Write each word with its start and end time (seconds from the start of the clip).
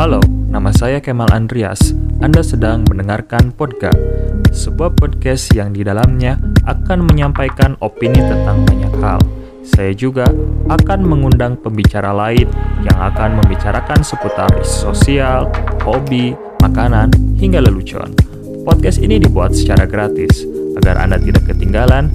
Halo, 0.00 0.16
nama 0.48 0.72
saya 0.72 0.96
Kemal 0.96 1.28
Andreas. 1.28 1.92
Anda 2.24 2.40
sedang 2.40 2.88
mendengarkan 2.88 3.52
Podga, 3.52 3.92
sebuah 4.48 4.96
podcast 4.96 5.52
yang 5.52 5.76
di 5.76 5.84
dalamnya 5.84 6.40
akan 6.64 7.04
menyampaikan 7.04 7.76
opini 7.84 8.16
tentang 8.16 8.64
banyak 8.64 8.96
hal. 8.96 9.20
Saya 9.60 9.92
juga 9.92 10.24
akan 10.72 11.04
mengundang 11.04 11.60
pembicara 11.60 12.16
lain 12.16 12.48
yang 12.80 12.96
akan 12.96 13.44
membicarakan 13.44 14.00
seputar 14.00 14.48
sosial, 14.64 15.52
hobi, 15.84 16.32
makanan, 16.64 17.12
hingga 17.36 17.60
lelucon. 17.60 18.16
Podcast 18.64 19.04
ini 19.04 19.20
dibuat 19.20 19.52
secara 19.52 19.84
gratis. 19.84 20.48
Agar 20.80 20.96
Anda 20.96 21.20
tidak 21.20 21.44
ketinggalan, 21.44 22.08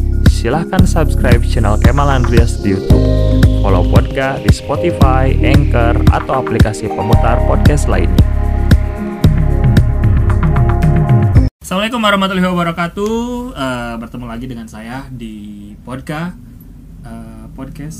silahkan 0.45 0.85
subscribe 0.85 1.41
channel 1.41 1.73
Kemal 1.81 2.05
Andreas 2.05 2.61
di 2.61 2.77
YouTube. 2.77 3.01
Follow 3.65 3.81
Podga 3.89 4.37
di 4.37 4.53
Spotify, 4.53 5.33
Anchor, 5.41 5.97
atau 6.13 6.37
aplikasi 6.37 6.85
pemutar 6.85 7.41
podcast 7.49 7.89
lainnya. 7.89 8.21
Assalamualaikum 11.65 11.97
warahmatullahi 11.97 12.45
wabarakatuh. 12.45 13.17
Eh, 13.57 13.93
bertemu 13.97 14.25
lagi 14.29 14.45
dengan 14.45 14.69
saya 14.69 15.09
di 15.09 15.73
Podka 15.81 16.37
eh, 17.01 17.45
podcast 17.57 17.97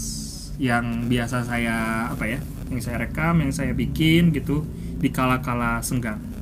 yang 0.62 1.10
biasa 1.10 1.50
saya 1.50 2.06
apa 2.14 2.30
ya, 2.30 2.38
yang 2.70 2.78
saya 2.78 3.10
rekam, 3.10 3.42
yang 3.42 3.50
saya 3.50 3.74
bikin 3.74 4.30
gitu 4.30 4.62
di 5.02 5.10
kala-kala 5.10 5.82
senggang. 5.82 6.35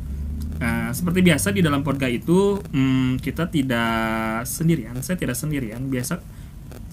Nah, 0.62 0.94
seperti 0.94 1.26
biasa 1.26 1.50
di 1.50 1.62
dalam 1.66 1.82
Podka 1.82 2.06
itu 2.06 2.62
hmm, 2.62 3.22
kita 3.24 3.50
tidak 3.50 4.46
sendirian. 4.46 4.94
Saya 5.02 5.18
tidak 5.18 5.38
sendirian. 5.38 5.82
Biasa 5.90 6.22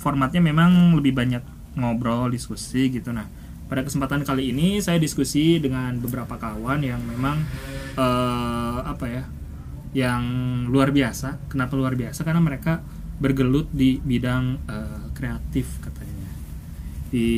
formatnya 0.00 0.40
memang 0.40 0.96
lebih 0.96 1.12
banyak 1.12 1.42
ngobrol, 1.76 2.32
diskusi 2.32 2.88
gitu. 2.88 3.12
Nah, 3.12 3.28
pada 3.70 3.86
kesempatan 3.86 4.26
kali 4.26 4.50
ini 4.50 4.82
saya 4.82 4.98
diskusi 4.98 5.62
dengan 5.62 5.94
beberapa 6.02 6.34
kawan 6.34 6.82
yang 6.82 6.98
memang 7.06 7.38
eh, 7.94 8.78
apa 8.82 9.06
ya? 9.06 9.24
yang 9.90 10.22
luar 10.70 10.94
biasa. 10.94 11.50
Kenapa 11.50 11.74
luar 11.74 11.98
biasa? 11.98 12.22
Karena 12.22 12.38
mereka 12.38 12.78
bergelut 13.20 13.70
di 13.70 13.98
bidang 13.98 14.44
eh, 14.66 15.04
kreatif 15.14 15.66
katanya. 15.82 16.30
Di 17.10 17.30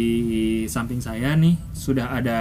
samping 0.68 1.00
saya 1.00 1.32
nih 1.36 1.56
sudah 1.72 2.12
ada 2.16 2.40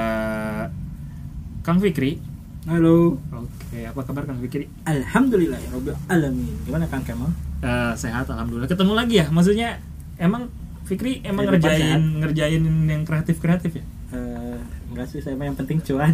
Kang 1.64 1.80
Fikri. 1.80 2.31
Halo. 2.62 3.18
Oke, 3.18 3.80
apa 3.82 4.02
kabar 4.06 4.24
Kang 4.24 4.38
Fikri? 4.38 4.70
Alhamdulillah 4.86 5.58
ya 5.58 5.70
Rabbil 5.74 5.98
alamin. 6.08 6.54
Gimana 6.62 6.86
Kang 6.86 7.02
Kemal? 7.02 7.34
Eh, 7.60 7.94
sehat, 7.96 8.30
alhamdulillah. 8.30 8.70
Ketemu 8.70 8.94
lagi 8.94 9.16
ya? 9.18 9.28
Maksudnya 9.28 9.82
emang 10.16 10.46
Fikri 10.86 11.24
emang 11.24 11.48
Kehidupan 11.48 11.58
ngerjain 11.58 11.82
sehat. 11.82 12.20
ngerjain 12.22 12.62
yang 12.86 13.02
kreatif 13.02 13.36
kreatif 13.40 13.72
ya? 13.74 13.84
Eh, 14.12 14.58
enggak 14.92 15.08
sih 15.10 15.20
saya 15.20 15.34
mah 15.34 15.50
yang 15.50 15.58
penting 15.58 15.82
cuan. 15.82 16.14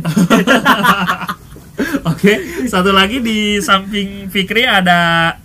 Oke, 2.12 2.34
satu 2.66 2.96
lagi 2.96 3.20
di 3.20 3.60
samping 3.60 4.32
Fikri 4.32 4.64
ada 4.64 5.36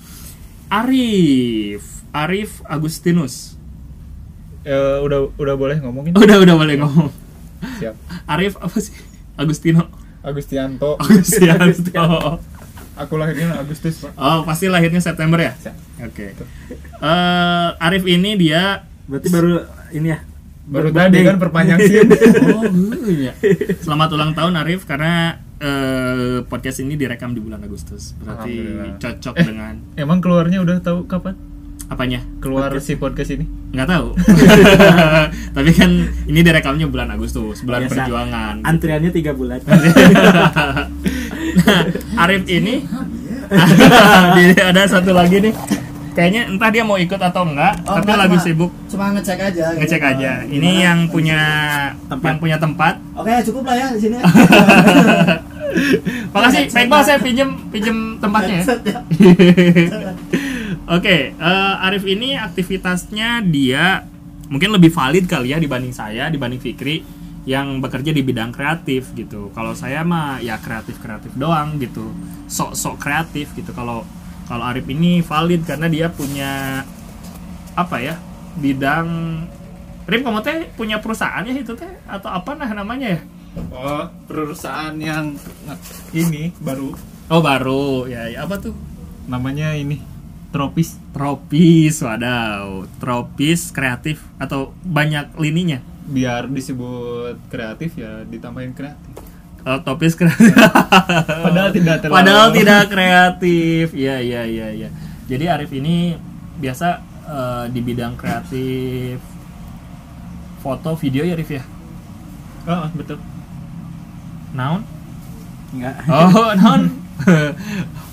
Arif, 0.68 1.82
Arif 2.10 2.62
Agustinus. 2.62 3.58
Eh, 4.62 4.98
udah 5.02 5.34
udah 5.34 5.54
boleh 5.58 5.82
ngomongin 5.82 6.14
Udah 6.14 6.38
udah 6.38 6.54
boleh 6.54 6.78
ngomong. 6.78 7.10
siap 7.78 7.98
Arif 8.24 8.54
apa 8.56 8.78
sih? 8.78 8.94
Agustino. 9.34 9.90
Agustianto 10.22 10.96
Agustianto. 11.02 12.38
aku 12.94 13.14
lahirnya 13.16 13.56
Agustus 13.56 13.98
pak 13.98 14.12
Oh, 14.14 14.42
pasti 14.42 14.66
lahirnya 14.66 14.98
September 14.98 15.38
ya? 15.38 15.52
Oke. 16.00 16.36
Eh, 17.00 17.68
Arif 17.78 18.04
ini 18.04 18.36
dia 18.36 18.84
Berarti 19.04 19.28
baru 19.28 19.64
ini 19.90 20.08
ya. 20.08 20.18
baru 20.62 20.88
tadi 20.88 21.18
kan 21.20 21.36
perpanjang 21.36 21.78
SIM 21.80 22.06
Oh, 22.48 22.62
iya. 23.04 23.32
Selamat 23.78 24.08
ulang 24.10 24.30
tahun 24.30 24.54
Arif 24.56 24.84
karena 24.84 25.36
eh, 25.56 26.44
podcast 26.44 26.78
ini 26.78 26.94
direkam 26.94 27.32
di 27.32 27.40
bulan 27.40 27.58
Agustus. 27.60 28.14
Berarti 28.16 28.54
cocok 28.96 29.34
Eh. 29.34 29.44
dengan 29.44 29.74
emang 29.94 30.18
keluarnya 30.18 30.58
udah 30.58 30.78
tahu 30.78 31.04
kapan 31.04 31.34
apanya? 31.92 32.20
keluar 32.38 32.72
si 32.78 32.94
podcast 32.94 33.30
ini 33.30 33.44
nggak 33.70 33.86
tahu 33.86 34.08
tapi 35.56 35.70
kan 35.70 35.90
ini 36.24 36.40
direkamnya 36.40 36.84
bulan 36.84 37.08
Agustus 37.08 37.60
bulan 37.60 37.84
Biasa. 37.84 37.92
perjuangan 38.02 38.54
Antriannya 38.62 39.10
tiga 39.10 39.32
bulan. 39.32 39.60
nah 41.58 41.82
Arif 42.18 42.42
ini 42.46 42.82
ada 44.64 44.82
satu 44.86 45.12
lagi 45.12 45.38
nih 45.38 45.52
kayaknya 46.10 46.44
entah 46.46 46.68
dia 46.68 46.80
mau 46.80 46.96
ikut 46.96 47.16
atau 47.16 47.42
enggak 47.42 47.72
Oh, 47.82 47.94
tapi 47.94 48.04
enggak, 48.06 48.18
lagi 48.18 48.34
cuma- 48.34 48.44
sibuk 48.44 48.70
Cuma 48.86 49.04
ngecek 49.12 49.38
aja. 49.38 49.64
gitu. 49.66 49.78
ngecek 49.78 50.02
aja 50.02 50.32
Oh, 50.38 50.48
ini 50.50 50.68
gimana 50.70 50.82
yang 50.82 50.98
punya 51.06 51.40
Tempat. 52.06 52.26
yang 52.26 52.38
punya 52.38 52.56
tempat 52.58 52.94
Oke, 53.14 53.32
cukup 53.42 53.62
lah 53.64 53.76
ya 53.78 53.86
di 53.90 54.00
sini. 54.02 54.16
makasih 56.28 56.68
baik 56.68 56.84
banget 56.86 57.06
saya 57.06 57.18
pinjem 57.18 57.48
pinjem 57.68 57.96
tempatnya 58.18 58.60
ya 58.60 58.64
Headset 60.92 61.00
ya. 61.00 61.32
Oke, 61.32 61.32
eh, 61.32 61.86
Arif 61.88 62.04
ini 62.04 62.36
aktivitasnya 62.36 63.40
dia 63.44 64.04
mungkin 64.52 64.76
lebih 64.76 64.92
valid 64.92 65.24
kali 65.24 65.56
ya 65.56 65.58
dibanding 65.58 65.94
saya, 65.96 66.28
dibanding 66.28 66.60
Fikri 66.60 67.00
yang 67.48 67.80
bekerja 67.82 68.12
di 68.14 68.22
bidang 68.22 68.52
kreatif 68.52 69.10
gitu. 69.16 69.50
Kalau 69.56 69.72
saya 69.74 70.04
mah 70.06 70.38
ya 70.38 70.60
kreatif-kreatif 70.60 71.34
doang 71.34 71.80
gitu. 71.80 72.12
Sok-sok 72.46 73.00
kreatif 73.00 73.50
gitu. 73.56 73.72
Kalau 73.74 74.04
kalau 74.46 74.64
Arif 74.68 74.84
ini 74.86 75.24
valid 75.24 75.64
karena 75.64 75.88
dia 75.88 76.12
punya 76.12 76.84
apa 77.72 77.96
ya? 77.98 78.14
Bidang 78.60 79.08
Arif 80.06 80.20
kamu 80.20 80.40
teh 80.44 80.68
punya 80.76 81.00
perusahaan 81.00 81.40
ya 81.46 81.54
itu 81.56 81.72
teh 81.72 81.88
atau 82.04 82.28
apa 82.28 82.52
nah 82.58 82.68
namanya 82.68 83.16
ya? 83.16 83.20
oh 83.72 84.08
perusahaan 84.24 84.96
yang 84.96 85.36
ini 86.12 86.52
baru 86.56 86.96
Oh 87.28 87.40
baru 87.40 88.08
ya, 88.08 88.28
ya 88.28 88.44
apa 88.44 88.60
tuh? 88.60 88.74
namanya 89.28 89.72
ini 89.78 90.11
tropis 90.52 91.00
Tropis, 91.10 91.98
wadaw, 91.98 92.84
tropis 92.96 93.68
kreatif 93.68 94.20
atau 94.36 94.72
banyak 94.82 95.32
lininya. 95.36 95.80
biar 96.02 96.44
disebut 96.46 97.38
kreatif 97.46 97.94
ya 97.94 98.22
ditambahin 98.22 98.72
kreatif 98.72 99.12
Oh, 99.62 99.78
topis 99.78 100.18
kreatif. 100.18 100.50
Padahal 101.46 101.70
tidak 101.70 102.02
terlalu- 102.02 102.18
Padahal 102.18 102.48
tidak 102.50 102.82
kreatif. 102.90 103.94
Iya, 103.94 104.18
iya, 104.18 104.42
iya, 104.42 104.68
iya. 104.74 104.88
Jadi 105.30 105.46
Arif 105.46 105.70
ini 105.70 106.18
biasa 106.58 106.98
eh, 107.22 107.64
di 107.70 107.78
bidang 107.78 108.18
kreatif 108.18 109.22
foto, 110.58 110.98
video 110.98 111.22
ya 111.22 111.38
Arif 111.38 111.46
ya. 111.48 111.62
oh 112.64 112.90
betul 112.92 113.22
Naon? 114.50 114.82
Enggak. 115.70 115.94
Oh, 116.06 116.50
naon? 116.58 116.82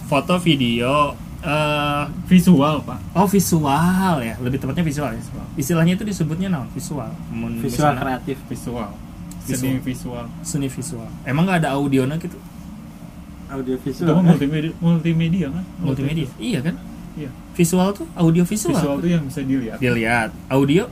foto, 0.06 0.38
video, 0.38 1.18
eh 1.40 2.04
visual 2.26 2.84
pak 2.84 3.00
oh 3.14 3.24
visual 3.24 4.16
ya. 4.20 4.36
Lebih 4.38 4.60
tepatnya 4.60 4.84
visual 4.84 5.12
ya. 5.12 5.22
Istilahnya 5.56 5.96
itu 5.96 6.04
disebutnya 6.04 6.48
naon? 6.48 6.68
Visual. 6.72 7.08
Mun 7.30 7.58
Visual 7.58 7.96
misalnya 7.96 8.02
kreatif. 8.02 8.38
visual 8.46 8.90
Visual. 9.40 9.56
seni 9.58 9.80
visual 9.80 10.26
Seni 10.42 10.68
visual. 10.68 11.08
Emang 11.24 11.44
nggak 11.44 11.64
ada 11.64 11.70
audionya 11.74 12.16
gitu? 12.18 12.36
Audio 13.50 13.74
itu 13.74 13.84
visual. 13.90 14.14
mah 14.14 14.24
multimedia 14.30 14.72
multimedia 14.78 15.48
kan 15.50 15.64
Multimedia. 15.80 16.28
Iya 16.38 16.60
kan? 16.62 16.76
iya 17.16 17.30
Visual 17.52 17.90
tuh 17.92 18.06
audio 18.14 18.44
visual. 18.44 18.72
visual 18.72 18.96
tuh 19.00 19.10
yang 19.10 19.24
bisa 19.24 19.42
dilihat 19.42 19.78
Dilihat. 19.80 20.30
Audio 20.48 20.86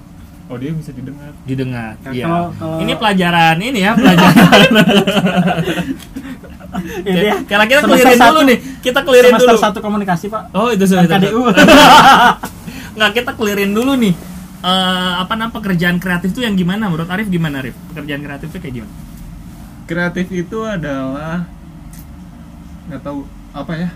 audio 0.47 0.71
bisa 0.73 0.89
didengar 0.89 1.31
didengar. 1.43 1.91
Iya. 2.07 2.23
kalau- 2.23 2.51
kalau- 2.55 2.79
Ini 2.79 2.93
pelajaran 2.95 3.55
ini 3.59 3.79
ya, 3.79 3.91
pelajaran. 3.93 4.69
Ini 6.79 7.19
ya. 7.23 7.35
Karena 7.43 7.65
kita 7.65 7.79
Semester 7.81 7.95
clearin 8.03 8.19
dulu 8.19 8.31
satu- 8.33 8.47
nih. 8.47 8.57
Kita 8.79 8.99
clearin 9.01 9.31
Semester 9.31 9.53
dulu. 9.53 9.63
satu 9.63 9.79
komunikasi, 9.79 10.25
Pak. 10.27 10.43
Oh, 10.51 10.69
itu 10.69 10.83
sudah. 10.83 11.05
KDU. 11.05 11.41
Nggak, 12.95 13.11
kita 13.13 13.31
clearin 13.33 13.71
dulu 13.71 13.93
nih. 13.95 14.13
Eh, 14.59 15.13
apa 15.15 15.33
namanya 15.33 15.53
pekerjaan 15.53 15.97
kreatif 15.97 16.31
tuh 16.31 16.41
yang 16.41 16.53
gimana 16.53 16.87
menurut 16.87 17.05
Arif 17.07 17.27
gimana 17.27 17.61
Arif? 17.61 17.77
Pekerjaan 17.87 18.21
kreatif 18.21 18.49
tuh 18.49 18.59
kayak 18.59 18.75
gimana? 18.75 18.93
kreatif 19.85 20.27
itu 20.29 20.59
adalah 20.61 21.47
nggak 22.85 22.99
tahu 22.99 23.23
apa 23.53 23.71
ya 23.77 23.89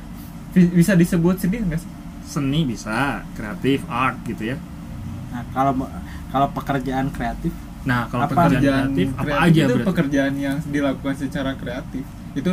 bi- 0.49 0.71
bisa 0.71 0.95
disebut 0.95 1.35
seni 1.35 1.59
nggak 1.61 1.75
sih 1.77 1.91
Seni 2.23 2.63
bisa, 2.63 3.27
kreatif, 3.33 3.83
art 3.85 4.15
gitu 4.23 4.45
ya. 4.45 4.57
Nah, 5.29 5.43
kalau 5.51 5.83
kalau 6.29 6.47
pekerjaan 6.53 7.09
kreatif 7.09 7.51
Nah, 7.81 8.05
kalau 8.05 8.23
Apa? 8.23 8.45
pekerjaan 8.47 8.55
pekerjaan 8.55 8.85
kreatif, 8.85 9.07
apa 9.09 9.23
kreatif 9.25 9.41
aja 9.41 9.59
itu 9.59 9.67
berarti? 9.73 9.87
pekerjaan 9.89 10.33
yang 10.37 10.57
dilakukan 10.63 11.15
secara 11.17 11.51
kreatif 11.55 12.05
itu 12.33 12.51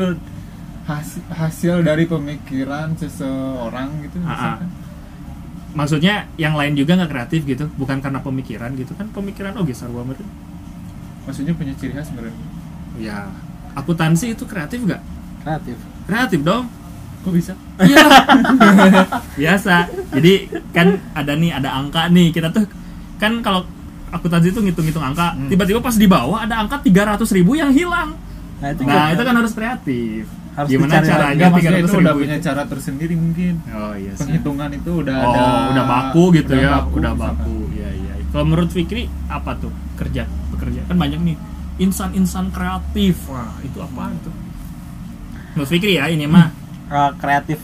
hasil, 0.85 1.23
hasil 1.29 1.75
dari 1.81 2.05
pemikiran 2.05 2.95
seseorang 2.95 3.89
gitu 4.03 4.17
Ah, 4.21 4.27
ah. 4.27 4.33
misalkan 4.57 4.69
Maksudnya 5.69 6.15
yang 6.35 6.57
lain 6.57 6.75
juga 6.75 6.97
nggak 6.97 7.13
kreatif 7.13 7.45
gitu, 7.45 7.69
bukan 7.75 8.01
karena 8.01 8.19
pemikiran 8.19 8.73
gitu 8.75 8.93
kan? 8.93 9.07
Pemikiran 9.09 9.53
oke 9.55 9.71
sarwa 9.71 10.03
meureun. 10.03 10.27
maksudnya 11.23 11.53
punya 11.53 11.77
ciri 11.77 11.93
khas 11.93 12.09
sebenarnya 12.09 12.33
Ya, 12.97 13.29
akuntansi 13.75 14.33
itu 14.33 14.43
kreatif 14.43 14.81
nggak? 14.81 15.03
kreatif. 15.39 15.77
Kreatif 16.05 16.41
dong. 16.43 16.67
kok 17.19 17.31
bisa 17.31 17.53
Iya. 17.79 18.07
Biasa. 19.39 19.75
Jadi 20.11 20.33
kan 20.73 20.89
ada 21.13 21.33
nih, 21.33 21.51
ada 21.53 21.71
angka 21.75 22.09
nih. 22.09 22.31
Kita 22.31 22.49
tuh 22.49 22.65
kan 23.17 23.39
kalau 23.39 23.63
akuntansi 24.09 24.51
itu 24.51 24.61
ngitung-ngitung 24.61 25.05
angka, 25.05 25.37
Hmm. 25.37 25.47
tiba-tiba 25.47 25.79
pas 25.79 25.95
di 25.95 26.07
bawah 26.07 26.41
ada 26.41 26.59
angka 26.59 26.81
300 26.81 27.29
ribu 27.31 27.55
yang 27.55 27.71
hilang. 27.71 28.17
Nah, 28.59 28.69
itu 28.69 28.83
Nah, 28.83 28.91
juga 28.91 29.13
itu 29.13 29.23
kan 29.23 29.35
harus 29.37 29.53
kreatif. 29.53 30.23
Harus 30.53 30.69
Gimana 30.69 30.93
caranya 30.99 31.31
Enggak, 31.31 31.51
maksudnya 31.55 31.79
300 31.79 31.79
itu 31.79 31.95
udah 31.95 32.11
ribu 32.11 32.21
punya 32.21 32.37
cara 32.43 32.63
tersendiri 32.67 33.15
mungkin 33.15 33.53
Oh 33.71 33.95
iya 33.95 34.11
sih. 34.11 34.21
penghitungan 34.21 34.71
itu 34.75 34.91
udah 34.99 35.17
oh, 35.17 35.31
ada 35.31 35.41
udah 35.71 35.85
baku 35.87 36.23
gitu 36.35 36.51
udah 36.51 36.59
ya, 36.61 36.71
baku, 36.77 36.95
udah 36.99 37.13
baku. 37.15 37.57
Iya, 37.71 37.89
iya. 37.95 38.13
Kalau 38.29 38.45
menurut 38.45 38.69
Fikri 38.69 39.03
apa 39.29 39.51
tuh 39.55 39.71
kerja 39.95 40.23
pekerja? 40.51 40.81
Kan 40.85 40.99
banyak 40.99 41.21
nih 41.23 41.37
insan-insan 41.79 42.51
kreatif. 42.51 43.15
Wah, 43.27 43.55
itu 43.63 43.79
apa 43.79 44.11
tuh? 44.21 44.35
Menurut 45.55 45.71
Fikri 45.71 45.95
ya, 45.95 46.11
ini 46.11 46.27
mah 46.27 46.51
uh, 46.89 47.15
kreatif 47.17 47.63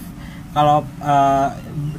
kalau 0.50 0.86
uh, 1.00 1.50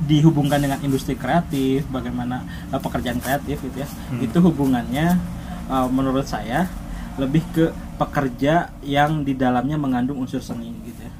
dihubungkan 0.02 0.58
dengan 0.58 0.80
industri 0.80 1.14
kreatif 1.14 1.84
bagaimana 1.90 2.40
uh, 2.72 2.80
pekerjaan 2.80 3.20
kreatif 3.20 3.60
gitu 3.60 3.78
ya 3.78 3.88
Hmm. 4.08 4.24
itu 4.24 4.38
hubungannya 4.40 5.20
uh, 5.68 5.88
menurut 5.88 6.24
saya 6.24 6.72
lebih 7.16 7.44
ke 7.50 7.66
pekerja 7.96 8.54
yang 8.82 9.22
di 9.22 9.34
dalamnya 9.34 9.76
mengandung 9.76 10.20
unsur 10.20 10.40
seni 10.40 10.72
gitu 10.84 11.00
ya 11.00 11.14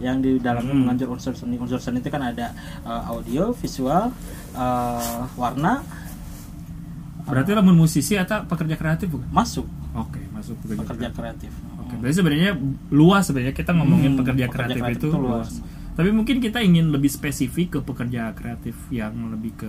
yang 0.00 0.18
di 0.18 0.38
dalamnya 0.38 0.70
Hmm. 0.70 0.82
mengandung 0.82 1.14
unsur 1.14 1.32
seni 1.32 1.54
unsur 1.56 1.78
seni 1.78 1.98
itu 1.98 2.08
kan 2.08 2.22
ada 2.24 2.54
uh, 2.82 3.02
audio 3.08 3.50
visual 3.52 4.10
uh, 4.52 5.20
warna 5.34 5.82
berarti 7.22 7.50
lamun 7.52 7.76
musisi 7.76 8.14
atau 8.14 8.42
pekerja 8.44 8.74
kreatif 8.74 9.06
bukan? 9.08 9.28
masuk 9.30 9.66
Oke, 9.92 10.18
masuk 10.30 10.56
pekerja, 10.58 10.80
pekerja 10.80 11.08
kreatif. 11.12 11.52
kreatif 11.52 11.52
Oke, 11.78 11.94
berarti 11.94 12.16
sebenarnya 12.16 12.50
luas 12.88 13.22
sebenarnya 13.22 13.52
kita 13.52 13.70
ngomongin 13.72 14.10
Hmm, 14.10 14.18
pekerja, 14.18 14.46
pekerja 14.46 14.74
kreatif, 14.74 14.80
kreatif 14.80 14.98
itu 14.98 15.06
itu 15.06 15.18
luas. 15.20 15.48
luas. 15.52 15.52
Tapi 15.92 16.08
mungkin 16.08 16.40
kita 16.40 16.58
ingin 16.58 16.88
lebih 16.88 17.12
spesifik 17.12 17.68
ke 17.68 17.78
pekerja 17.84 18.32
kreatif 18.32 18.72
yang 18.88 19.12
lebih 19.28 19.52
ke 19.54 19.68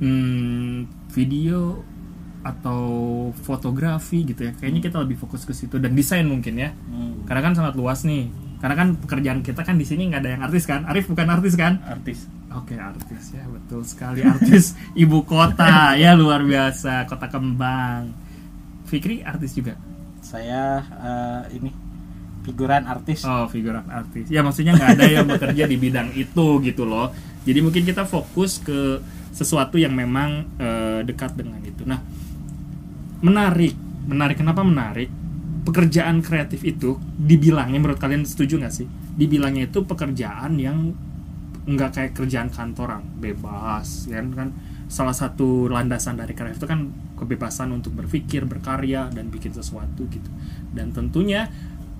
hmm, 0.00 0.88
video 1.12 1.84
atau 2.40 2.82
fotografi 3.44 4.24
gitu 4.24 4.48
ya. 4.48 4.52
Kayaknya 4.56 4.80
kita 4.88 4.96
lebih 5.04 5.16
fokus 5.20 5.44
ke 5.44 5.52
situ 5.52 5.76
dan 5.76 5.92
desain 5.92 6.24
mungkin 6.24 6.56
ya. 6.56 6.72
Hmm. 6.72 7.24
Karena 7.28 7.40
kan 7.50 7.52
sangat 7.56 7.74
luas 7.76 8.02
nih. 8.06 8.32
Karena 8.60 8.76
kan 8.76 8.88
pekerjaan 8.96 9.40
kita 9.40 9.64
kan 9.64 9.80
di 9.80 9.88
sini 9.88 10.08
nggak 10.12 10.20
ada 10.20 10.30
yang 10.36 10.42
artis 10.44 10.64
kan. 10.68 10.84
Arif 10.88 11.08
bukan 11.08 11.28
artis 11.28 11.54
kan? 11.56 11.80
artis 11.84 12.28
Oke 12.50 12.74
artis 12.74 13.30
ya 13.30 13.46
betul 13.46 13.86
sekali 13.86 14.26
artis 14.26 14.74
ibu 15.06 15.22
kota 15.22 15.94
ya 15.94 16.18
luar 16.18 16.42
biasa 16.42 17.06
kota 17.06 17.30
kembang. 17.30 18.10
Fikri 18.90 19.22
artis 19.22 19.54
juga. 19.54 19.78
saya 20.20 20.84
uh, 21.00 21.42
ini 21.48 21.72
figuran 22.44 22.84
artis 22.86 23.24
Oh, 23.24 23.46
figuran 23.48 23.86
artis. 23.88 24.28
Ya 24.28 24.42
maksudnya 24.42 24.76
nggak 24.76 24.90
ada 24.98 25.06
yang 25.08 25.26
bekerja 25.28 25.64
di 25.64 25.76
bidang 25.78 26.12
itu 26.16 26.46
gitu 26.60 26.84
loh. 26.84 27.12
Jadi 27.46 27.58
mungkin 27.64 27.82
kita 27.86 28.04
fokus 28.04 28.60
ke 28.60 29.00
sesuatu 29.30 29.78
yang 29.78 29.94
memang 29.94 30.44
eh, 30.58 31.00
dekat 31.06 31.38
dengan 31.38 31.60
itu. 31.64 31.86
Nah, 31.86 32.02
menarik, 33.20 33.76
menarik. 34.08 34.36
Kenapa 34.40 34.60
menarik? 34.64 35.08
Pekerjaan 35.60 36.24
kreatif 36.24 36.64
itu 36.64 36.96
dibilangnya 37.20 37.78
menurut 37.78 38.00
kalian 38.00 38.24
setuju 38.24 38.60
nggak 38.60 38.74
sih? 38.74 38.88
Dibilangnya 38.88 39.68
itu 39.68 39.84
pekerjaan 39.84 40.56
yang 40.56 40.92
nggak 41.68 41.90
kayak 41.92 42.12
kerjaan 42.16 42.48
kantoran, 42.48 43.04
bebas, 43.20 44.08
ya 44.10 44.24
kan? 44.34 44.50
Salah 44.90 45.14
satu 45.14 45.70
landasan 45.70 46.18
dari 46.18 46.34
kreatif 46.34 46.64
itu 46.64 46.68
kan 46.68 46.90
kebebasan 47.14 47.70
untuk 47.70 47.94
berpikir, 47.94 48.48
berkarya, 48.48 49.12
dan 49.12 49.30
bikin 49.30 49.54
sesuatu 49.54 50.08
gitu. 50.10 50.30
Dan 50.74 50.90
tentunya 50.90 51.46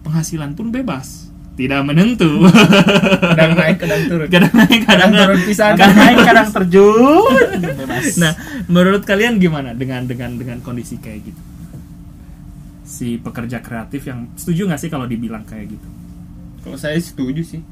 penghasilan 0.02 0.56
pun 0.56 0.74
bebas, 0.74 1.29
tidak 1.58 1.80
menentu. 1.84 2.46
kadang 3.34 3.52
naik 3.58 3.76
kadang 3.78 4.02
turun 4.08 4.26
kadang 4.30 4.54
naik, 4.54 4.80
kadang 4.86 5.10
kadang 5.10 5.12
turun 5.12 5.40
pisan 5.44 5.72
kadang 5.76 5.96
naik 5.98 6.18
kadang 6.24 6.48
terjun 6.48 7.32
bebas 7.80 8.04
Nah, 8.16 8.32
menurut 8.70 9.02
kalian 9.04 9.36
gimana 9.42 9.76
dengan 9.76 10.06
dengan 10.06 10.36
dengan 10.38 10.58
kondisi 10.64 10.96
kayak 10.98 11.20
gitu? 11.32 11.42
Si 12.86 13.18
pekerja 13.20 13.60
kreatif 13.60 14.08
yang 14.08 14.32
setuju 14.34 14.66
nggak 14.70 14.80
sih 14.80 14.90
kalau 14.90 15.06
dibilang 15.06 15.44
kayak 15.46 15.74
gitu? 15.74 15.88
kalau 16.60 16.76
saya 16.76 17.00
setuju 17.00 17.42
sih 17.42 17.62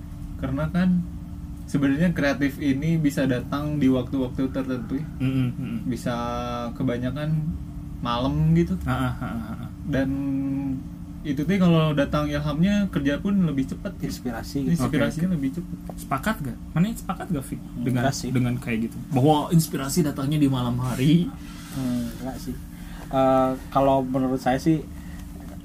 karena 0.40 0.68
kan 0.72 1.04
sebenarnya 1.68 2.16
kreatif 2.16 2.56
ini 2.56 2.96
bisa 2.96 3.28
datang 3.28 3.76
di 3.76 3.92
waktu-waktu 3.92 4.48
tertentu 4.48 4.96
ya. 4.96 5.06
Mm, 5.20 5.28
mm, 5.28 5.50
mm. 5.52 5.78
bisa 5.84 6.16
kebanyakan 6.72 7.44
malam 8.00 8.56
gitu 8.56 8.78
Ah, 8.88 9.12
ah, 9.12 9.14
ah, 9.20 9.28
ah, 9.28 9.56
ah. 9.66 9.70
dan 9.90 10.08
itu 11.26 11.42
tuh 11.42 11.58
kalau 11.58 11.90
datang 11.98 12.30
ilhamnya 12.30 12.86
kerja 12.94 13.18
pun 13.18 13.34
lebih 13.42 13.66
cepat 13.66 13.90
ya. 13.98 14.06
inspirasi 14.06 14.58
gitu. 14.64 14.72
inspirasinya 14.78 15.34
lebih 15.34 15.50
cepat 15.58 15.94
Sepakat 15.98 16.36
gak? 16.46 16.58
Mana 16.72 16.94
sepakat 16.94 17.26
gak, 17.34 17.44
Fik? 17.44 17.60
Dengan 17.82 18.06
Enggak 18.06 18.14
sih. 18.14 18.30
dengan 18.30 18.54
kayak 18.56 18.78
gitu. 18.86 18.96
Bahwa 19.10 19.50
inspirasi 19.50 20.06
datangnya 20.06 20.38
di 20.38 20.46
malam 20.46 20.78
hari. 20.78 21.26
Hmm, 21.74 22.06
enggak 22.22 22.38
sih. 22.38 22.54
Eh, 23.08 23.52
kalau 23.74 24.04
menurut 24.04 24.38
saya 24.38 24.60
sih 24.60 24.84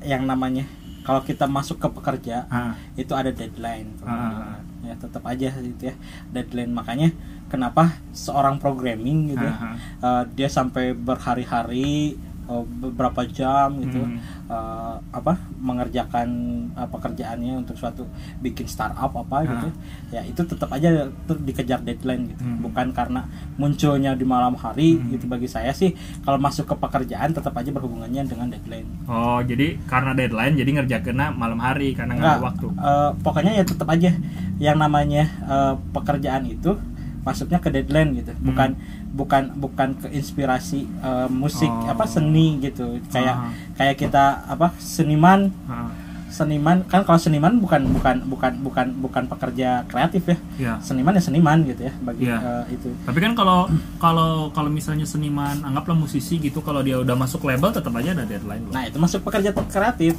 yang 0.04 0.26
namanya 0.26 0.66
kalau 1.04 1.20
kita 1.20 1.44
masuk 1.48 1.80
ke 1.84 1.88
pekerja 1.92 2.48
Ah, 2.48 2.80
itu 2.96 3.12
ada 3.12 3.30
deadline. 3.30 3.92
Ah. 4.04 4.64
Ya 4.84 4.96
tetap 4.96 5.24
aja 5.28 5.52
gitu 5.60 5.92
ya 5.92 5.96
deadline. 6.32 6.72
Makanya 6.72 7.12
kenapa 7.52 8.00
seorang 8.16 8.58
programming 8.58 9.36
gitu 9.36 9.44
ya, 9.44 9.54
ah, 9.54 9.64
ah. 9.64 9.76
eh, 10.02 10.24
dia 10.34 10.48
sampai 10.48 10.96
berhari-hari 10.96 12.18
eh, 12.44 12.64
beberapa 12.78 13.24
jam 13.26 13.80
gitu 13.80 14.00
Hmm. 14.00 14.20
eh, 14.46 14.96
apa 15.12 15.34
mengerjakan 15.58 16.28
eh, 16.72 16.86
pekerjaannya 16.86 17.54
untuk 17.58 17.74
suatu 17.74 18.04
bikin 18.40 18.66
startup 18.66 19.10
apa 19.12 19.38
gitu 19.46 19.68
ya 20.10 20.22
itu 20.22 20.42
tetap 20.42 20.70
aja 20.70 20.90
ter- 21.22 21.42
dikejar 21.42 21.80
deadline 21.82 22.28
gitu 22.28 22.42
Hmm. 22.42 22.60
bukan 22.62 22.92
karena 22.92 23.26
munculnya 23.56 24.14
di 24.14 24.24
malam 24.24 24.54
hari 24.54 24.96
Hmm. 24.96 25.10
gitu 25.10 25.26
bagi 25.26 25.46
saya 25.46 25.72
sih 25.72 25.96
kalau 26.22 26.38
masuk 26.38 26.66
ke 26.66 26.76
pekerjaan 26.78 27.32
tetap 27.32 27.54
aja 27.54 27.70
berhubungannya 27.70 28.24
dengan 28.24 28.48
deadline 28.48 28.88
Oh, 29.06 29.40
jadi 29.40 29.80
karena 29.86 30.12
deadline 30.12 30.56
jadi 30.56 30.72
ngerjakeuna 30.74 31.32
malam 31.32 31.58
hari 31.58 31.92
karena 31.92 32.14
nggak 32.14 32.34
ada 32.34 32.44
waktu. 32.44 32.68
eh, 32.70 33.12
pokoknya 33.20 33.52
ya 33.54 33.64
tetap 33.64 33.88
aja 33.88 34.12
yang 34.58 34.78
namanya 34.78 35.24
eh, 35.44 35.74
pekerjaan 35.92 36.46
itu 36.46 36.76
masuknya 37.24 37.58
ke 37.58 37.70
deadline 37.70 38.14
gitu 38.14 38.32
Hmm. 38.32 38.44
bukan 38.46 38.70
bukan 39.12 39.44
bukan 39.56 39.90
ke 39.96 40.08
inspirasi 40.12 40.84
eh, 40.84 41.28
musik 41.28 41.68
Oh. 41.68 41.90
apa 41.90 42.04
seni 42.06 42.60
gitu 42.60 43.00
kayak 43.08 43.34
Ah. 43.34 43.50
kayak 43.74 43.96
kita 43.98 44.24
apa 44.46 44.76
seniman 44.78 45.48
Ah, 45.66 45.88
seniman 46.30 46.82
kan 46.84 47.02
kalau 47.02 47.16
seniman 47.16 47.56
bukan 47.56 47.86
bukan 47.90 48.26
bukan 48.26 48.52
bukan 48.60 48.88
bukan 48.98 49.24
pekerja 49.28 49.86
kreatif 49.86 50.26
ya 50.26 50.38
ya. 50.58 50.74
seniman 50.80 51.14
ya 51.14 51.22
seniman 51.22 51.62
gitu 51.62 51.82
ya 51.84 51.94
bagi 52.00 52.26
Iya. 52.26 52.38
eh, 52.66 52.74
itu 52.74 52.90
Tapi 53.02 53.20
kan 53.20 53.32
kalau 53.32 53.70
kalau 53.98 54.32
kalau 54.50 54.68
misalnya 54.68 55.06
seniman, 55.06 55.62
anggaplah 55.62 55.94
musisi 55.96 56.36
gitu, 56.38 56.60
kalau 56.60 56.82
dia 56.82 56.98
udah 56.98 57.14
masuk 57.14 57.44
label 57.44 57.70
tetap 57.70 57.94
aja 57.94 58.12
ada 58.12 58.26
deadline 58.26 58.66
loh. 58.66 58.74
nah 58.74 58.84
itu 58.84 58.98
masuk 58.98 59.22
pekerja 59.24 59.54
kreatif 59.64 60.18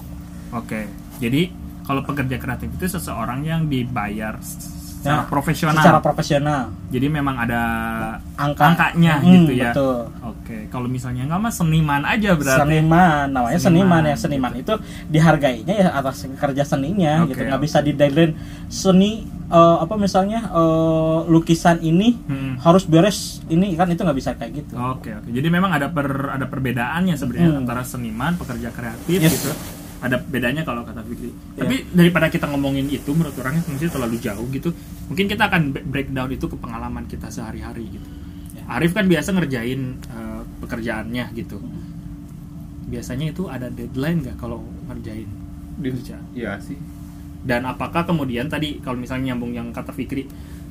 Oke. 0.50 0.86
Jadi 1.18 1.50
kalau 1.82 2.00
pekerja 2.00 2.38
kreatif 2.38 2.70
itu 2.70 2.86
seseorang 2.88 3.42
yang 3.42 3.66
dibayar 3.66 4.38
secara 5.04 5.20
Ya, 5.20 5.28
profesional. 5.28 5.76
secara 5.76 6.00
profesional 6.00 6.60
Jadi 6.88 7.06
memang 7.08 7.36
ada 7.36 7.62
angka 8.34 8.64
angkanya 8.64 9.18
Hmm, 9.18 9.44
gitu 9.44 9.52
ya. 9.52 9.70
betul 9.70 10.08
Oke. 10.24 10.56
Kalau 10.66 10.86
misalnya 10.86 11.26
nggak 11.26 11.36
mah 11.38 11.50
seniman 11.50 12.02
aja 12.02 12.32
berarti. 12.32 12.60
seniman 12.62 13.26
namanya 13.28 13.58
Seniman, 13.58 14.00
seniman, 14.00 14.02
ya 14.06 14.16
seniman 14.16 14.52
itu 14.54 14.72
dihargainya 15.08 15.74
ya 15.74 15.88
atas 15.92 16.16
kerja 16.30 16.62
seninya 16.62 17.22
Oke, 17.22 17.30
gitu 17.30 17.44
nggak 17.44 17.58
oke. 17.58 17.66
bisa 17.66 17.78
di 17.78 17.92
deadline 17.92 18.32
seni 18.66 19.12
eh, 19.44 19.76
apa 19.78 19.94
misalnya 19.94 20.48
eh, 20.48 21.18
lukisan 21.26 21.78
ini 21.78 22.16
Hmm. 22.22 22.56
harus 22.58 22.84
beres 22.84 23.18
ini 23.46 23.74
kan 23.74 23.86
itu 23.86 24.00
nggak 24.00 24.16
bisa 24.16 24.32
kayak 24.32 24.52
gitu 24.56 24.72
Oke 24.74 25.12
oke. 25.12 25.28
Jadi 25.28 25.48
memang 25.48 25.68
ada 25.70 25.86
per 25.86 26.06
ada 26.30 26.46
perbedaannya 26.46 27.12
sebenarnya 27.12 27.50
Hmm. 27.50 27.60
antara 27.60 27.82
seniman, 27.82 28.32
pekerja 28.34 28.70
kreatif 28.70 29.18
Yes. 29.20 29.32
gitu. 29.36 29.52
Ada 30.04 30.20
bedanya 30.20 30.62
kalau 30.68 30.84
kata 30.84 31.00
Fikri. 31.00 31.32
Ya. 31.32 31.64
Tapi 31.64 31.76
daripada 31.96 32.28
kita 32.28 32.44
ngomongin 32.52 32.92
itu 32.92 33.08
menurut 33.16 33.32
orangnya 33.40 33.64
mungkin 33.64 33.88
terlalu 33.88 34.16
jauh 34.20 34.44
gitu. 34.52 34.70
Mungkin 35.08 35.26
kita 35.32 35.48
akan 35.48 35.72
bre- 35.72 35.86
breakdown 35.88 36.28
itu 36.28 36.44
ke 36.44 36.56
pengalaman 36.60 37.08
kita 37.08 37.32
sehari-hari 37.32 37.88
gitu. 37.88 38.08
Ya. 38.52 38.68
Arif 38.68 38.92
kan 38.92 39.08
biasa 39.08 39.32
ngerjain 39.32 39.80
eh, 39.96 40.42
pekerjaannya 40.60 41.24
gitu. 41.32 41.56
Biasanya 42.84 43.32
itu 43.32 43.48
ada 43.48 43.72
deadline 43.72 44.20
nggak 44.20 44.36
kalau 44.36 44.60
ngerjain 44.92 45.44
kerjaan? 45.80 46.24
Iya 46.36 46.60
sih 46.62 46.78
Dan 47.44 47.68
apakah 47.68 48.08
kemudian 48.08 48.48
tadi 48.48 48.80
kalau 48.80 48.96
misalnya 48.96 49.32
nyambung 49.32 49.52
yang 49.52 49.68
kata 49.74 49.92
Fikri 49.92 50.24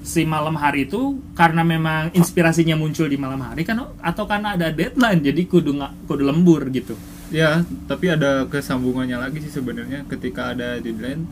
si 0.03 0.25
malam 0.25 0.57
hari 0.59 0.89
itu 0.89 1.21
karena 1.31 1.63
memang 1.63 2.11
inspirasinya 2.11 2.75
muncul 2.75 3.07
di 3.07 3.15
malam 3.15 3.39
hari 3.39 3.63
kan 3.63 3.77
atau 4.01 4.25
karena 4.27 4.57
ada 4.57 4.73
deadline 4.73 5.21
jadi 5.23 5.41
kudu 5.47 5.79
nggak 5.79 6.09
kudu 6.09 6.23
lembur 6.25 6.65
gitu. 6.73 6.97
Ya 7.29 7.49
tapi 7.85 8.07
ada 8.07 8.43
kesambungannya 8.45 9.17
lagi 9.17 9.39
sih 9.39 9.51
sebenarnya 9.51 10.03
ketika 10.05 10.51
ada 10.51 10.77
deadline 10.77 11.23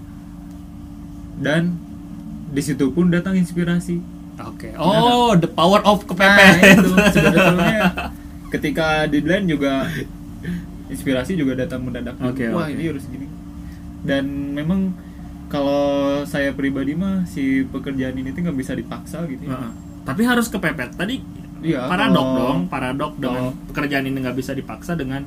dan 1.37 1.75
di 2.47 2.61
situ 2.61 2.89
pun 2.89 3.07
datang 3.07 3.33
inspirasi 3.33 3.99
Oke. 4.41 4.73
Oh, 4.73 5.35
the 5.35 5.45
power 5.45 5.77
of 5.83 6.01
Nah, 6.01 6.07
kepepet. 6.07 6.73
itu 6.73 6.89
sebenarnya 7.13 8.09
ketika 8.49 9.05
deadline 9.05 9.45
juga 9.45 9.85
inspirasi 10.87 11.37
juga 11.37 11.53
datang 11.55 11.85
mendadak. 11.85 12.17
Oke, 12.17 12.49
wah 12.49 12.65
oke. 12.65 12.73
ini 12.73 12.89
harus 12.89 13.05
gini 13.05 13.29
dan 14.01 14.25
memang 14.51 14.97
kalau 15.45 15.85
saya 16.25 16.49
pribadi 16.51 16.97
mah 16.97 17.21
si 17.23 17.61
pekerjaan 17.63 18.17
ini 18.17 18.33
tuh 18.33 18.41
nggak 18.41 18.57
bisa 18.57 18.73
dipaksa 18.73 19.29
gitu 19.29 19.45
ya. 19.45 19.53
Heeh. 19.53 19.71
Tapi 20.01 20.21
harus 20.25 20.49
kepepet. 20.49 20.89
Tadi 20.95 21.21
Iya, 21.61 21.85
paradok 21.85 22.25
kalau- 22.25 22.39
dong, 22.41 22.59
paradok 22.65 23.11
dengan 23.21 23.43
pekerjaan 23.69 24.03
ini 24.03 24.17
nggak 24.17 24.33
bisa 24.33 24.51
dipaksa 24.51 24.97
dengan 24.97 25.21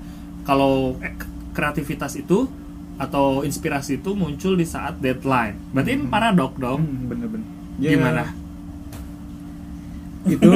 kalau 0.44 0.96
eh, 1.00 1.12
kreativitas 1.56 2.14
itu 2.20 2.46
atau 2.94 3.42
inspirasi 3.42 3.98
itu 3.98 4.14
muncul 4.14 4.54
di 4.54 4.62
saat 4.62 5.02
deadline. 5.02 5.58
Berarti 5.74 5.90
ini 5.98 6.04
paradok 6.06 6.52
dong. 6.60 6.80
Hmm, 6.84 7.10
bener-bener 7.10 7.48
Ya, 7.74 7.98
Gimana? 7.98 8.30
itu 10.24 10.48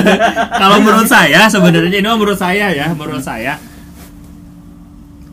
Kalau 0.60 0.76
menurut 0.84 1.08
saya 1.08 1.48
sebenarnya 1.48 1.96
ini 1.96 2.04
menurut 2.04 2.36
saya 2.36 2.68
ya, 2.74 2.92
menurut 2.92 3.24
saya 3.24 3.56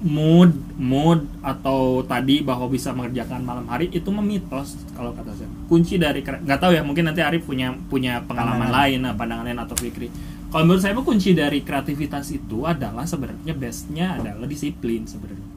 mood 0.01 0.55
mood 0.81 1.29
atau 1.45 2.01
tadi 2.09 2.41
bahwa 2.41 2.65
bisa 2.65 2.89
mengerjakan 2.89 3.45
malam 3.45 3.69
hari 3.69 3.91
itu 3.93 4.09
memitos 4.09 4.79
kalau 4.97 5.13
kata 5.13 5.35
saya. 5.37 5.49
Kunci 5.69 6.01
dari 6.01 6.25
nggak 6.25 6.59
tahu 6.61 6.73
ya, 6.73 6.81
mungkin 6.81 7.05
nanti 7.11 7.21
Arif 7.21 7.45
punya 7.45 7.75
punya 7.85 8.23
pengalaman 8.25 8.71
lain, 8.73 9.05
nah, 9.05 9.13
pandangan 9.13 9.45
lain 9.45 9.59
atau 9.61 9.75
Fikri. 9.77 10.09
Kalau 10.51 10.67
menurut 10.67 10.83
saya 10.83 10.99
kunci 10.99 11.31
dari 11.31 11.63
kreativitas 11.63 12.27
itu 12.35 12.67
adalah 12.67 13.07
sebenarnya 13.07 13.55
bestnya 13.55 14.19
adalah 14.19 14.43
disiplin 14.43 15.07
sebenarnya. 15.07 15.47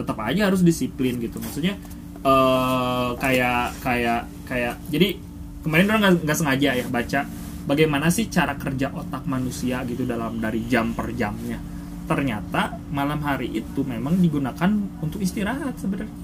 Tetap 0.00 0.16
aja 0.16 0.48
harus 0.48 0.64
disiplin 0.64 1.20
gitu. 1.20 1.36
Maksudnya 1.36 1.76
eh 2.20 3.08
kayak 3.20 3.80
kayak 3.84 4.24
kayak 4.48 4.80
jadi 4.88 5.16
kemarin 5.60 5.92
orang 5.92 6.24
nggak 6.24 6.36
sengaja 6.36 6.72
ya 6.72 6.84
baca 6.88 7.20
bagaimana 7.68 8.08
sih 8.08 8.32
cara 8.32 8.56
kerja 8.56 8.92
otak 8.92 9.28
manusia 9.28 9.84
gitu 9.84 10.08
dalam 10.08 10.40
dari 10.40 10.64
jam 10.72 10.96
per 10.96 11.12
jamnya. 11.12 11.60
Ternyata 12.08 12.80
malam 12.96 13.20
hari 13.20 13.52
itu 13.52 13.84
memang 13.84 14.16
digunakan 14.24 14.72
untuk 15.04 15.20
istirahat 15.20 15.76
sebenarnya. 15.76 16.16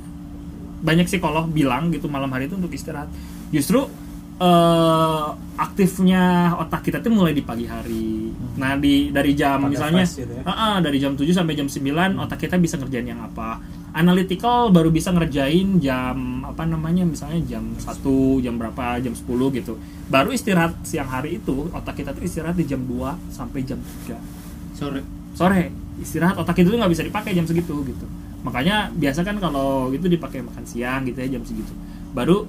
Banyak 0.80 1.04
psikolog 1.04 1.52
bilang 1.52 1.92
gitu 1.92 2.08
malam 2.08 2.32
hari 2.32 2.48
itu 2.48 2.56
untuk 2.56 2.72
istirahat. 2.72 3.12
Justru 3.52 4.05
eh 4.36 5.26
aktifnya 5.56 6.52
otak 6.60 6.84
kita 6.84 7.00
tuh 7.00 7.08
mulai 7.08 7.32
di 7.32 7.40
pagi 7.40 7.64
hari. 7.64 8.28
Nah, 8.60 8.76
di 8.76 9.08
dari 9.08 9.32
jam 9.32 9.64
Pada 9.64 9.72
misalnya 9.72 10.04
gitu 10.04 10.28
ya. 10.28 10.44
Ah, 10.44 10.52
ah, 10.52 10.74
dari 10.84 11.00
jam 11.00 11.16
7 11.16 11.24
sampai 11.32 11.56
jam 11.56 11.68
9 11.68 12.20
otak 12.20 12.44
kita 12.44 12.60
bisa 12.60 12.76
ngerjain 12.76 13.08
yang 13.08 13.24
apa. 13.24 13.64
Analytical 13.96 14.68
baru 14.68 14.92
bisa 14.92 15.08
ngerjain 15.16 15.80
jam 15.80 16.44
apa 16.44 16.68
namanya 16.68 17.08
misalnya 17.08 17.40
jam 17.48 17.64
1, 17.80 18.44
jam 18.44 18.60
berapa, 18.60 19.00
jam 19.00 19.16
10 19.16 19.56
gitu. 19.56 19.80
Baru 20.12 20.36
istirahat 20.36 20.76
siang 20.84 21.08
hari 21.08 21.40
itu 21.40 21.72
otak 21.72 22.04
kita 22.04 22.12
tuh 22.12 22.20
istirahat 22.28 22.60
di 22.60 22.68
jam 22.68 22.84
2 22.84 23.32
sampai 23.32 23.64
jam 23.64 23.80
3 24.04 24.20
sore 24.76 25.00
sore. 25.32 25.72
Istirahat 25.96 26.36
otak 26.36 26.60
itu 26.60 26.68
tuh 26.68 26.76
nggak 26.76 26.92
bisa 26.92 27.04
dipakai 27.08 27.32
jam 27.32 27.48
segitu 27.48 27.72
gitu. 27.88 28.04
Makanya 28.44 28.92
biasa 28.92 29.24
kan 29.24 29.40
kalau 29.40 29.88
gitu 29.88 30.12
dipakai 30.12 30.44
makan 30.44 30.68
siang 30.68 31.08
gitu 31.08 31.16
ya 31.16 31.40
jam 31.40 31.42
segitu. 31.48 31.72
Baru 32.12 32.44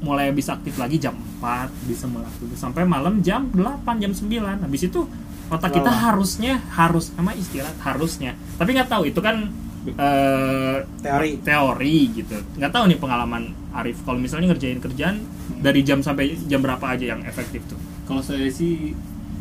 mulai 0.00 0.32
bisa 0.32 0.56
aktif 0.56 0.76
lagi 0.76 0.96
jam 0.96 1.12
4 1.40 1.68
bisa 1.84 2.08
aktif. 2.08 2.48
Sampai 2.56 2.84
malam 2.84 3.20
jam 3.20 3.48
8 3.52 3.60
jam 3.98 4.12
9 4.12 4.64
habis 4.64 4.82
itu 4.82 5.04
otak 5.50 5.74
kita 5.74 5.90
Lelah. 5.90 6.02
harusnya 6.08 6.52
harus 6.72 7.10
sama 7.10 7.32
istirahat 7.34 7.76
harusnya. 7.80 8.32
Tapi 8.56 8.70
nggak 8.72 8.88
tahu 8.88 9.02
itu 9.06 9.20
kan 9.20 9.50
eh, 9.86 10.76
teori. 11.00 11.40
teori 11.40 11.96
gitu. 12.14 12.36
Nggak 12.56 12.72
tahu 12.72 12.84
nih 12.86 12.98
pengalaman 12.98 13.42
Arif. 13.70 14.02
Kalau 14.02 14.18
misalnya 14.18 14.50
ngerjain 14.50 14.78
kerjaan 14.78 15.22
dari 15.58 15.80
jam 15.80 16.02
sampai 16.02 16.36
jam 16.44 16.60
berapa 16.60 16.82
aja 16.82 17.14
yang 17.14 17.22
efektif 17.22 17.62
tuh? 17.66 17.78
Kalau 18.04 18.20
saya 18.20 18.48
sih 18.50 18.92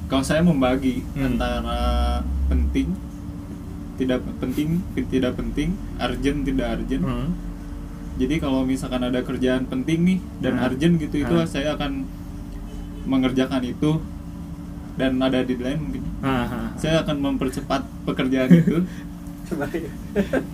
kalau 0.10 0.22
saya 0.22 0.42
membagi 0.42 1.02
Hmm. 1.14 1.36
antara 1.36 1.80
penting 2.48 2.94
tidak 3.96 4.24
penting 4.40 4.80
tidak 5.12 5.36
penting 5.36 5.76
urgent 6.00 6.40
tidak 6.44 6.68
urgent 6.74 7.04
Hmm. 7.04 7.30
Jadi 8.20 8.36
kalau 8.38 8.62
misalkan 8.62 9.00
ada 9.02 9.20
kerjaan 9.20 9.64
penting 9.64 10.00
nih 10.04 10.20
dan 10.38 10.54
Hmm. 10.54 10.66
urgent 10.66 10.94
gitu 11.00 11.16
itu 11.18 11.34
Hmm. 11.34 11.48
saya 11.48 11.74
akan 11.74 12.04
mengerjakan 13.06 13.64
itu 13.64 13.92
dan 14.94 15.16
ada 15.18 15.40
deadline 15.42 15.80
mungkin 15.80 16.04
Ah, 16.20 16.44
ah. 16.44 16.68
saya 16.76 17.00
akan 17.00 17.16
mempercepat 17.18 17.88
pekerjaan 18.04 18.52
itu 18.52 18.84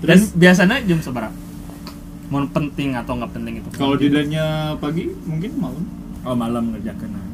dan 0.01 0.17
biasanya 0.33 0.77
jam 0.81 0.99
seberapa 0.99 1.33
mau 2.25 2.41
penting 2.47 2.93
atau 2.93 3.13
nggak 3.15 3.31
penting 3.31 3.53
itu 3.59 3.67
kalau 3.71 3.93
deadline-nya 3.93 4.45
pagi 4.77 5.09
mungkin 5.23 5.51
malam 5.55 5.83
oh 6.21 6.33
malam 6.33 6.63
ngerjakan 6.71 7.09
nah. 7.11 7.25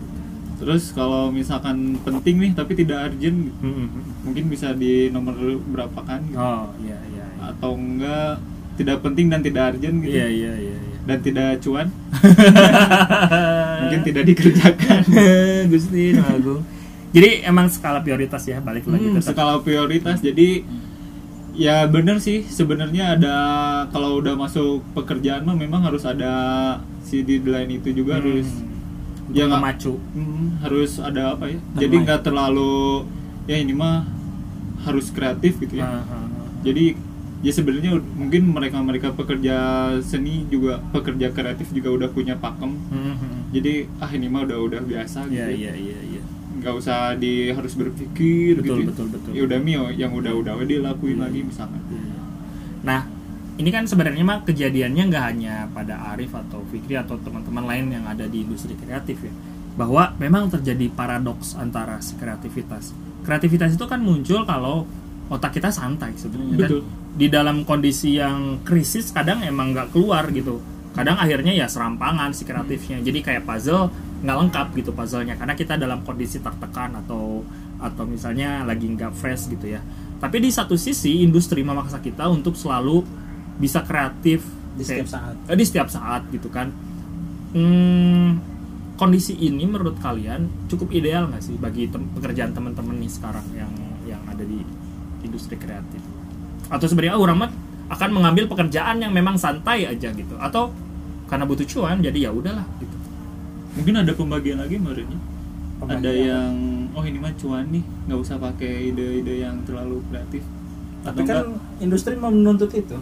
terus 0.57 0.91
kalau 0.91 1.27
misalkan 1.29 1.77
penting 2.01 2.39
nih 2.39 2.51
tapi 2.51 2.71
tidak 2.73 3.09
urgent 3.09 3.51
Hmm, 3.57 3.71
hmm, 3.73 3.87
hmm. 3.89 4.03
mungkin 4.21 4.43
bisa 4.47 4.71
di 4.73 5.07
nomor 5.09 5.35
berapa 5.65 5.99
kan 6.01 6.23
gitu. 6.23 6.35
oh 6.35 6.71
iya 6.79 6.97
iya 7.07 7.25
iya. 7.29 7.43
atau 7.49 7.71
enggak 7.73 8.35
tidak 8.81 8.97
penting 8.99 9.27
dan 9.27 9.39
tidak 9.39 9.63
urgent 9.71 9.97
gitu 9.99 10.11
iya 10.11 10.25
iya 10.25 10.51
iya, 10.57 10.75
iya. 10.75 10.99
dan 11.03 11.17
tidak 11.19 11.47
cuan 11.59 11.87
mungkin 13.81 13.99
tidak 14.03 14.23
dikerjakan 14.25 15.01
Gusti 15.71 16.03
Agung. 16.15 16.61
Jadi 17.11 17.43
emang 17.43 17.67
skala 17.67 17.99
prioritas 17.99 18.39
ya 18.43 18.57
balik 18.57 18.87
lagi 18.87 19.03
Hmm, 19.05 19.15
tetap. 19.15 19.35
skala 19.35 19.59
prioritas 19.59 20.17
jadi 20.17 20.63
ya 21.51 21.83
bener 21.85 22.17
sih 22.17 22.41
sebenarnya 22.41 23.13
ada 23.13 23.35
kalau 23.89 24.17
udah 24.17 24.33
masuk 24.33 24.79
pekerjaan 24.93 25.43
mah 25.43 25.53
memang 25.53 25.83
harus 25.83 26.01
ada 26.03 26.31
si 27.03 27.19
deadline 27.19 27.67
itu 27.73 27.91
juga 27.93 28.17
harus 28.17 28.47
ya 29.29 29.43
nggak- 29.45 29.59
macu. 29.61 29.99
hmm, 30.15 30.63
harus 30.63 30.95
ada 30.97 31.35
apa 31.35 31.47
ya 31.47 31.59
Timeline. 31.59 31.75
jadi 31.77 31.95
nggak 32.01 32.21
terlalu 32.21 33.03
ya 33.43 33.57
ini 33.57 33.73
mah 33.73 34.07
harus 34.81 35.07
kreatif 35.09 35.59
gitu 35.59 35.75
ya 35.75 35.99
jadi 36.61 36.95
ya 37.41 37.49
sebenarnya 37.49 37.97
mungkin 37.97 38.53
mereka 38.53 38.77
mereka 38.85 39.07
pekerja 39.11 39.55
seni 40.05 40.45
juga 40.45 40.77
pekerja 40.93 41.33
kreatif 41.33 41.73
juga 41.73 41.89
udah 41.89 42.09
punya 42.13 42.37
pakem 42.37 42.77
jadi 43.49 43.89
ah 43.97 44.09
ini 44.13 44.29
mah 44.29 44.45
udah 44.45 44.57
udah 44.61 44.81
biasa 44.85 45.25
gitu 45.25 45.41
Iya 45.41 45.49
iya 45.49 45.73
iya 45.73 45.99
iya. 46.05 46.21
nggak 46.61 46.73
usah 46.77 47.17
di 47.17 47.49
harus 47.49 47.73
berpikir 47.73 48.61
Betul, 48.61 48.85
gitu 48.85 48.91
betul, 48.93 49.07
betul. 49.09 49.31
ya 49.33 49.41
udah 49.49 49.57
mio 49.57 49.89
yang 49.89 50.13
udah 50.13 50.37
udah 50.37 50.53
dia 50.61 50.79
lakuin 50.85 51.17
Iya. 51.17 51.23
lagi 51.25 51.39
misalkan 51.41 51.81
Nah, 52.81 53.05
ini 53.61 53.69
kan 53.69 53.85
sebenarnya 53.85 54.25
mah 54.25 54.41
kejadiannya 54.41 55.03
nggak 55.05 55.25
hanya 55.33 55.69
pada 55.69 56.13
Arif 56.13 56.33
atau 56.33 56.65
Fikri 56.73 56.97
atau 56.97 57.13
teman-teman 57.21 57.69
lain 57.69 57.93
yang 57.93 58.05
ada 58.09 58.25
di 58.25 58.41
industri 58.41 58.73
kreatif 58.73 59.21
ya. 59.21 59.29
Bahwa 59.77 60.17
memang 60.17 60.49
terjadi 60.49 60.89
paradoks 60.89 61.53
antara 61.53 62.01
si 62.01 62.17
kreativitas. 62.17 62.89
Kreativitas 63.21 63.77
itu 63.77 63.85
kan 63.85 64.01
muncul 64.01 64.49
kalau 64.49 64.89
otak 65.31 65.55
kita 65.55 65.71
santai 65.71 66.11
sebenarnya. 66.19 66.55
Dan 66.59 66.69
Betul. 66.69 66.81
di 67.15 67.27
dalam 67.31 67.63
kondisi 67.63 68.19
yang 68.19 68.59
krisis 68.61 69.15
kadang 69.15 69.39
emang 69.41 69.71
nggak 69.71 69.95
keluar 69.95 70.27
gitu. 70.29 70.59
Kadang 70.91 71.15
akhirnya 71.15 71.55
ya 71.55 71.71
serampangan 71.71 72.35
si 72.35 72.43
kreatifnya. 72.43 72.99
Jadi 72.99 73.19
kayak 73.23 73.47
puzzle 73.47 73.87
nggak 74.21 74.37
lengkap 74.37 74.67
gitu 74.75 74.91
puzzlenya 74.91 75.33
karena 75.33 75.55
kita 75.55 75.79
dalam 75.79 76.03
kondisi 76.03 76.37
tertekan 76.37 76.93
atau 76.99 77.41
atau 77.81 78.03
misalnya 78.05 78.61
lagi 78.61 78.85
nggak 78.85 79.15
fresh 79.15 79.47
gitu 79.49 79.71
ya. 79.71 79.81
Tapi 80.19 80.37
di 80.37 80.51
satu 80.51 80.75
sisi 80.75 81.23
industri 81.23 81.63
memaksa 81.63 81.97
kita 81.97 82.27
untuk 82.29 82.53
selalu 82.53 83.01
bisa 83.57 83.81
kreatif 83.81 84.45
Di 84.77 84.83
setiap 84.85 85.09
saat. 85.09 85.33
eh, 85.47 85.55
di 85.57 85.65
setiap 85.65 85.87
saat 85.89 86.27
gitu 86.29 86.51
kan. 86.51 86.69
Hmm, 87.51 88.37
kondisi 88.95 89.33
ini 89.35 89.65
menurut 89.65 89.97
kalian 89.97 90.67
cukup 90.69 90.93
ideal 90.93 91.25
nggak 91.27 91.41
sih 91.41 91.55
bagi 91.57 91.89
tem- 91.89 92.05
pekerjaan 92.13 92.53
teman-teman 92.53 92.95
nih 93.01 93.09
sekarang 93.09 93.43
yang 93.51 93.71
yang 94.05 94.21
ada 94.29 94.45
di 94.45 94.61
industri 95.31 95.55
kreatif? 95.55 96.03
Atau 96.67 96.91
sebenarnya 96.91 97.15
ah, 97.15 97.23
orang 97.23 97.47
mah 97.47 97.51
akan 97.91 98.09
mengambil 98.11 98.51
pekerjaan 98.51 98.99
yang 98.99 99.15
memang 99.15 99.39
santai 99.39 99.87
aja 99.87 100.11
gitu. 100.11 100.35
Atau 100.35 100.75
karena 101.31 101.47
butuh 101.47 101.63
cuan 101.63 102.03
jadi 102.03 102.27
ya 102.27 102.31
udahlah 102.35 102.67
gitu. 102.83 102.97
mungkin 103.71 104.03
ada 104.03 104.11
pembagian 104.11 104.59
lagi 104.59 104.75
menurutnya 104.75 105.15
ada 105.87 106.11
yang 106.11 106.51
oh 106.93 107.01
ini 107.07 107.17
mah 107.17 107.31
cuan 107.39 107.65
nih 107.71 107.81
nggak 108.05 108.19
usah 108.19 108.35
pakai 108.37 108.91
ide-ide 108.93 109.47
yang 109.47 109.57
terlalu 109.65 110.03
kreatif. 110.11 110.43
Tapi 111.01 111.17
Atau 111.17 111.23
kan 111.25 111.35
enggak 111.41 111.81
industri 111.81 112.13
mau 112.19 112.29
menuntut 112.29 112.69
itu. 112.75 112.97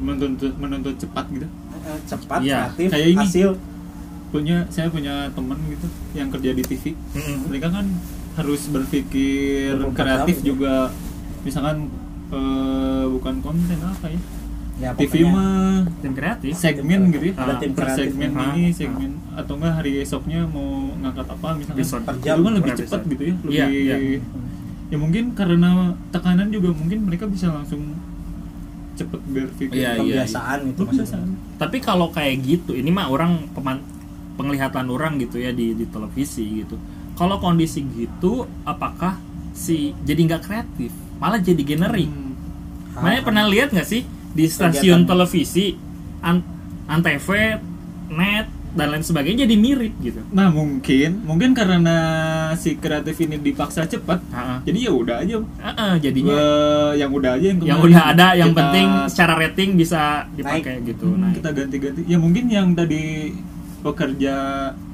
Menuntut 0.00 0.54
menuntut 0.56 0.96
cepat 0.96 1.28
gitu? 1.28 1.44
Eh, 1.44 1.98
cepat 2.08 2.40
Iya, 2.40 2.72
kreatif 2.72 2.88
kayak 2.88 3.08
ini. 3.12 3.18
hasil. 3.20 3.50
Punya 4.30 4.56
saya 4.72 4.88
punya 4.88 5.28
teman 5.34 5.58
gitu 5.68 5.86
yang 6.16 6.30
kerja 6.30 6.50
di 6.54 6.62
TV 6.62 6.94
mereka 7.50 7.68
kan 7.68 7.84
harus 8.32 8.62
berpikir 8.66 9.74
24 9.76 9.94
kreatif 9.96 10.36
jam. 10.36 10.46
juga 10.46 10.74
misalkan 11.40 11.76
eh, 12.28 13.04
bukan 13.08 13.34
konten 13.40 13.78
apa 13.78 14.06
ya 14.06 14.20
ya 14.80 14.90
TV 14.94 15.26
mah 15.26 15.84
Tim 16.00 16.12
kreatif. 16.12 16.52
segmen 16.54 17.10
gitu 17.10 17.24
ya 17.26 17.34
Ada 17.36 17.54
tim 17.58 17.72
per 17.72 17.84
kreatif. 17.84 18.00
segmen 18.08 18.30
Ah, 18.32 18.48
ini 18.50 18.70
segmen 18.70 19.10
atau 19.30 19.52
enggak 19.54 19.74
hari 19.74 19.92
esoknya 19.98 20.40
mau 20.44 20.68
ngangkat 20.96 21.26
apa 21.28 21.48
misalkan 21.54 21.76
Episode 21.76 22.02
per 22.02 22.14
itu 22.14 22.24
jam, 22.24 22.36
kan 22.38 22.52
lebih 22.54 22.72
cepat 22.74 23.00
gitu 23.06 23.22
ya 23.22 23.34
lebih 23.36 23.52
Iya, 23.52 23.66
iya. 23.98 24.18
ya 24.86 24.96
mungkin 24.96 25.24
karena 25.32 25.70
tekanan 26.08 26.48
juga 26.48 26.72
mungkin 26.72 26.98
mereka 27.04 27.24
bisa 27.24 27.46
langsung 27.48 27.92
cepet 28.92 29.20
berpikir 29.22 29.74
Iya, 29.74 29.90
iya. 29.94 30.24
kebiasaan 30.24 30.58
itu 30.66 30.80
kebiasaan 30.82 31.28
maksudnya 31.28 31.56
Tapi 31.56 31.76
kalau 31.78 32.08
kayak 32.08 32.36
gitu, 32.40 32.72
ini 32.72 32.88
mah 32.88 33.06
orang 33.06 33.48
peman- 33.50 33.84
penglihatan 34.34 34.88
orang 34.88 35.16
gitu 35.18 35.36
ya 35.36 35.52
di 35.52 35.72
di 35.74 35.84
televisi 35.84 36.64
gitu. 36.64 36.80
Kalau 37.20 37.36
kondisi 37.36 37.84
gitu, 37.84 38.32
apakah 38.64 39.20
si 39.52 39.92
jadi 40.00 40.24
nggak 40.24 40.42
kreatif, 40.42 40.88
malah 41.20 41.36
jadi 41.36 41.60
generik? 41.60 42.08
Hmm. 42.08 42.32
Makanya 42.96 43.22
pernah 43.22 43.44
lihat 43.44 43.68
nggak 43.70 43.84
sih 43.84 44.02
di 44.30 44.48
stasiun 44.48 45.04
Kegiatan. 45.04 45.04
televisi, 45.04 45.76
an 46.20 46.40
antv, 46.86 47.28
net, 48.08 48.48
dan 48.70 48.86
lain 48.88 49.02
sebagainya 49.02 49.44
jadi 49.44 49.56
mirip 49.56 49.98
gitu 49.98 50.22
Nah 50.30 50.46
mungkin 50.46 51.20
mungkin 51.20 51.50
karena 51.52 51.96
si 52.54 52.74
kreatif 52.74 53.18
ini 53.18 53.36
dipaksa 53.36 53.82
cepat, 53.84 54.22
Heeh. 54.24 54.58
jadi 54.64 54.78
ya 54.80 54.92
udah 54.94 55.16
aja. 55.18 55.36
Heeh, 55.42 55.92
jadinya 56.00 56.34
Eh, 56.34 56.92
yang 56.96 57.10
udah 57.10 57.30
aja 57.34 57.46
yang 57.46 57.58
yang 57.60 57.80
udah 57.80 58.02
ada 58.08 58.26
yang 58.32 58.50
kita- 58.50 58.60
penting 58.64 58.88
secara 59.06 59.34
rating 59.36 59.70
bisa 59.74 60.02
dipakai 60.32 60.80
gitu 60.84 61.04
Hmm, 61.04 61.20
nah 61.20 61.30
kita 61.30 61.50
ganti-ganti. 61.52 62.00
Ya 62.06 62.16
mungkin 62.16 62.46
yang 62.46 62.72
tadi 62.72 63.34
pekerja 63.80 64.34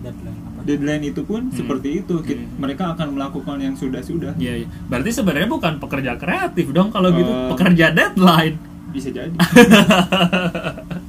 deadline 0.01 0.41
deadline 0.67 1.07
itu 1.07 1.23
pun 1.23 1.47
seperti 1.49 2.03
itu. 2.03 2.19
Ki- 2.21 2.35
Hmm. 2.37 2.59
Mereka 2.59 2.93
akan 2.93 3.15
melakukan 3.15 3.57
yang 3.57 3.73
sudah-sudah. 3.73 4.35
Iya, 4.37 4.55
iya. 4.61 4.69
Berarti 4.85 5.11
sebenarnya 5.13 5.47
bukan 5.47 5.79
pekerja 5.79 6.13
kreatif 6.15 6.67
dong 6.69 6.91
kalau 6.91 7.09
gitu, 7.11 7.25
Eh, 7.25 7.49
pekerja 7.49 7.87
deadline. 7.91 8.59
Bisa 8.89 9.09
jadi. 9.11 9.31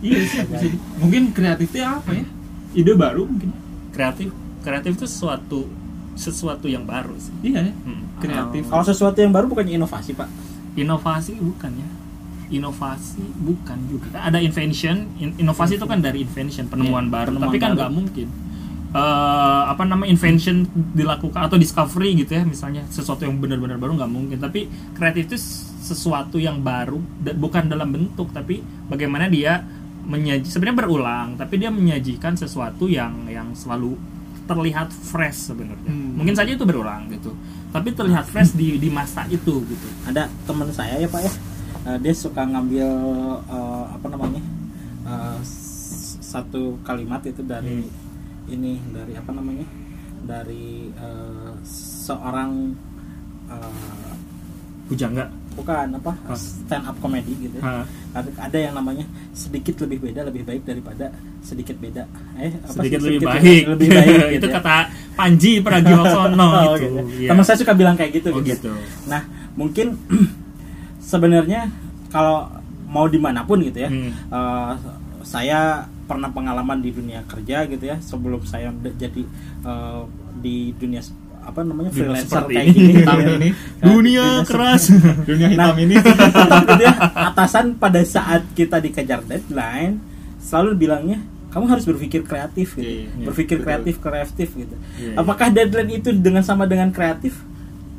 iya 0.01 0.19
sih. 0.21 0.39
bisa 0.43 0.57
jadi. 0.61 0.77
Mungkin 0.97 1.21
kreatifnya 1.31 1.97
apa 1.97 2.11
ya? 2.13 2.25
Ide 2.73 2.93
baru 2.93 3.23
mungkin. 3.23 3.49
Kreatif, 3.89 4.29
kreatif 4.61 4.91
itu 4.93 5.05
sesuatu 5.05 5.65
sesuatu 6.13 6.65
yang 6.65 6.83
baru 6.83 7.13
sih. 7.15 7.33
Iya 7.43 7.59
ya. 7.63 7.73
Hmm. 7.75 8.01
Kreatif. 8.17 8.65
kalau 8.65 8.81
sesuatu 8.83 9.17
yang 9.17 9.29
baru 9.29 9.45
bukannya 9.45 9.73
inovasi 9.75 10.11
pak 10.11 10.25
Inovasi 10.73 11.37
bukan 11.37 11.71
ya? 11.71 11.89
Inovasi 12.49 13.21
bukan 13.35 13.77
juga. 13.87 14.07
Ada 14.15 14.39
invention, 14.39 15.09
in- 15.17 15.35
inovasi 15.37 15.75
itu 15.75 15.83
kan 15.83 15.99
dari 15.99 16.21
invention, 16.21 16.65
penemuan 16.65 17.05
Iya, 17.05 17.11
baru. 17.11 17.27
penemuan 17.31 17.47
Tapi 17.47 17.57
kan 17.57 17.69
nggak 17.73 17.91
mungkin. 17.91 18.27
Eh, 18.87 19.63
apa 19.67 19.83
nama 19.83 20.07
invention 20.07 20.63
dilakukan 20.95 21.43
atau 21.43 21.59
discovery 21.59 22.15
gitu 22.17 22.33
ya 22.33 22.47
misalnya 22.47 22.87
sesuatu 22.87 23.27
yang 23.27 23.35
benar-benar 23.35 23.75
baru 23.75 23.99
nggak 23.99 24.07
mungkin. 24.09 24.37
Tapi 24.39 24.63
kreatif 24.95 25.27
itu 25.27 25.37
sesuatu 25.83 26.39
yang 26.39 26.63
baru 26.63 26.95
da- 27.19 27.35
bukan 27.35 27.67
dalam 27.67 27.91
bentuk 27.91 28.31
tapi 28.31 28.59
bagaimana 28.87 29.27
dia 29.27 29.63
menyaji 30.07 30.47
sebenarnya 30.47 30.77
berulang 30.77 31.27
tapi 31.35 31.59
dia 31.59 31.67
menyajikan 31.67 32.35
sesuatu 32.35 32.87
yang 32.87 33.27
yang 33.27 33.51
selalu 33.51 33.99
terlihat 34.47 34.87
fresh 34.87 35.51
sebenarnya. 35.51 35.91
Hmm. 35.91 36.15
mungkin 36.15 36.31
saja 36.31 36.55
itu 36.55 36.63
berulang 36.63 37.11
gitu 37.11 37.35
tapi 37.71 37.91
terlihat 37.91 38.23
fresh 38.25 38.55
di 38.55 38.79
di 38.79 38.87
masa 38.87 39.27
itu 39.27 39.63
gitu. 39.63 39.87
Ada 40.07 40.31
teman 40.43 40.71
saya 40.71 40.95
ya 40.95 41.07
pak 41.07 41.27
ya. 41.27 41.31
Eh, 41.85 41.97
dia 41.99 42.13
suka 42.15 42.43
ngambil 42.43 42.87
eh, 43.47 43.85
apa 43.91 44.07
namanya 44.07 44.39
s- 45.43 46.15
satu 46.19 46.79
kalimat 46.83 47.19
itu 47.23 47.43
dari 47.43 47.83
ini 48.47 48.79
dari 48.87 49.13
apa 49.13 49.31
namanya 49.31 49.65
dari 50.21 50.67
eh, 50.89 51.51
seorang 51.63 52.51
Pujangga 54.87 55.27
bukan 55.51 55.89
apa 55.95 56.13
Hah? 56.23 56.37
stand 56.37 56.85
up 56.85 56.95
comedy 57.01 57.33
gitu 57.35 57.57
Hah. 57.59 57.81
ada, 58.13 58.29
ada 58.39 58.57
yang 58.57 58.71
namanya 58.71 59.03
sedikit 59.33 59.73
lebih 59.81 59.99
beda 59.99 60.23
lebih 60.23 60.45
baik 60.45 60.63
daripada 60.63 61.09
sedikit 61.41 61.75
beda 61.75 62.05
eh 62.37 62.53
apa 62.53 62.69
sih? 62.69 62.75
sedikit 62.77 62.99
lebih 63.01 63.19
baik, 63.21 63.63
lebih 63.67 63.87
baik 63.89 64.07
gitu 64.15 64.35
itu 64.37 64.47
ya. 64.47 64.55
kata 64.55 64.75
Panji 65.11 65.51
Pragiwaksono 65.59 66.47
Oh, 66.47 66.61
gitu 66.77 66.77
gitu. 66.77 66.99
Iya. 67.19 67.29
Teman 67.33 67.43
saya 67.43 67.57
suka 67.57 67.73
bilang 67.73 67.97
kayak 67.97 68.11
gitu. 68.15 68.29
Oh, 68.29 68.39
gitu. 68.39 68.69
Nah, 69.09 69.25
mungkin 69.57 69.97
sebenarnya 71.01 71.67
kalau 72.07 72.47
mau 72.85 73.09
di 73.09 73.17
mana 73.17 73.41
pun 73.41 73.59
gitu 73.59 73.81
ya, 73.81 73.89
Hmm. 73.89 74.13
eh, 74.13 74.71
saya 75.25 75.89
pernah 76.07 76.29
pengalaman 76.29 76.79
di 76.79 76.89
dunia 76.89 77.21
kerja 77.23 77.67
gitu 77.67 77.83
ya 77.83 77.99
sebelum 77.99 78.41
saya 78.41 78.71
jadi 78.73 79.21
eh, 79.61 80.01
di 80.37 80.71
dunia 80.73 81.03
apa 81.39 81.63
namanya 81.63 81.87
Dunia 81.89 82.03
freelancer 82.11 82.27
seperti 82.43 82.53
kayak 82.53 82.65
ini. 82.65 82.75
gini 82.75 82.91
Hitam 82.97 83.17
ya. 83.17 83.27
ini. 83.29 83.49
Dunia 83.87 84.25
se- 84.25 84.45
keras 84.45 84.83
Dunia 85.29 85.47
hitam 85.47 85.63
Nah, 85.67 85.75
ini. 85.77 85.95
tetap 85.95 86.51
gitu 86.65 86.81
ya, 86.81 86.93
atasan 87.25 87.65
pada 87.75 88.01
saat 88.03 88.41
kita 88.51 88.77
dikejar 88.77 89.19
deadline 89.21 89.95
selalu 90.37 90.71
bilangnya 90.77 91.19
kamu 91.47 91.65
harus 91.67 91.85
berpikir 91.85 92.21
kreatif 92.21 92.75
gitu. 92.75 92.83
Iya, 92.83 93.07
iya, 93.07 93.25
berpikir 93.25 93.57
betul. 93.57 93.65
kreatif 93.65 93.95
kreatif 93.97 94.49
gitu. 94.53 94.75
Iya, 94.93 95.07
iya. 95.07 95.15
Apakah 95.15 95.47
deadline 95.49 95.91
itu 95.93 96.09
dengan 96.11 96.41
sama 96.41 96.63
dengan 96.63 96.89
kreatif? 96.89 97.35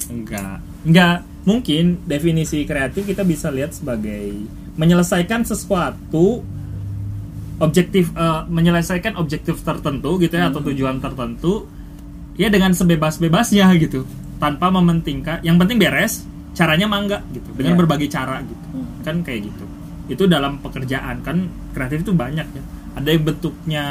enggak 0.07 0.65
enggak 0.83 1.17
mungkin 1.43 2.01
definisi 2.03 2.65
kreatif 2.65 3.05
kita 3.05 3.21
bisa 3.23 3.49
lihat 3.49 3.73
sebagai 3.73 4.41
menyelesaikan 4.75 5.43
sesuatu 5.43 6.41
objektif 7.59 8.15
eh, 8.15 8.43
menyelesaikan 8.47 9.19
objektif 9.19 9.61
tertentu 9.63 10.19
gitu 10.19 10.35
ya 10.35 10.49
atau 10.49 10.63
tujuan 10.63 11.03
tertentu 11.03 11.67
ya 12.39 12.49
dengan 12.49 12.71
sebebas-bebasnya 12.71 13.67
gitu. 13.77 14.07
Tanpa 14.39 14.71
mementingkan 14.71 15.43
yang 15.43 15.59
penting 15.59 15.83
beres 15.83 16.23
caranya 16.55 16.87
mangga 16.87 17.19
gitu. 17.35 17.51
Dengan 17.55 17.75
Iya. 17.75 17.81
berbagai 17.83 18.09
cara 18.09 18.39
gitu. 18.43 18.65
Hmm. 18.75 18.87
kan 19.03 19.25
kayak 19.25 19.49
gitu. 19.51 19.65
Itu 20.09 20.23
dalam 20.25 20.61
pekerjaan 20.61 21.21
kan 21.21 21.49
kreatif 21.73 22.05
itu 22.05 22.13
banyak 22.13 22.47
ya. 22.47 22.63
Ada 22.95 23.09
yang 23.11 23.23
bentuknya 23.27 23.85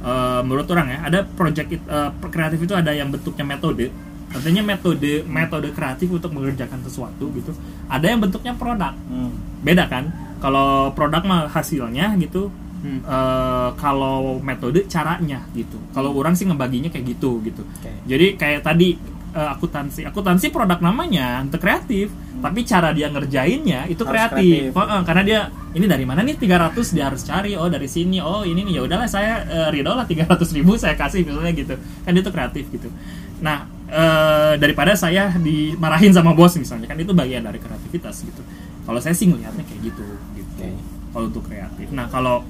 eh, 0.00 0.40
menurut 0.44 0.64
orang 0.72 0.88
ya 0.88 0.98
ada 1.04 1.18
project 1.24 1.68
it- 1.72 1.88
eh, 1.88 2.10
kreatif 2.28 2.60
itu 2.60 2.72
ada 2.76 2.92
yang 2.92 3.08
bentuknya 3.08 3.44
metode. 3.44 3.88
Artinya 4.30 4.62
metode 4.62 5.26
metode 5.26 5.68
kreatif 5.74 6.06
untuk 6.08 6.30
mengerjakan 6.30 6.80
sesuatu 6.84 7.32
gitu. 7.34 7.50
Ada 7.88 8.12
yang 8.12 8.20
bentuknya 8.20 8.52
produk. 8.54 8.92
Hmm. 9.08 9.32
beda 9.60 9.88
kan? 9.88 10.08
Kalau 10.40 10.88
produk 10.92 11.20
mah 11.20 11.48
hasilnya 11.48 12.16
gitu 12.16 12.48
Hmm. 12.80 13.00
Eh, 13.04 13.70
kalau 13.76 14.40
metode 14.40 14.88
caranya 14.88 15.44
gitu. 15.52 15.76
Kalau 15.92 16.16
orang 16.16 16.32
sih 16.32 16.48
ngebaginya 16.48 16.88
kayak 16.88 17.12
gitu 17.12 17.44
gitu. 17.44 17.60
Oke. 17.60 17.92
jadi 18.08 18.40
kayak 18.40 18.64
tadi 18.64 18.96
eh, 19.30 19.48
akuntansi. 19.52 20.08
Akuntansi 20.08 20.48
produk 20.48 20.80
namanya 20.80 21.44
untuk 21.44 21.60
kreatif. 21.60 22.08
Tapi 22.40 22.64
cara 22.64 22.96
dia 22.96 23.12
ngerjainnya 23.12 23.84
itu 23.84 24.00
Hmm. 24.00 24.16
Harus 24.16 24.32
kreatif, 24.32 24.72
kreatif. 24.72 24.96
Eh, 24.96 25.02
karena 25.04 25.22
dia 25.22 25.40
ini 25.70 25.84
dari 25.84 26.04
mana 26.08 26.24
nih? 26.24 26.40
300 26.40 26.88
dia 26.96 27.04
harus 27.12 27.20
cari. 27.20 27.52
Oh 27.52 27.68
dari 27.68 27.84
sini. 27.84 28.16
Oh 28.24 28.48
ini 28.48 28.64
nih. 28.64 28.80
Ya 28.80 28.82
udahlah 28.88 29.04
saya 29.06 29.44
eh, 29.44 29.68
ridho 29.68 29.92
lah 29.92 30.08
300 30.08 30.40
ribu 30.56 30.72
saya 30.80 30.96
kasih 30.96 31.20
misalnya 31.28 31.52
gitu. 31.52 31.76
Kan 31.76 32.12
itu 32.16 32.30
kreatif 32.32 32.64
gitu. 32.72 32.88
Nah 33.44 33.68
eh, 33.92 34.56
daripada 34.56 34.96
saya 34.96 35.36
dimarahin 35.36 36.16
sama 36.16 36.32
bos 36.32 36.56
misalnya. 36.56 36.88
Kan 36.88 36.96
itu 36.96 37.12
bagian 37.12 37.44
dari 37.44 37.60
kreativitas 37.60 38.24
gitu. 38.24 38.40
Kalau 38.88 38.98
saya 39.04 39.12
sih 39.12 39.28
ngelihatnya 39.28 39.68
kayak 39.68 39.80
gitu 39.84 40.06
gitu. 40.32 40.64
Oke. 40.64 40.68
kalau 41.12 41.26
untuk 41.28 41.44
kreatif. 41.44 41.86
Nah 41.92 42.08
kalau 42.08 42.40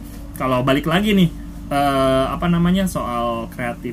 kalau 0.41 0.65
balik 0.65 0.89
lagi 0.89 1.13
nih 1.13 1.29
eh, 1.69 2.27
apa 2.33 2.49
namanya 2.49 2.89
soal 2.89 3.53
kreatif. 3.53 3.93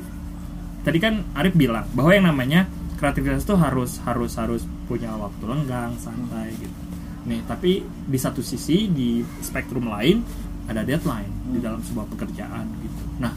Tadi 0.80 0.96
kan 0.96 1.20
Arif 1.36 1.52
bilang 1.52 1.84
bahwa 1.92 2.16
yang 2.16 2.24
namanya 2.32 2.64
kreativitas 2.96 3.44
itu 3.44 3.52
harus 3.60 4.00
harus 4.08 4.32
harus 4.40 4.64
punya 4.88 5.12
waktu 5.12 5.44
lenggang 5.44 5.92
santai 6.00 6.56
gitu. 6.56 6.80
Nih 7.28 7.44
tapi 7.44 7.84
di 7.84 8.16
satu 8.16 8.40
sisi 8.40 8.88
di 8.88 9.20
spektrum 9.44 9.92
lain 9.92 10.24
ada 10.64 10.80
deadline 10.80 11.52
di 11.52 11.60
dalam 11.60 11.84
sebuah 11.84 12.08
pekerjaan 12.16 12.64
gitu. 12.80 13.02
Nah 13.20 13.36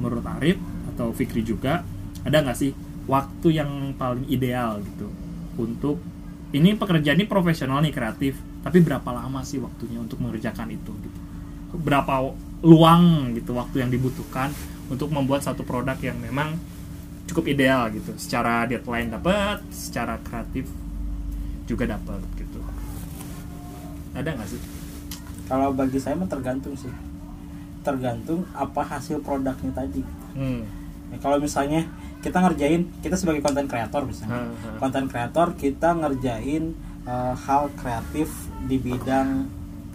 menurut 0.00 0.24
Arif 0.40 0.56
atau 0.96 1.12
Fikri 1.12 1.44
juga 1.44 1.84
ada 2.24 2.36
nggak 2.40 2.56
sih 2.56 2.72
waktu 3.04 3.60
yang 3.60 3.92
paling 4.00 4.24
ideal 4.32 4.80
gitu 4.80 5.12
untuk 5.60 6.00
ini 6.56 6.72
pekerjaan 6.72 7.20
ini 7.20 7.28
profesional 7.28 7.84
nih 7.84 7.92
kreatif 7.92 8.40
tapi 8.64 8.80
berapa 8.80 9.06
lama 9.12 9.44
sih 9.44 9.60
waktunya 9.60 10.00
untuk 10.00 10.18
mengerjakan 10.24 10.72
itu 10.72 10.92
gitu? 11.04 11.20
Berapa 11.76 12.32
luang 12.64 13.34
gitu 13.36 13.52
waktu 13.56 13.84
yang 13.84 13.90
dibutuhkan 13.92 14.52
untuk 14.88 15.12
membuat 15.12 15.44
satu 15.44 15.66
produk 15.66 15.98
yang 16.00 16.16
memang 16.16 16.56
cukup 17.26 17.50
ideal 17.50 17.90
gitu 17.90 18.14
secara 18.16 18.64
deadline 18.64 19.10
dapat 19.10 19.60
secara 19.74 20.16
kreatif 20.22 20.70
juga 21.66 21.90
dapat 21.90 22.22
gitu 22.38 22.62
ada 24.16 24.32
nggak 24.32 24.48
sih 24.48 24.62
Kalau 25.46 25.70
bagi 25.70 25.98
saya 26.02 26.18
mah 26.18 26.26
tergantung 26.26 26.74
sih. 26.74 26.90
Tergantung 27.86 28.42
apa 28.50 28.82
hasil 28.82 29.22
produknya 29.22 29.70
tadi. 29.70 30.02
hmm. 30.34 30.60
Ya, 31.14 31.16
kalau 31.22 31.38
misalnya 31.38 31.86
kita 32.18 32.42
ngerjain, 32.42 32.90
kita 32.98 33.14
sebagai 33.14 33.38
konten 33.46 33.70
kreator 33.70 34.02
misalnya, 34.02 34.50
konten 34.82 35.06
kreator 35.06 35.54
kita 35.54 35.94
ngerjain 35.94 36.74
eh, 37.06 37.34
hal 37.46 37.70
kreatif 37.78 38.26
di 38.66 38.82
bidang 38.82 39.46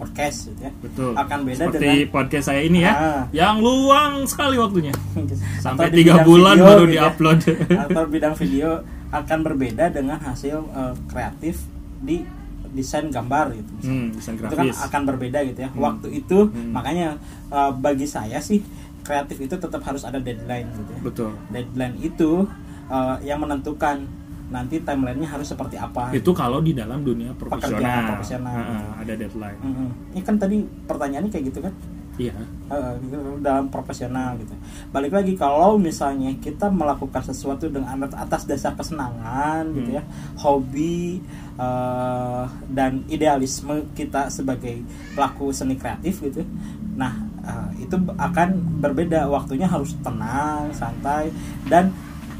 podcast 0.02 0.50
gitu 0.50 0.62
ya. 0.64 0.72
betul 0.76 1.12
Akan 1.14 1.40
beda 1.44 1.62
seperti 1.64 1.86
dengan- 1.86 2.10
podcast 2.10 2.46
saya 2.48 2.62
ini 2.62 2.80
ya 2.82 2.94
Ah. 2.94 3.22
yang 3.32 3.56
luang 3.58 4.26
sekali 4.26 4.58
waktunya 4.58 4.90
sampai 5.64 5.86
Atau 5.86 5.94
di 5.94 5.98
tiga 6.00 6.14
bidang 6.16 6.26
bulan 6.26 6.56
video 6.56 6.66
baru 6.66 6.82
gitu 6.82 6.90
ya. 6.90 7.02
diupload 7.04 7.40
Atau 7.86 8.04
bidang 8.08 8.36
video 8.36 8.70
akan 9.12 9.40
berbeda 9.44 9.86
dengan 9.90 10.18
hasil 10.18 10.58
eh, 10.58 10.94
kreatif 11.06 11.56
di 12.00 12.26
desain 12.72 13.06
gambar 13.06 13.52
gitu. 13.52 13.70
misalnya. 13.76 13.92
hmm, 13.94 14.08
desain 14.14 14.34
itu 14.34 14.44
kan 14.48 14.52
grafis 14.66 14.80
akan 14.82 15.02
berbeda 15.06 15.40
gitu 15.46 15.60
ya 15.60 15.70
Hmm. 15.70 15.82
waktu 15.84 16.08
itu 16.16 16.38
Hmm. 16.48 16.72
makanya 16.72 17.08
uh, 17.50 17.70
bagi 17.70 18.06
saya 18.06 18.40
sih 18.40 18.64
kreatif 19.02 19.38
itu 19.40 19.54
tetap 19.54 19.82
harus 19.82 20.02
ada 20.02 20.18
deadline 20.18 20.72
gitu 20.72 20.90
ya 20.90 21.00
betul 21.02 21.30
deadline 21.48 21.96
itu 22.00 22.48
uh, 22.88 23.20
yang 23.20 23.38
menentukan 23.38 24.08
nanti 24.52 24.84
timelinenya 24.84 25.32
harus 25.32 25.48
seperti 25.48 25.80
apa. 25.80 26.12
Itu 26.12 26.36
kalau 26.36 26.60
di 26.60 26.76
dalam 26.76 27.02
dunia 27.02 27.32
profesional, 27.34 28.20
profesional. 28.20 28.52
Ha, 28.54 28.64
ha, 28.68 29.02
ada 29.02 29.14
deadline. 29.16 29.60
Mm-mm. 29.64 29.90
ini 30.12 30.22
kan 30.22 30.36
tadi 30.36 30.60
pertanyaannya 30.86 31.32
kayak 31.32 31.46
gitu 31.50 31.60
kan? 31.64 31.74
Iya. 32.20 32.36
Uh, 32.68 32.94
gitu, 33.02 33.18
dalam 33.40 33.72
profesional 33.72 34.36
gitu. 34.38 34.52
Balik 34.92 35.16
lagi 35.16 35.34
kalau 35.40 35.80
misalnya 35.80 36.36
kita 36.44 36.68
melakukan 36.68 37.24
sesuatu 37.24 37.72
dengan 37.72 38.06
atas 38.12 38.44
dasar 38.46 38.76
kesenangan 38.76 39.72
gitu 39.72 39.96
Hmm. 39.96 39.98
ya 39.98 40.04
hobi 40.44 41.24
uh, 41.56 42.46
dan 42.68 43.08
idealisme 43.08 43.88
kita 43.96 44.28
sebagai 44.28 44.84
pelaku 45.16 45.56
seni 45.56 45.80
kreatif 45.80 46.20
gitu 46.22 46.44
nah 46.92 47.16
uh, 47.48 47.72
itu 47.80 47.96
akan 48.20 48.80
berbeda. 48.84 49.32
Waktunya 49.32 49.66
harus 49.66 49.96
tenang 50.04 50.70
santai 50.76 51.32
dan 51.72 51.96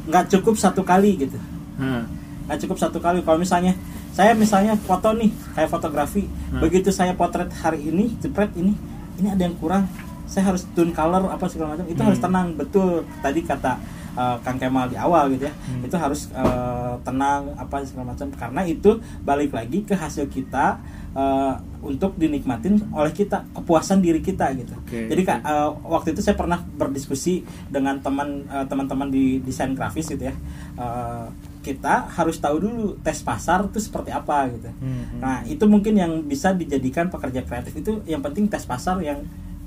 nggak 0.06 0.28
cukup 0.36 0.54
satu 0.60 0.84
kali 0.84 1.16
gitu 1.16 1.40
Hmm. 1.82 2.06
nggak 2.46 2.58
cukup 2.62 2.76
satu 2.78 3.02
kali. 3.02 3.26
Kalau 3.26 3.38
misalnya 3.42 3.74
saya 4.14 4.36
misalnya 4.38 4.78
foto 4.78 5.10
nih 5.18 5.34
kayak 5.58 5.66
fotografi. 5.66 6.30
Hmm. 6.54 6.62
begitu 6.62 6.94
saya 6.94 7.16
potret 7.18 7.50
hari 7.50 7.82
ini 7.90 8.14
jepret 8.22 8.54
ini 8.54 8.78
ini 9.18 9.26
ada 9.26 9.42
yang 9.42 9.58
kurang. 9.58 9.90
Saya 10.30 10.54
harus 10.54 10.62
tune 10.72 10.94
color 10.94 11.26
apa 11.28 11.44
segala 11.50 11.74
macam. 11.74 11.84
Itu 11.90 12.00
Hmm. 12.00 12.08
harus 12.14 12.20
tenang. 12.22 12.48
Betul. 12.54 13.04
Tadi 13.20 13.40
kata 13.44 13.72
uh, 14.16 14.36
Kang 14.40 14.56
Kemal 14.56 14.88
di 14.88 14.96
awal 14.96 15.34
gitu 15.34 15.50
ya. 15.50 15.52
Hmm. 15.52 15.82
itu 15.84 15.96
harus 15.98 16.30
uh, 16.32 16.96
tenang 17.04 17.52
apa 17.58 17.82
segala 17.84 18.14
macam. 18.14 18.30
Karena 18.32 18.62
itu 18.64 18.96
balik 19.26 19.52
lagi 19.52 19.84
ke 19.84 19.92
hasil 19.92 20.28
kita 20.32 20.80
uh, 21.16 21.54
untuk 21.84 22.16
dinikmatin 22.16 22.80
oleh 22.92 23.12
kita 23.12 23.44
kepuasan 23.52 24.00
diri 24.00 24.20
kita 24.24 24.52
gitu. 24.56 24.72
Oke, 24.76 25.08
jadi 25.10 25.22
uh, 25.44 25.74
waktu 25.88 26.16
itu 26.16 26.20
saya 26.24 26.38
pernah 26.38 26.60
berdiskusi 26.62 27.42
dengan 27.68 27.98
teman 28.00 28.46
uh, 28.48 28.64
teman-teman 28.64 29.10
di 29.12 29.40
desain 29.42 29.72
grafis 29.76 30.08
gitu 30.08 30.24
ya. 30.30 30.34
Uh, 30.78 31.28
kita 31.62 32.10
harus 32.10 32.36
tahu 32.42 32.56
dulu 32.58 32.98
tes 33.00 33.22
pasar 33.22 33.70
itu 33.70 33.78
seperti 33.78 34.10
apa 34.10 34.50
gitu. 34.50 34.68
Hmm. 34.82 35.22
nah 35.22 35.46
itu 35.46 35.64
mungkin 35.70 35.94
yang 35.94 36.12
bisa 36.26 36.50
dijadikan 36.50 37.06
pekerja 37.06 37.46
kreatif 37.46 37.72
itu 37.78 38.02
yang 38.04 38.20
penting 38.20 38.50
tes 38.50 38.66
pasar 38.66 38.98
yang 38.98 39.22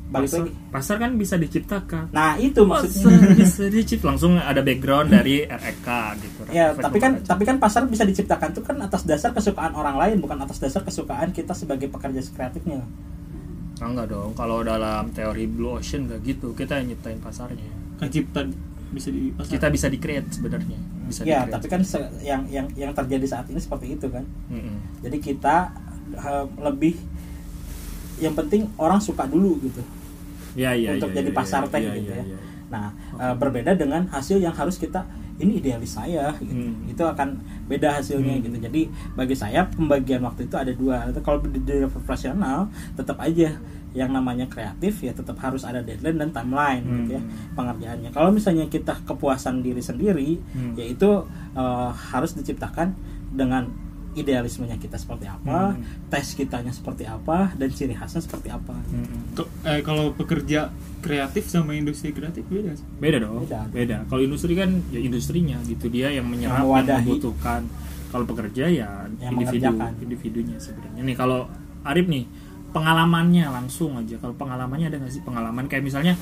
balik 0.06 0.30
pasar, 0.30 0.40
lagi. 0.46 0.52
pasar 0.70 0.96
kan 1.02 1.12
bisa 1.18 1.36
diciptakan. 1.40 2.04
Nah 2.14 2.38
itu 2.38 2.62
maksudnya. 2.62 3.10
Pasar 3.10 3.34
bisa 3.34 3.64
diciptakan 3.74 4.10
langsung 4.14 4.34
ada 4.38 4.62
background 4.62 5.10
dari 5.10 5.36
REK 5.50 5.90
gitu 6.22 6.42
ya 6.54 6.78
tapi 6.78 6.98
kan 7.02 7.12
kaca. 7.18 7.28
tapi 7.34 7.44
kan 7.48 7.58
pasar 7.58 7.82
bisa 7.90 8.06
diciptakan 8.06 8.54
itu 8.54 8.62
kan 8.62 8.78
atas 8.86 9.02
dasar 9.04 9.34
kesukaan 9.34 9.74
orang 9.74 9.98
lain 9.98 10.22
bukan 10.22 10.38
atas 10.38 10.62
dasar 10.62 10.86
kesukaan 10.86 11.34
kita 11.34 11.58
sebagai 11.58 11.90
pekerja 11.90 12.22
kreatifnya. 12.32 12.86
Ah, 13.82 13.92
enggak 13.92 14.14
dong. 14.14 14.32
Kalau 14.38 14.64
dalam 14.64 15.12
teori 15.12 15.50
blue 15.52 15.76
ocean 15.76 16.08
kayak 16.08 16.22
gitu 16.24 16.54
kita 16.54 16.80
yang 16.80 16.94
nyiptain 16.94 17.20
pasarnya. 17.20 17.68
Kan 17.98 18.08
cipta 18.14 18.46
bisa 18.94 19.10
di 19.10 19.34
pasar. 19.34 19.52
kita 19.58 19.68
bisa 19.74 19.88
di 19.90 19.98
create 20.00 20.30
sebenarnya 20.32 20.95
bisa 21.06 21.22
ya 21.24 21.46
tapi 21.46 21.66
kan 21.70 21.82
yang 22.22 22.42
yang 22.50 22.68
yang 22.74 22.92
terjadi 22.92 23.26
saat 23.30 23.46
ini 23.50 23.62
seperti 23.62 23.94
itu 23.98 24.08
kan 24.10 24.26
Mm-mm. 24.50 25.02
jadi 25.06 25.18
kita 25.22 25.56
eh, 26.18 26.46
lebih 26.60 26.98
yang 28.22 28.34
penting 28.34 28.72
orang 28.80 28.98
suka 28.98 29.28
dulu 29.28 29.60
gitu 29.62 29.84
ya, 30.56 30.72
ya, 30.72 30.96
untuk 30.96 31.12
ya, 31.12 31.20
jadi 31.20 31.30
ya, 31.32 31.36
pasar 31.36 31.62
ya, 31.68 31.72
teh 31.72 31.82
ya, 31.84 31.94
gitu 32.00 32.12
ya, 32.16 32.24
ya. 32.24 32.26
ya. 32.32 32.40
Nah, 32.66 32.88
eh, 33.22 33.36
berbeda 33.36 33.78
dengan 33.78 34.08
hasil 34.10 34.40
yang 34.42 34.56
harus 34.56 34.80
kita 34.80 35.06
ini 35.36 35.60
idealis 35.60 36.00
saya 36.00 36.32
gitu. 36.40 36.72
Hmm. 36.72 36.88
Itu 36.88 37.04
akan 37.04 37.38
beda 37.68 38.00
hasilnya 38.00 38.40
Hmm. 38.40 38.44
gitu. 38.48 38.58
Jadi 38.64 38.82
bagi 39.20 39.36
saya 39.36 39.68
pembagian 39.68 40.24
waktu 40.24 40.48
itu 40.48 40.56
ada 40.56 40.72
dua. 40.72 41.12
Itu 41.12 41.20
Kalau 41.20 41.44
di 41.44 41.60
dunia 41.60 41.92
profesional 41.92 42.72
tetap 42.96 43.20
aja 43.20 43.60
yang 43.96 44.12
namanya 44.12 44.44
kreatif 44.46 45.00
ya 45.00 45.12
tetap 45.12 45.40
harus 45.40 45.64
ada 45.64 45.80
deadline 45.80 46.20
dan 46.20 46.30
timeline 46.30 46.84
gitu 46.84 47.16
ya 47.16 47.22
Hmm. 47.22 47.56
pengerjaannya. 47.56 48.10
Kalau 48.12 48.30
misalnya 48.30 48.68
kita 48.68 49.00
kepuasan 49.02 49.64
diri 49.64 49.80
sendiri 49.80 50.36
Hmm. 50.52 50.76
yaitu 50.76 51.24
eh, 51.54 51.90
harus 52.12 52.36
diciptakan 52.36 52.92
dengan 53.32 53.72
idealismenya 54.14 54.76
kita 54.76 54.96
seperti 54.96 55.24
apa, 55.26 55.72
Hmm. 55.72 55.84
tes 56.06 56.32
kitanya 56.34 56.70
seperti 56.70 57.04
apa 57.04 57.52
dan 57.54 57.68
ciri 57.70 57.92
khasnya 57.92 58.20
seperti 58.20 58.48
apa. 58.48 58.76
Ko- 59.34 59.52
eh, 59.62 59.80
kalau 59.82 60.12
pekerja 60.12 60.72
kreatif 61.00 61.46
sama 61.46 61.72
industri 61.74 62.12
kreatif 62.12 62.44
beda 62.46 62.72
sih. 62.74 62.88
beda 62.98 63.18
dong 63.22 63.44
Beda. 63.44 63.68
beda, 63.70 63.98
kalau 64.06 64.22
industri 64.22 64.52
kan 64.54 64.72
ya 64.90 65.00
industrinya 65.00 65.60
gitu 65.64 65.88
dia 65.88 66.10
yang 66.10 66.26
menyerap 66.26 66.60
Yang 66.60 66.72
yang, 66.82 66.88
membutuhkan 66.98 67.62
kalau 68.10 68.26
pekerja 68.26 68.64
ya 68.66 68.90
Yang 69.18 69.32
individu 69.34 69.68
individunya 70.02 70.58
sebenarnya 70.58 71.02
nih 71.02 71.16
kalau 71.16 71.48
Arif 71.84 72.08
nih 72.08 72.24
pengalamannya 72.76 73.48
langsung 73.48 73.96
aja. 73.96 74.20
Kalau 74.20 74.36
pengalamannya 74.36 74.92
ada 74.92 75.00
nggak 75.00 75.14
sih? 75.16 75.24
Pengalaman 75.24 75.72
kayak 75.72 75.88
misalnya 75.88 76.20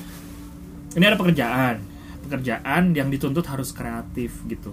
ini 0.94 1.02
ada 1.02 1.18
pekerjaan. 1.18 1.82
Pekerjaan 2.30 2.94
yang 2.94 3.10
dituntut 3.10 3.42
harus 3.50 3.74
kreatif 3.74 4.38
gitu. 4.46 4.70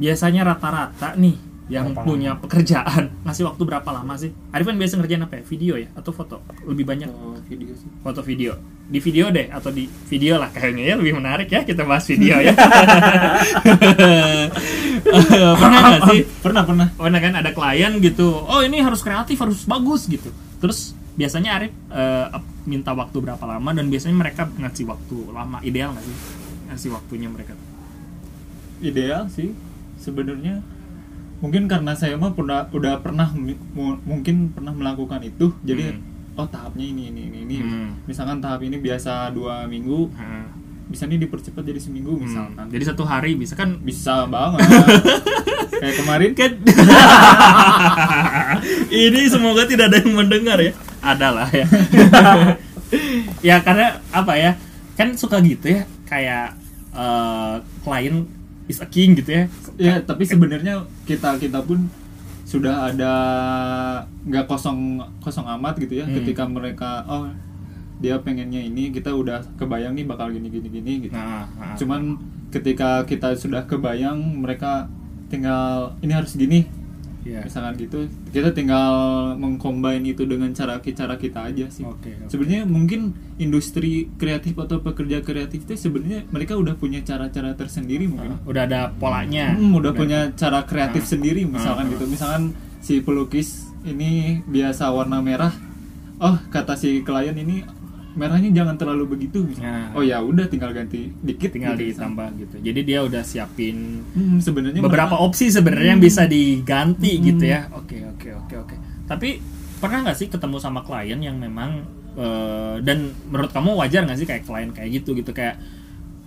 Biasanya 0.00 0.48
rata-rata 0.48 1.12
nih 1.20 1.52
yang 1.70 1.94
Berapa 1.94 2.04
punya 2.04 2.34
pekerjaan 2.36 3.12
ngasih 3.28 3.44
waktu 3.46 3.62
berapa 3.62 3.86
lama 3.92 4.16
sih? 4.16 4.32
Arif 4.50 4.66
kan 4.66 4.80
biasa 4.80 4.96
ngerjain 4.98 5.22
apa 5.28 5.34
ya? 5.36 5.42
Video 5.44 5.74
ya? 5.76 5.88
Atau 5.92 6.16
foto? 6.16 6.40
Lebih 6.64 6.88
banyak? 6.88 7.12
Kalau 7.12 7.36
video 7.44 7.76
sih. 7.76 7.88
foto 8.00 8.24
video. 8.24 8.56
Di 8.88 8.98
video 8.98 9.28
deh 9.28 9.52
atau 9.52 9.68
di 9.68 9.84
video 10.08 10.40
lah. 10.40 10.48
Kayaknya 10.48 10.84
ya 10.88 10.94
lebih 10.96 11.12
menarik 11.20 11.52
ya 11.52 11.60
kita 11.62 11.84
bahas 11.84 12.08
video 12.08 12.40
ya. 12.40 12.56
Pernah 15.60 15.80
nggak 15.92 16.02
sih? 16.08 16.20
Pernah 16.40 16.64
pernah. 16.64 16.88
pernah 16.96 17.20
kan? 17.20 17.32
Ada 17.36 17.50
klien 17.52 17.92
gitu. 18.00 18.32
Oh 18.32 18.64
ini 18.64 18.80
harus 18.80 19.04
kreatif 19.04 19.36
harus 19.38 19.68
bagus 19.68 20.08
gitu. 20.08 20.32
Terus 20.58 20.96
biasanya 21.12 21.50
Arif 21.56 21.72
ap- 22.28 22.50
minta 22.62 22.90
waktu 22.90 23.18
berapa 23.18 23.42
lama 23.42 23.70
dan 23.70 23.86
biasanya 23.86 24.16
mereka 24.16 24.48
ngasih 24.50 24.84
waktu 24.84 25.16
lama 25.28 25.58
ideal 25.60 25.90
nggak 25.90 26.02
sih 26.02 26.16
ngasih 26.66 26.90
waktunya 26.90 27.28
mereka 27.28 27.52
Ideal 28.80 29.28
sih 29.28 29.54
sebenarnya. 29.96 30.58
Mungkin 31.38 31.66
karena 31.66 31.92
saya 31.92 32.14
mah 32.14 32.32
pernah 32.32 32.66
udah 32.68 32.98
pernah 32.98 33.30
mungkin 34.02 34.50
pernah 34.50 34.70
melakukan 34.70 35.22
itu. 35.22 35.54
Jadi 35.60 35.90
Hmm. 35.92 36.02
oh 36.34 36.46
tahapnya 36.46 36.82
ini 36.84 37.06
ini 37.08 37.20
ini. 37.24 37.38
ini. 37.44 37.56
Hmm. 37.58 37.90
Misalkan 38.04 38.38
tahap 38.38 38.58
ini 38.60 38.78
biasa 38.78 39.30
dua 39.30 39.66
minggu, 39.66 40.10
Heeh. 40.10 40.44
bisa 40.88 41.04
nih 41.04 41.18
dipercepat 41.20 41.62
jadi 41.62 41.78
seminggu 41.78 42.10
Hmm. 42.12 42.22
misalkan. 42.24 42.66
jadi 42.68 42.84
satu 42.88 43.02
hari 43.02 43.34
bisa 43.34 43.54
kan 43.54 43.78
bisa 43.78 44.26
banget. 44.26 44.66
Kayak 45.78 45.94
kemarin 45.96 46.30
kan 46.32 46.50
ini 48.92 49.20
semoga 49.26 49.62
tidak 49.64 49.88
ada 49.88 49.98
yang 49.98 50.12
mendengar 50.12 50.58
ya 50.58 50.72
ada 51.02 51.28
lah 51.32 51.48
ya 51.50 51.66
ya 53.48 53.56
karena 53.58 53.98
apa 54.10 54.32
ya 54.34 54.52
kan 54.94 55.12
suka 55.12 55.40
gitu 55.40 55.72
ya 55.72 55.82
kayak 56.04 56.54
eh, 56.92 57.54
klien 57.82 58.28
is 58.66 58.78
a 58.78 58.86
king 58.86 59.12
gitu 59.14 59.32
ya 59.34 59.44
Ya, 59.74 59.98
tapi 59.98 60.22
sebenarnya 60.22 60.84
kita 61.02 61.34
kita 61.36 61.58
pun 61.60 61.88
sudah 62.44 62.86
ada 62.86 63.12
nggak 64.22 64.44
kosong 64.44 65.00
kosong 65.18 65.48
amat 65.50 65.80
gitu 65.80 65.96
ya 65.96 66.04
Hmm. 66.04 66.14
ketika 66.14 66.44
mereka 66.44 67.02
oh 67.04 67.26
dia 67.96 68.18
pengennya 68.18 68.60
ini 68.60 68.90
kita 68.90 69.08
udah 69.08 69.40
kebayang 69.56 69.94
nih 69.94 70.04
bakal 70.04 70.28
gini 70.28 70.50
gini 70.50 70.68
gini 70.68 70.92
gitu. 71.02 71.14
nah, 71.14 71.46
nah. 71.48 71.72
Cuman 71.72 72.18
ketika 72.50 73.02
kita 73.02 73.32
sudah 73.32 73.64
kebayang 73.64 74.18
mereka 74.36 74.90
tinggal 75.26 75.96
ini 75.98 76.12
harus 76.12 76.36
gini 76.36 76.68
ya. 77.22 77.40
misalkan 77.40 77.74
gitu 77.76 77.98
kita 78.28 78.50
tinggal 78.50 78.92
mengcombine 79.34 80.02
itu 80.06 80.22
dengan 80.22 80.50
cara 80.50 80.78
cara 80.78 81.14
kita 81.14 81.44
aja 81.44 81.66
sih. 81.68 81.82
Oke, 81.82 82.14
oke. 82.16 82.28
Sebenarnya 82.28 82.62
mungkin 82.64 83.00
industri 83.36 84.10
kreatif 84.12 84.54
atau 84.56 84.78
pekerja 84.78 85.20
kreatif 85.20 85.62
itu 85.62 85.74
sebenarnya 85.76 86.26
mereka 86.28 86.54
udah 86.54 86.74
punya 86.74 87.00
cara-cara 87.00 87.52
tersendiri 87.52 88.06
mungkin. 88.06 88.38
udah 88.42 88.62
ada 88.62 88.80
polanya 88.92 89.52
Hmm, 89.52 89.72
udah 89.72 89.92
punya 89.92 90.30
cara 90.32 90.62
kreatif 90.62 91.02
Ah. 91.02 91.10
sendiri 91.10 91.42
misalkan 91.44 91.86
Ah, 91.86 91.92
gitu. 91.92 92.04
Misalkan 92.06 92.42
si 92.78 92.98
pelukis 92.98 93.70
ini 93.82 94.42
biasa 94.44 94.88
warna 94.88 95.18
merah. 95.18 95.52
Oh, 96.16 96.38
kata 96.48 96.74
si 96.74 97.02
klien 97.02 97.34
ini 97.34 97.66
merahnya 98.12 98.50
jangan 98.52 98.74
terlalu 98.74 99.04
begitu. 99.10 99.42
misalnya. 99.42 99.88
Nah. 99.88 99.88
Oh 99.94 100.02
ya 100.02 100.18
udah 100.18 100.44
tinggal 100.44 100.70
ganti 100.70 101.08
dikit 101.16 101.50
tinggal 101.50 101.74
gitu, 101.74 101.96
ditambah 101.96 102.28
gitu 102.36 102.54
jadi 102.60 102.80
dia 102.82 102.98
udah 103.00 103.22
siapin 103.22 104.04
Hmm, 104.08 104.38
sebenarnya 104.38 104.80
beberapa 104.80 105.12
mereka- 105.12 105.24
opsi 105.24 105.48
sebenarnya 105.48 105.90
yang 105.90 106.02
bisa 106.02 106.22
diganti 106.24 107.12
Hmm. 107.12 107.24
gitu 107.24 107.44
ya. 107.46 107.60
Oke 107.72 107.98
oke 108.06 108.28
oke 108.36 108.54
oke. 108.58 108.74
Tapi 109.04 109.28
pernah 109.78 109.98
nggak 110.02 110.16
sih 110.16 110.26
ketemu 110.26 110.56
sama 110.56 110.80
klien 110.80 111.18
yang 111.18 111.36
memang 111.36 111.82
eh, 112.12 112.76
dan 112.80 112.98
menurut 113.26 113.48
kamu 113.48 113.72
wajar 113.74 114.02
nggak 114.02 114.14
sih 114.14 114.24
kayak 114.24 114.42
klien 114.42 114.68
kayak 114.68 114.90
gitu 114.94 115.14
gitu 115.14 115.30
kayak 115.30 115.56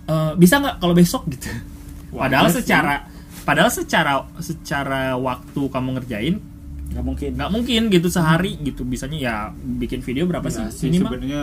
eh, 0.04 0.32
bisa 0.34 0.58
nggak 0.58 0.76
kalau 0.76 0.92
besok 0.92 1.22
gitu? 1.32 1.46
Wajar 2.08 2.20
padahal 2.20 2.46
sih. 2.48 2.56
secara 2.60 2.94
padahal 3.42 3.70
secara 3.70 4.12
secara 4.36 5.00
waktu 5.14 5.62
kamu 5.62 5.88
ngerjain 5.94 6.36
nggak 6.86 7.04
mungkin 7.04 7.30
nggak 7.32 7.50
mungkin 7.52 7.82
gitu 7.88 8.08
sehari 8.08 8.58
gitu 8.58 8.82
bisanya 8.82 9.14
ya 9.16 9.34
bikin 9.52 10.00
video 10.00 10.24
berapa 10.24 10.46
Ya, 10.48 10.66
sih 10.66 10.66
sih 10.72 10.86
minimal? 10.88 11.06
sebenarnya 11.08 11.42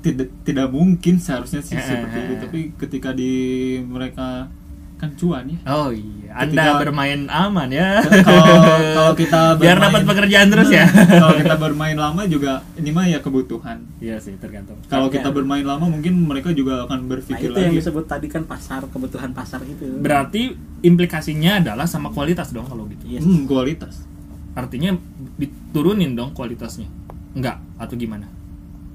tidak 0.00 0.28
tidak 0.42 0.68
mungkin 0.68 1.16
seharusnya 1.16 1.60
sih 1.60 1.72
Eh, 1.72 1.82
seperti 1.82 2.14
eh, 2.14 2.22
itu. 2.22 2.32
eh. 2.32 2.40
Tapi 2.40 2.60
ketika 2.76 3.10
di 3.10 3.32
mereka 3.80 4.48
kan 4.96 5.12
cuan 5.14 5.48
ya. 5.48 5.56
Oh 5.66 5.88
iya, 5.88 6.28
Anda 6.34 6.60
Ketika- 6.60 6.76
bermain 6.78 7.20
aman 7.26 7.68
ya. 7.68 8.04
kalau 8.20 8.44
kalau 8.92 9.12
kita 9.14 9.40
biar 9.56 9.72
bermain- 9.74 9.84
dapat 9.86 10.02
pekerjaan 10.06 10.48
terus 10.48 10.68
ya. 10.68 10.84
kalau 11.24 11.34
kita 11.34 11.56
bermain 11.56 11.96
lama 11.96 12.22
juga 12.24 12.60
ini 12.74 12.90
mah 12.90 13.06
ya 13.06 13.16
kebutuhan. 13.18 13.80
Iya 13.96 14.16
sih, 14.16 14.36
tergantung. 14.36 14.76
Kalau 14.86 15.08
kita 15.08 15.28
bermain 15.30 15.64
lama 15.64 15.84
mungkin 15.86 16.20
mereka 16.20 16.52
juga 16.52 16.84
akan 16.84 16.98
nah 16.98 17.08
berpikir 17.10 17.48
itu 17.48 17.56
yang 17.58 17.72
lagi. 17.72 17.80
disebut 17.80 18.04
tadi 18.06 18.26
kan 18.26 18.44
pasar 18.44 18.84
kebutuhan 18.86 19.32
pasar 19.32 19.60
itu 19.62 19.88
Berarti 19.96 20.52
implikasinya 20.82 21.60
adalah 21.60 21.84
sama 21.84 22.08
kualitas 22.08 22.52
dong 22.52 22.64
kalau 22.64 22.84
gitu. 22.86 23.08
Yes. 23.10 23.20
Hmm, 23.20 23.44
kualitas. 23.44 24.04
Artinya 24.52 24.92
diturunin 25.36 26.12
dong 26.12 26.32
kualitasnya. 26.32 26.88
Enggak 27.32 27.56
atau 27.76 27.96
gimana? 27.96 28.28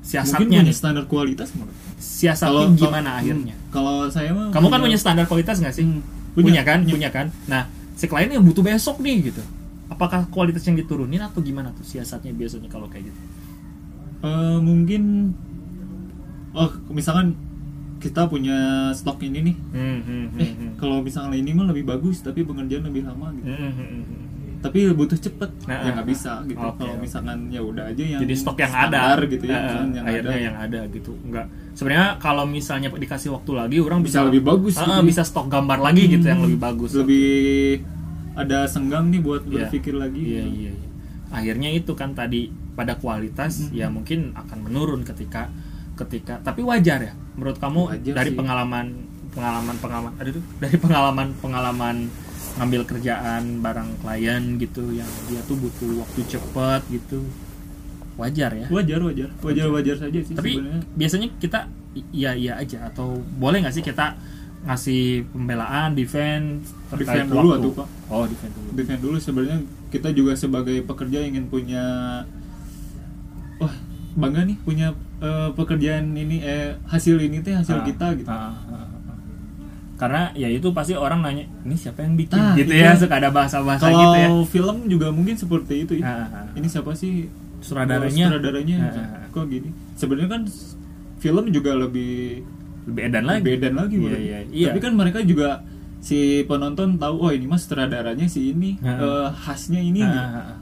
Mungkin 0.05 0.21
Siasatnya 0.21 0.45
punya 0.47 0.61
nih. 0.63 0.75
standar 0.75 1.05
kualitas. 1.05 1.49
Siasatnya 1.97 2.45
Kalau- 2.47 2.77
gimana 2.77 3.01
kalau- 3.01 3.19
akhirnya? 3.19 3.55
Kalau 3.67 3.95
saya 4.07 4.29
mah 4.31 4.47
Kamu 4.49 4.67
kan 4.69 4.79
punya 4.79 4.95
standar 4.95 5.25
kualitas 5.25 5.57
nggak 5.57 5.73
sih? 5.73 5.81
Hmm, 5.83 6.01
punya, 6.31 6.45
punya, 6.45 6.61
kan? 6.63 6.79
punya. 6.79 6.93
Punya 6.93 7.09
kan? 7.11 7.25
Nah, 7.45 7.63
si 7.93 8.05
klien 8.05 8.29
yang 8.29 8.41
butuh 8.41 8.61
besok 8.61 8.99
nih 8.99 9.25
gitu. 9.25 9.41
Apakah 9.87 10.25
kualitas 10.27 10.61
yang 10.63 10.75
diturunin 10.75 11.19
atau 11.19 11.39
gimana 11.39 11.69
tuh 11.71 11.81
siasatnya 11.83 12.31
biasanya 12.31 12.65
kalau 12.67 12.85
kayak 12.85 13.09
gitu? 13.09 13.19
Eh, 14.21 14.57
mungkin 14.59 15.33
oh 16.51 16.69
misalkan 16.89 17.33
kita 17.97 18.25
punya 18.25 18.55
stok 18.91 19.21
ini 19.21 19.39
nih 19.43 19.55
Hmm, 19.71 19.99
hmm, 19.99 20.25
hmm, 20.27 20.39
eh 20.39 20.49
hmm. 20.51 20.71
kalau 20.75 21.01
misalnya 21.01 21.33
ini 21.33 21.51
mah 21.51 21.65
lebih 21.65 21.83
bagus 21.83 22.19
tapi 22.19 22.41
pengerjaan 22.41 22.85
lebih 22.85 23.01
lama 23.03 23.33
gitu 23.33 23.45
Hmm, 23.45 23.57
hmm, 23.67 23.73
hmm, 23.73 24.03
hmm. 24.03 24.24
Tapi 24.65 24.79
butuh 24.91 25.13
cepet 25.15 25.49
Nah, 25.63 25.77
ya 25.79 25.89
nggak 25.93 26.07
bisa 26.07 26.31
gitu 26.43 26.57
oke, 26.57 26.77
kalau 26.77 26.95
misalkan 26.97 27.37
ya 27.47 27.61
udah 27.61 27.83
aja 27.85 28.03
yang 28.03 28.21
jadi 28.21 28.33
stok 28.33 28.57
yang 28.57 28.71
standar 28.71 29.17
ada 29.17 29.25
gitu 29.27 29.43
ya 29.45 29.57
misalkan 29.59 29.89
yang 29.91 30.05
akhirnya 30.05 30.25
ada 30.27 30.41
yang 30.41 30.55
ada 30.57 30.79
gitu 30.89 31.11
enggak 31.21 31.45
sebenarnya 31.71 32.09
kalau 32.17 32.43
misalnya 32.43 32.87
dikasih 32.89 33.29
waktu 33.31 33.51
lagi 33.51 33.77
orang 33.77 33.99
bisa, 34.01 34.17
Bisa 34.17 34.27
lebih 34.27 34.41
bagus 34.41 34.73
gitu. 34.73 34.91
bisa 35.03 35.21
stok 35.21 35.47
gambar 35.47 35.79
lagi 35.79 36.03
gitu 36.07 36.25
yang 36.25 36.41
lebih 36.41 36.57
bagus 36.57 36.91
lebih 36.93 37.85
ada 38.33 38.65
senggang 38.65 39.07
nih 39.07 39.21
buat 39.21 39.41
Iya. 39.43 39.53
berpikir 39.63 39.93
lagi 39.93 40.19
iya 40.19 40.43
gitu. 40.43 40.49
iya 40.57 40.71
iya. 40.73 40.87
akhirnya 41.29 41.69
itu 41.71 41.91
kan 41.93 42.11
tadi 42.11 42.47
pada 42.73 42.95
kualitas 42.95 43.71
ya 43.71 43.87
mungkin 43.87 44.33
akan 44.33 44.59
menurun 44.61 45.01
ketika 45.01 45.47
ketika 45.95 46.43
tapi 46.43 46.59
wajar 46.59 46.99
ya 47.01 47.13
menurut 47.33 47.55
kamu 47.55 47.81
Wajar 47.89 48.13
dari 48.13 48.31
sih. 48.31 48.35
pengalaman 48.35 48.85
pengalaman 49.31 49.75
pengalaman 49.79 50.11
aduh 50.15 50.43
dari 50.59 50.75
pengalaman 50.75 51.27
pengalaman 51.39 51.95
ngambil 52.55 52.81
kerjaan 52.85 53.59
barang 53.59 53.89
klien 53.99 54.43
gitu 54.55 54.91
yang 54.91 55.07
dia 55.27 55.41
tuh 55.43 55.57
butuh 55.57 55.91
waktu 55.99 56.21
cepet 56.25 56.81
gitu. 56.91 57.19
Wajar 58.15 58.51
ya. 58.53 58.67
Wajar 58.69 58.99
wajar. 59.01 59.29
Wajar 59.39 59.67
wajar 59.69 59.95
saja 59.97 60.19
sih 60.19 60.33
tapi 60.33 60.55
sebenarnya. 60.55 60.81
biasanya 60.93 61.27
kita 61.35 61.59
iya 62.11 62.31
iya 62.31 62.53
aja. 62.55 62.87
Atau 62.87 63.19
boleh 63.35 63.59
nggak 63.59 63.75
sih 63.75 63.83
kita 63.83 64.15
ngasih 64.63 65.03
pembelaan 65.29 65.93
defense 65.93 66.73
terkait 66.89 67.21
Defend 67.21 67.29
dulu 67.29 67.47
waktu? 67.51 67.69
Pak. 67.75 67.87
oh 68.07 68.23
defend 68.25 68.51
dulu. 68.51 68.69
Defend 68.73 68.99
dulu. 69.03 69.17
Sebenarnya 69.19 69.59
kita 69.89 70.09
juga 70.09 70.33
sebagai 70.33 70.79
pekerja 70.81 71.21
ingin 71.21 71.45
punya 71.45 71.83
wah 73.55 73.73
bangga 74.15 74.41
nih 74.43 74.57
punya 74.59 74.87
eh, 75.19 75.49
pekerjaan 75.51 76.11
ini 76.11 76.39
eh 76.39 76.75
hasil 76.85 77.19
ini 77.19 77.39
teh 77.39 77.51
hasil 77.51 77.77
Ah, 77.77 77.85
kita 77.85 78.07
gitu. 78.15 78.27
ah, 78.27 78.55
ah. 78.65 78.87
Karena 79.95 80.33
ya 80.33 80.47
itu 80.47 80.69
pasti 80.69 80.91
orang 80.91 81.19
nanya 81.19 81.47
ini 81.61 81.73
siapa 81.73 82.01
yang 82.01 82.13
bikin 82.13 82.35
Ah, 82.35 82.51
gitu 82.53 82.67
itu. 82.67 82.83
ya 82.83 82.91
suka 82.93 83.15
ada 83.15 83.29
bahasa-bahasa 83.29 83.79
kalau 83.81 83.95
gitu 83.97 84.17
ya 84.17 84.29
film 84.45 84.77
juga 84.85 85.07
mungkin 85.09 85.33
seperti 85.33 85.73
itu 85.81 85.93
ya. 85.97 86.03
Ah, 86.03 86.15
ah, 86.21 86.27
ah. 86.43 86.47
ini 86.53 86.67
siapa 86.67 86.91
sih 86.93 87.31
Sutradaranya. 87.59 88.27
sutradaranya 88.27 88.77
Ah, 88.83 88.91
ah, 88.93 89.25
kok 89.29 89.47
gini 89.47 89.69
sebenarnya 89.95 90.29
kan 90.29 90.41
film 91.17 91.45
juga 91.49 91.71
lebih 91.73 92.43
lebih 92.85 93.01
edan 93.03 93.23
lagi 93.23 93.39
lebih 93.41 93.53
edan 93.57 93.73
lagi 93.73 93.95
Iya, 93.97 94.17
iya, 94.19 94.39
iya. 94.45 94.67
tapi 94.69 94.79
kan 94.79 94.93
mereka 94.93 95.19
juga 95.21 95.63
si 95.97 96.17
penonton 96.43 96.95
tahu 96.95 97.15
oh 97.19 97.31
ini 97.31 97.47
mas 97.47 97.63
sutradaranya 97.63 98.27
si 98.27 98.51
ini 98.51 98.75
Ah. 98.79 98.99
eh, 98.99 99.27
khasnya 99.39 99.79
ini 99.79 100.03
Ah, 100.03 100.11
ah. 100.43 100.57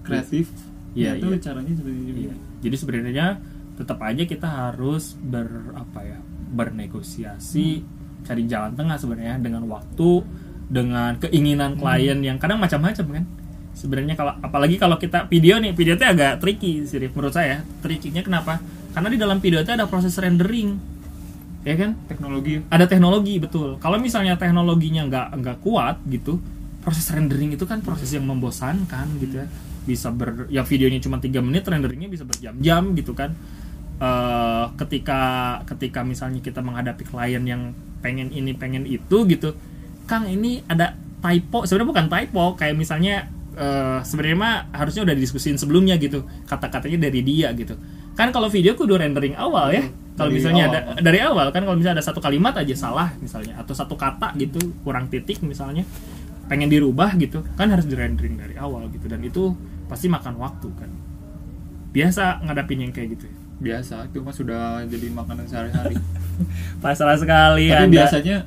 kreatif 0.00 0.48
Iya, 0.94 1.18
itu 1.18 1.28
iya. 1.28 1.38
caranya 1.42 1.72
seperti 1.72 1.98
itu 2.00 2.20
Iya. 2.22 2.34
Jadi 2.62 2.76
sebenarnya 2.78 3.26
tetap 3.74 3.98
aja 4.00 4.22
kita 4.22 4.48
harus 4.48 5.12
ber 5.18 5.44
apa 5.74 6.00
ya 6.00 6.18
bernegosiasi 6.48 7.84
cari 8.26 8.42
jalan 8.50 8.74
tengah 8.74 8.98
sebenarnya 8.98 9.38
dengan 9.38 9.62
waktu 9.70 10.10
dengan 10.66 11.14
keinginan 11.22 11.78
klien 11.78 12.18
yang 12.18 12.42
kadang 12.42 12.58
macam-macam 12.58 13.22
kan? 13.22 13.24
Sebenarnya 13.76 14.18
kalau 14.18 14.34
apalagi 14.42 14.76
kalau 14.80 14.98
kita 14.98 15.30
video 15.30 15.62
nih 15.62 15.70
video 15.76 15.94
itu 15.94 16.02
agak 16.02 16.42
tricky 16.42 16.82
sih 16.82 16.98
menurut 16.98 17.30
saya. 17.30 17.62
Trickynya 17.84 18.26
kenapa? 18.26 18.58
Karena 18.90 19.08
di 19.12 19.18
dalam 19.20 19.38
video 19.38 19.62
itu 19.62 19.70
ada 19.70 19.86
proses 19.86 20.16
rendering 20.18 20.96
ya 21.66 21.74
kan? 21.74 21.98
Teknologi. 22.06 22.62
Ada 22.70 22.86
teknologi 22.86 23.34
betul. 23.42 23.76
Kalau 23.82 23.98
misalnya 23.98 24.38
teknologinya 24.38 25.06
nggak 25.06 25.26
nggak 25.42 25.56
kuat 25.62 26.02
gitu 26.06 26.38
proses 26.86 27.10
rendering 27.10 27.58
itu 27.58 27.66
kan 27.66 27.82
proses 27.82 28.14
yang 28.14 28.22
membosankan 28.26 29.06
gitu 29.18 29.42
ya. 29.42 29.46
Bisa 29.86 30.14
ber 30.14 30.46
ya 30.50 30.62
videonya 30.62 31.02
cuma 31.02 31.18
tiga 31.18 31.42
menit 31.42 31.66
renderingnya 31.66 32.06
bisa 32.06 32.22
berjam-jam 32.22 32.94
gitu 32.94 33.12
kan. 33.14 33.34
Eh, 33.96 34.64
ketika 34.78 35.20
ketika 35.66 36.06
misalnya 36.06 36.38
kita 36.38 36.62
menghadapi 36.62 37.02
klien 37.02 37.42
yang 37.42 37.74
pengen 38.00 38.28
ini 38.32 38.52
pengen 38.56 38.84
itu 38.84 39.26
gitu 39.26 39.56
Kang 40.06 40.30
ini 40.30 40.62
ada 40.70 40.94
typo 41.20 41.66
sebenarnya 41.66 41.90
bukan 41.90 42.06
typo 42.06 42.44
kayak 42.54 42.76
misalnya 42.78 43.26
eh, 43.56 43.98
sebenarnya 44.06 44.38
mah 44.38 44.54
harusnya 44.70 45.02
udah 45.02 45.14
didiskusin 45.16 45.58
sebelumnya 45.58 45.98
gitu 45.98 46.22
kata-katanya 46.46 47.10
dari 47.10 47.20
dia 47.26 47.50
gitu 47.56 47.74
kan 48.16 48.32
kalau 48.32 48.48
video 48.48 48.72
kudu 48.72 48.96
rendering 48.96 49.36
awal 49.36 49.68
ya 49.74 49.84
kalau 50.16 50.32
Dari 50.32 50.36
misalnya 50.40 50.64
awal. 50.72 50.72
ada 50.72 50.80
dari 51.04 51.18
awal 51.20 51.46
kan 51.52 51.62
kalau 51.68 51.76
misalnya 51.76 52.00
ada 52.00 52.06
satu 52.08 52.20
kalimat 52.24 52.56
aja 52.56 52.72
salah 52.72 53.12
misalnya 53.20 53.60
atau 53.60 53.76
satu 53.76 53.92
kata 53.92 54.32
gitu 54.40 54.56
kurang 54.80 55.12
titik 55.12 55.44
misalnya 55.44 55.84
pengen 56.48 56.72
dirubah 56.72 57.12
gitu 57.20 57.44
kan 57.58 57.68
harus 57.68 57.84
di 57.84 57.92
rendering 57.92 58.40
dari 58.40 58.56
awal 58.56 58.88
gitu 58.88 59.04
dan 59.10 59.20
itu 59.20 59.52
pasti 59.90 60.08
makan 60.08 60.40
waktu 60.40 60.68
kan 60.72 60.90
biasa 61.92 62.44
ngadapin 62.44 62.88
yang 62.88 62.92
kayak 62.92 63.16
gitu 63.16 63.24
ya? 63.28 63.35
Biasa 63.56 64.06
itu 64.06 64.20
mah 64.20 64.32
sudah 64.32 64.84
jadi 64.84 65.08
makanan 65.08 65.46
sehari-hari. 65.46 65.96
Pasrah 66.82 67.16
sekali 67.16 67.68
tapi 67.68 67.88
Anda. 67.88 67.96
biasanya 67.96 68.38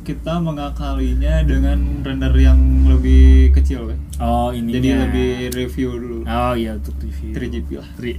kita 0.00 0.40
mengakalinya 0.40 1.44
dengan 1.44 2.02
render 2.02 2.32
yang 2.34 2.58
lebih 2.84 3.52
kecil 3.52 3.86
weh. 3.86 3.98
oh 4.18 4.50
ini 4.50 4.74
jadi 4.74 5.06
lebih 5.06 5.30
review 5.54 5.90
dulu. 5.94 6.18
Oh 6.24 6.52
iya 6.52 6.74
untuk 6.74 6.96
review. 6.98 7.30
3GP 7.30 7.68
lah. 7.78 7.88
Tri- 7.94 8.18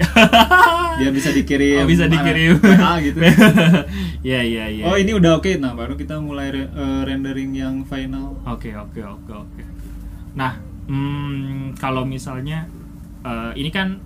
dia 0.97 1.09
bisa 1.17 1.29
dikirim 1.29 1.83
Oh, 1.83 1.89
bisa 1.89 2.05
dikirim. 2.07 2.57
WA 2.63 2.93
gitu. 3.01 3.19
Ya 4.23 4.39
ya 4.41 4.65
ya 4.69 4.83
oh 4.87 4.95
ini 4.95 5.11
udah 5.11 5.37
oke. 5.37 5.51
Nah 5.57 5.73
baru 5.73 5.93
kita 5.93 6.17
mulai 6.17 6.49
re- 6.49 6.71
eh, 6.71 7.01
rendering 7.03 7.51
yang 7.51 7.75
final. 7.83 8.39
Oke 8.47 8.71
oke 8.71 9.01
oke 9.01 9.31
oke. 9.35 9.61
Nah, 10.31 10.57
hmm, 10.87 11.75
kalau 11.75 12.07
misalnya 12.07 12.71
eh, 13.21 13.51
ini 13.57 13.67
kan 13.69 13.99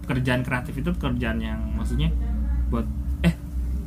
pekerjaan 0.00 0.40
kreatif 0.40 0.74
itu 0.74 0.90
pekerjaan 0.90 1.38
yang 1.38 1.60
maksudnya 1.72 2.08
buat 2.68 2.86
eh 3.20 3.34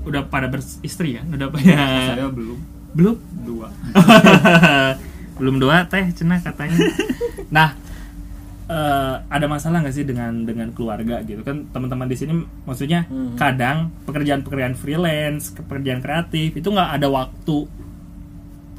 udah 0.03 0.27
pada 0.27 0.47
beristri 0.47 1.15
kan? 1.15 1.25
Udah 1.29 1.47
punya 1.47 1.75
saya 2.09 2.27
belum 2.27 2.59
belum? 2.93 3.15
dua 3.43 3.67
belum 5.39 5.55
dua 5.57 5.85
teh 5.85 6.05
cenah 6.13 6.39
katanya. 6.39 6.77
nah, 7.49 7.73
eh, 8.65 9.15
ada 9.27 9.45
masalah 9.45 9.81
nggak 9.81 9.91
sih 9.91 10.05
dengan 10.05 10.45
dengan 10.45 10.69
keluarga 10.69 11.19
gitu 11.21 11.41
kan 11.41 11.65
teman-teman 11.69 12.05
di 12.05 12.13
sini 12.13 12.33
maksudnya 12.63 13.05
Hmm. 13.05 13.33
kadang 13.33 13.89
pekerjaan-pekerjaan 14.05 14.73
freelance, 14.73 15.51
pekerjaan 15.51 15.99
kreatif 15.99 16.53
itu 16.53 16.67
nggak 16.67 16.89
ada 16.93 17.07
waktu 17.09 17.57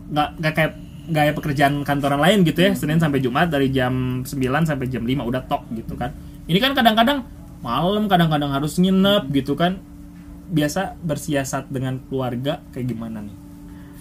nggak 0.04 0.28
nggak 0.38 0.52
kayak 0.54 0.72
nggak 1.04 1.22
kayak 1.22 1.36
pekerjaan 1.36 1.74
kantoran 1.82 2.16
lain 2.16 2.46
gitu 2.46 2.60
ya 2.60 2.72
Senin 2.72 2.96
sampai 2.96 3.20
Jumat 3.20 3.50
dari 3.50 3.68
jam 3.68 4.22
9 4.22 4.30
sampai 4.64 4.86
jam 4.86 5.02
5 5.02 5.20
udah 5.20 5.42
tok 5.44 5.68
gitu 5.74 5.98
kan 5.98 6.14
ini 6.44 6.58
kan 6.60 6.72
kadang-kadang 6.76 7.24
malam 7.64 8.04
kadang-kadang 8.06 8.52
harus 8.52 8.76
nginep 8.76 9.32
gitu 9.32 9.56
kan. 9.56 9.80
Biasa 10.44 11.00
bersiasat 11.00 11.72
dengan 11.72 12.04
keluarga 12.04 12.60
kayak 12.76 12.86
gimana 12.92 13.24
nih 13.24 13.36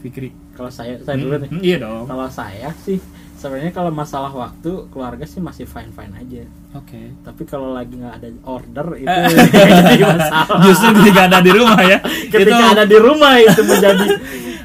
Fikri? 0.04 0.30
Kalau 0.54 0.68
saya 0.68 1.00
saya 1.00 1.16
dulu 1.16 1.40
nih. 1.40 1.50
Hmm, 1.50 1.64
iya 1.64 1.78
dong. 1.80 2.04
Kalau 2.06 2.28
saya 2.28 2.70
sih 2.84 3.00
sebenarnya 3.40 3.72
kalau 3.72 3.92
masalah 3.96 4.32
waktu 4.36 4.92
keluarga 4.92 5.24
sih 5.24 5.40
masih 5.40 5.64
fine 5.64 5.96
fine 5.96 6.14
aja. 6.20 6.44
Oke. 6.76 7.16
Tapi 7.24 7.42
kalau 7.48 7.72
lagi 7.72 7.96
nggak 7.96 8.16
ada 8.20 8.30
order 8.44 8.88
itu 9.02 9.08
jadi 9.08 10.04
masalah. 10.04 10.60
Justru 10.68 10.90
ketika 11.00 11.22
ada 11.32 11.40
di 11.40 11.52
rumah 11.56 11.80
ya. 11.80 11.98
Ketika 12.28 12.60
itu 12.60 12.64
ada 12.76 12.84
di 12.84 12.98
rumah 13.00 13.34
itu 13.40 13.62
menjadi 13.64 14.08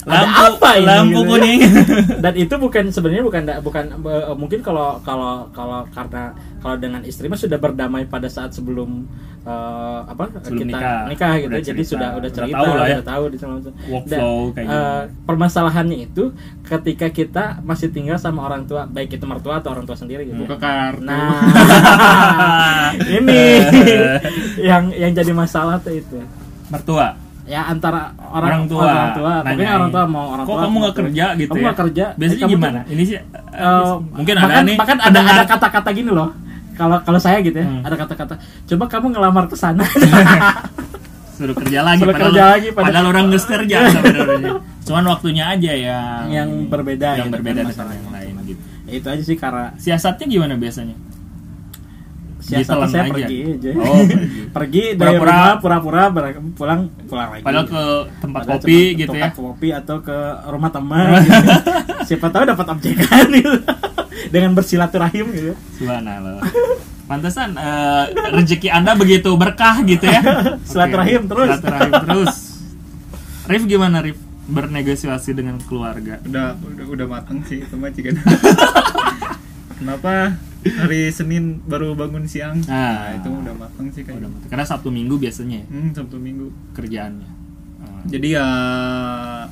ada 0.09 0.25
lampu 0.25 0.45
apa 0.57 0.71
ini 0.73 0.87
lampu 0.87 1.09
gitu 1.11 1.21
ya. 1.21 1.29
kuning 1.31 1.61
dan 2.25 2.33
itu 2.35 2.55
bukan 2.57 2.85
sebenarnya 2.89 3.23
bukan 3.23 3.43
bukan 3.61 3.85
eh, 4.03 4.35
mungkin 4.35 4.61
kalau 4.61 4.97
kalau 5.01 5.47
kalau 5.51 5.85
karena 5.89 6.23
kalau 6.59 6.77
dengan 6.77 7.01
istri 7.03 7.27
mah 7.27 7.37
sudah 7.37 7.57
berdamai 7.57 8.03
pada 8.05 8.27
saat 8.27 8.51
sebelum 8.51 9.05
eh, 9.43 10.01
apa 10.05 10.25
Sebelum 10.41 10.59
kita 10.61 10.69
nikah. 10.71 11.01
nikah, 11.07 11.33
gitu 11.37 11.49
Udah 11.49 11.61
jadi 11.61 11.77
cerita. 11.79 11.91
sudah 11.91 12.09
udah 12.11 12.19
Udah 12.19 12.31
cerita 12.35 12.57
tahu 12.59 12.69
lah 12.71 12.85
ya. 12.85 12.95
udah 12.95 13.07
tahu 13.07 13.23
di 13.25 13.37
Workflow 13.39 14.05
Dan, 14.05 14.55
kayak 14.55 14.67
gimana. 14.67 15.03
permasalahannya 15.25 15.99
itu 16.03 16.25
ketika 16.63 17.07
kita 17.09 17.45
masih 17.63 17.89
tinggal 17.89 18.17
sama 18.17 18.45
orang 18.45 18.65
tua 18.65 18.85
baik 18.85 19.11
itu 19.11 19.25
mertua 19.25 19.59
atau 19.59 19.73
orang 19.73 19.85
tua 19.85 19.95
sendiri 19.95 20.25
gitu 20.25 20.37
buka 20.39 20.57
kartu 20.57 21.05
nah 21.05 21.41
ini 23.09 23.41
yang 24.61 24.91
yang 24.91 25.13
jadi 25.13 25.33
masalah 25.33 25.79
tuh 25.79 25.95
itu 25.95 26.19
mertua 26.69 27.17
ya 27.49 27.61
antara 27.65 28.13
orang, 28.29 28.45
orang, 28.45 28.63
tua. 28.67 28.83
orang 28.85 29.11
tua. 29.11 29.33
Nanyain, 29.41 29.73
orang 29.75 29.91
tua 29.91 30.05
mau 30.05 30.25
orang 30.31 30.45
kok 30.45 30.51
tua 30.51 30.61
kamu 30.61 30.69
mau 30.69 30.79
nggak 30.79 30.93
tua. 30.93 31.01
kerja 31.03 31.25
gitu 31.35 31.49
kamu 31.49 31.57
ya? 31.57 31.65
nggak 31.65 31.79
kerja? 31.79 32.05
Biasanya 32.13 32.37
Eh, 32.37 32.43
kamu 32.45 32.53
gimana? 32.53 32.79
Tuh- 32.79 32.91
ini 32.91 33.03
sih 33.03 33.17
Eh, 33.19 33.93
mungkin 34.13 34.35
bahkan, 34.37 34.53
ada 34.53 34.61
nih 34.63 34.77
bahkan 34.77 34.99
ada 35.01 35.19
ada 35.23 35.45
kata-kata 35.45 35.91
gini 35.91 36.11
loh. 36.11 36.29
Kalau 36.75 36.97
kalau 37.03 37.19
saya 37.19 37.41
gitu 37.41 37.57
ya 37.57 37.67
Hmm. 37.67 37.83
ada 37.83 37.97
kata-kata 37.97 38.35
coba 38.69 38.85
kamu 38.87 39.07
ngelamar 39.11 39.45
ke 39.47 39.57
sana. 39.57 39.83
Suruh 41.33 41.55
kerja 41.57 41.81
lagi 41.81 42.03
Suruh 42.03 42.11
padahal, 42.13 42.29
kerja 42.29 42.45
lagi, 42.49 42.69
padahal- 42.69 42.85
padahal 42.85 43.07
orang 43.09 43.25
nggak 43.29 43.45
kerja 43.47 43.77
sebenarnya. 43.95 44.53
Cuman 44.83 45.05
waktunya 45.07 45.45
aja 45.47 45.73
yang 45.73 46.23
yang 46.29 46.49
berbeda 46.67 47.09
yang 47.15 47.27
gitu 47.27 47.35
berbeda 47.35 47.61
kan 47.61 47.71
dengan 47.73 47.95
yang 47.97 48.13
lain 48.13 48.33
gitu. 48.45 48.61
Ya, 48.85 48.93
itu 48.95 49.07
aja 49.07 49.23
sih 49.23 49.37
karena 49.37 49.65
siasatnya 49.75 50.27
gimana 50.27 50.55
biasanya 50.55 50.97
saya 52.49 52.65
aja. 53.05 53.11
pergi 53.11 53.39
aja 53.51 53.71
Oh, 53.75 54.03
pergi. 54.09 54.41
pergi 54.49 54.83
dari 54.91 54.99
Pura-pura. 55.15 55.31
rumah 55.31 55.55
pura-pura 55.59 56.03
pulang 56.55 56.81
pulang 57.05 57.29
lagi 57.31 57.43
padahal 57.43 57.67
ke 57.67 57.83
tempat 58.19 58.41
Padahal 58.43 58.59
kopi 58.59 58.79
ke 58.89 58.99
gitu 58.99 59.11
ya 59.11 59.21
tempat 59.21 59.33
kopi 59.35 59.69
atau 59.71 59.97
ke 60.01 60.19
rumah 60.47 60.71
teman 60.71 61.05
gitu. 61.19 61.41
siapa 62.09 62.27
tahu 62.29 62.43
dapat 62.45 62.67
objekan 62.67 63.27
gitu 63.31 63.53
dengan 64.35 64.51
bersilaturahim 64.53 65.27
gitu 65.31 65.53
Subhanallah 65.77 66.41
Pantesan 67.05 67.57
eh, 67.57 68.05
rezeki 68.31 68.69
Anda 68.69 68.93
begitu 68.93 69.33
berkah 69.33 69.81
gitu 69.81 70.05
ya. 70.05 70.21
Silaturahim 70.61 71.25
Oke, 71.25 71.31
terus. 71.33 71.49
Silaturahim 71.57 71.93
terus. 71.99 72.33
Rif 73.49 73.63
gimana 73.65 74.05
Rif? 74.05 74.21
Bernegosiasi 74.45 75.33
dengan 75.33 75.57
keluarga. 75.59 76.21
udah 76.21 76.53
udah 76.59 76.85
udah 76.85 77.07
mateng 77.07 77.41
sih 77.45 77.61
itu 77.61 77.77
mah 77.77 77.89
kenapa 79.75 80.37
hari 80.61 81.09
Senin 81.09 81.63
baru 81.63 81.93
bangun 81.93 82.25
siang 82.25 82.59
Ah. 82.65 83.15
nah, 83.15 83.17
itu 83.17 83.29
udah 83.31 83.55
mateng 83.55 83.87
sih 83.89 84.01
Udah 84.01 84.13
kayaknya 84.13 84.29
mantap. 84.29 84.49
Karena 84.49 84.65
Sabtu 84.65 84.89
Minggu 84.89 85.15
biasanya 85.17 85.57
ya, 85.59 85.67
hmm, 85.69 85.91
Sabtu 85.93 86.17
Minggu 86.17 86.47
kerjaannya. 86.73 87.31
Ah, 87.79 88.03
jadi 88.05 88.29
ya 88.33 88.47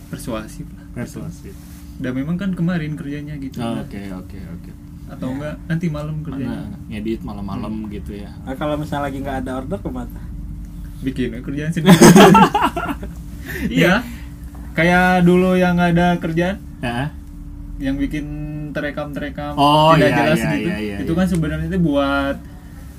persuasif 0.04 0.66
lah 0.68 0.84
persuasif. 0.92 1.54
dan 1.96 2.12
memang 2.12 2.34
kan 2.34 2.50
kemarin 2.50 2.92
kerjanya 2.92 3.34
gitu 3.36 3.56
Oh, 3.58 3.78
Oke, 3.78 4.02
oke, 4.10 4.36
oke. 4.36 4.70
atau 5.06 5.30
enggak 5.30 5.54
nanti 5.64 5.86
malam 5.86 6.18
kerjanya 6.20 6.66
Mana 6.66 6.78
ngedit 6.88 7.20
malam-malam 7.22 7.72
gitu 7.88 8.12
ya. 8.12 8.34
Nah, 8.42 8.52
kalau 8.52 8.74
misalnya 8.74 9.06
lagi 9.06 9.18
nggak 9.18 9.38
ada 9.40 9.52
order 9.56 9.78
ke 9.78 9.88
mana? 9.88 10.20
bikin 10.96 11.28
kerjaan 11.38 11.70
sendiri 11.70 11.92
iya 13.70 14.00
kayak 14.72 15.22
dulu 15.22 15.54
yang 15.54 15.76
nggak 15.76 15.92
ada 15.92 16.08
kerjaan 16.16 16.56
Ya. 16.76 17.12
yang 17.78 17.96
bikin 17.96 18.24
terekam 18.76 19.08
terekam 19.10 19.52
Oh, 19.54 19.96
tidak 19.96 20.06
iya, 20.06 20.16
jelas 20.18 20.36
iya, 20.36 20.48
gitu 20.52 20.68
iya, 20.68 20.76
iya, 20.78 20.96
itu 21.00 21.08
iya. 21.08 21.18
kan 21.18 21.26
sebenarnya 21.26 21.66
itu 21.66 21.80
buat 21.80 22.36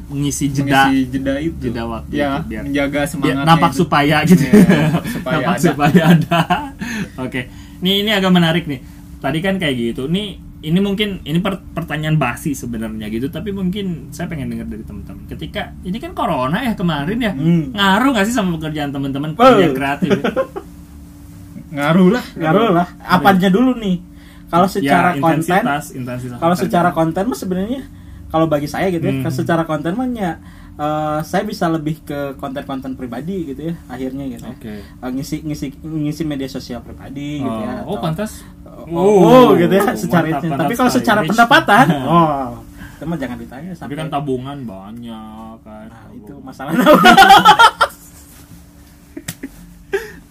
Mengisi 0.07 0.47
jeda 0.47 0.87
mengisi 0.87 1.03
jeda 1.11 1.33
itu 1.35 1.55
jeda 1.61 1.83
waktu 1.83 2.13
ya 2.15 2.39
itu 2.39 2.47
biar- 2.47 2.63
menjaga 2.63 2.95
biar 2.95 3.05
semangatnya 3.05 3.43
nampak 3.45 3.69
itu. 3.69 3.77
supaya 3.77 4.17
gitu. 4.23 4.39
Iya, 4.41 4.87
supaya 5.13 5.35
nampak 5.35 5.51
ada. 5.53 5.65
supaya 5.67 6.03
ada. 6.07 6.39
Oke. 7.27 7.41
Nih 7.77 7.93
ini 7.99 8.11
agak 8.11 8.31
menarik 8.31 8.63
nih. 8.65 8.79
Tadi 9.19 9.39
kan 9.39 9.59
kayak 9.59 9.75
gitu. 9.75 10.07
Nih 10.07 10.27
ini 10.57 10.79
mungkin 10.79 11.19
ini 11.21 11.37
per- 11.37 11.59
pertanyaan 11.69 12.15
basi 12.15 12.55
sebenarnya 12.55 13.11
gitu, 13.11 13.27
tapi 13.27 13.51
mungkin 13.51 14.07
saya 14.09 14.25
pengen 14.25 14.47
dengar 14.47 14.65
dari 14.65 14.81
teman-teman. 14.81 15.27
Ketika 15.27 15.75
ini 15.83 15.97
kan 15.97 16.11
corona 16.13 16.63
ya 16.63 16.71
kemarin 16.73 17.19
ya, 17.19 17.31
Hmm. 17.31 17.75
ngaruh 17.75 18.09
nggak 18.09 18.25
sih 18.25 18.33
sama 18.33 18.55
pekerjaan 18.55 18.89
teman-teman 18.89 19.35
kerja 19.35 19.67
kreatif? 19.69 20.09
ya? 20.13 20.23
ngaruh 21.75 22.09
lah 22.09 22.25
Ngaruh 22.33 22.69
lah. 22.71 22.87
Apanya 22.97 23.51
dulu 23.51 23.75
nih? 23.75 23.99
Kalau 24.47 24.67
secara 24.67 25.11
ya, 25.11 25.19
konten, 25.19 25.43
intensitas, 25.43 25.83
intensitas 25.91 26.37
kalau 26.39 26.55
secara 26.55 26.89
konten 26.91 27.23
mah 27.27 27.35
sebenarnya 27.35 27.81
kalau 28.27 28.43
bagi 28.45 28.67
saya 28.67 28.87
gitu 28.87 29.03
ya, 29.03 29.13
Hmm. 29.19 29.31
secara 29.31 29.63
konten 29.63 29.91
mah 29.93 30.07
ya, 30.09 30.39
eh, 30.75 31.19
saya 31.21 31.43
bisa 31.43 31.67
lebih 31.67 32.03
ke 32.03 32.35
konten-konten 32.35 32.95
pribadi 32.95 33.51
gitu 33.51 33.71
ya 33.71 33.75
akhirnya 33.87 34.23
gitu 34.29 34.43
ya. 34.43 34.55
Eh, 34.79 35.09
ngisi 35.11 35.43
ngisi 35.43 35.67
ngisi 35.79 36.23
media 36.23 36.47
sosial 36.47 36.79
pribadi 36.79 37.39
gitu 37.39 37.59
ya. 37.61 37.83
Oh, 37.83 37.95
oh, 37.95 37.97
pantas. 37.99 38.43
Oh, 38.87 39.19
oh, 39.25 39.45
gitu 39.53 39.73
ya 39.73 39.95
secara 39.95 40.27
mantap, 40.27 40.43
itu. 40.43 40.47
Tapi 40.53 40.73
kalau 40.75 40.91
secara 40.91 41.19
Rich. 41.23 41.29
pendapatan, 41.33 41.85
oh, 42.07 42.47
itu 42.71 43.03
mah 43.03 43.17
jangan 43.17 43.37
ditanya 43.37 43.69
Tapi 43.69 43.79
sampai. 43.83 43.95
kan 43.95 44.07
tabungan 44.07 44.57
banyak 44.63 45.55
kan. 45.61 45.87
Nah, 45.91 46.07
itu 46.13 46.31
tabungan. 46.31 46.47
masalahnya. 46.47 46.87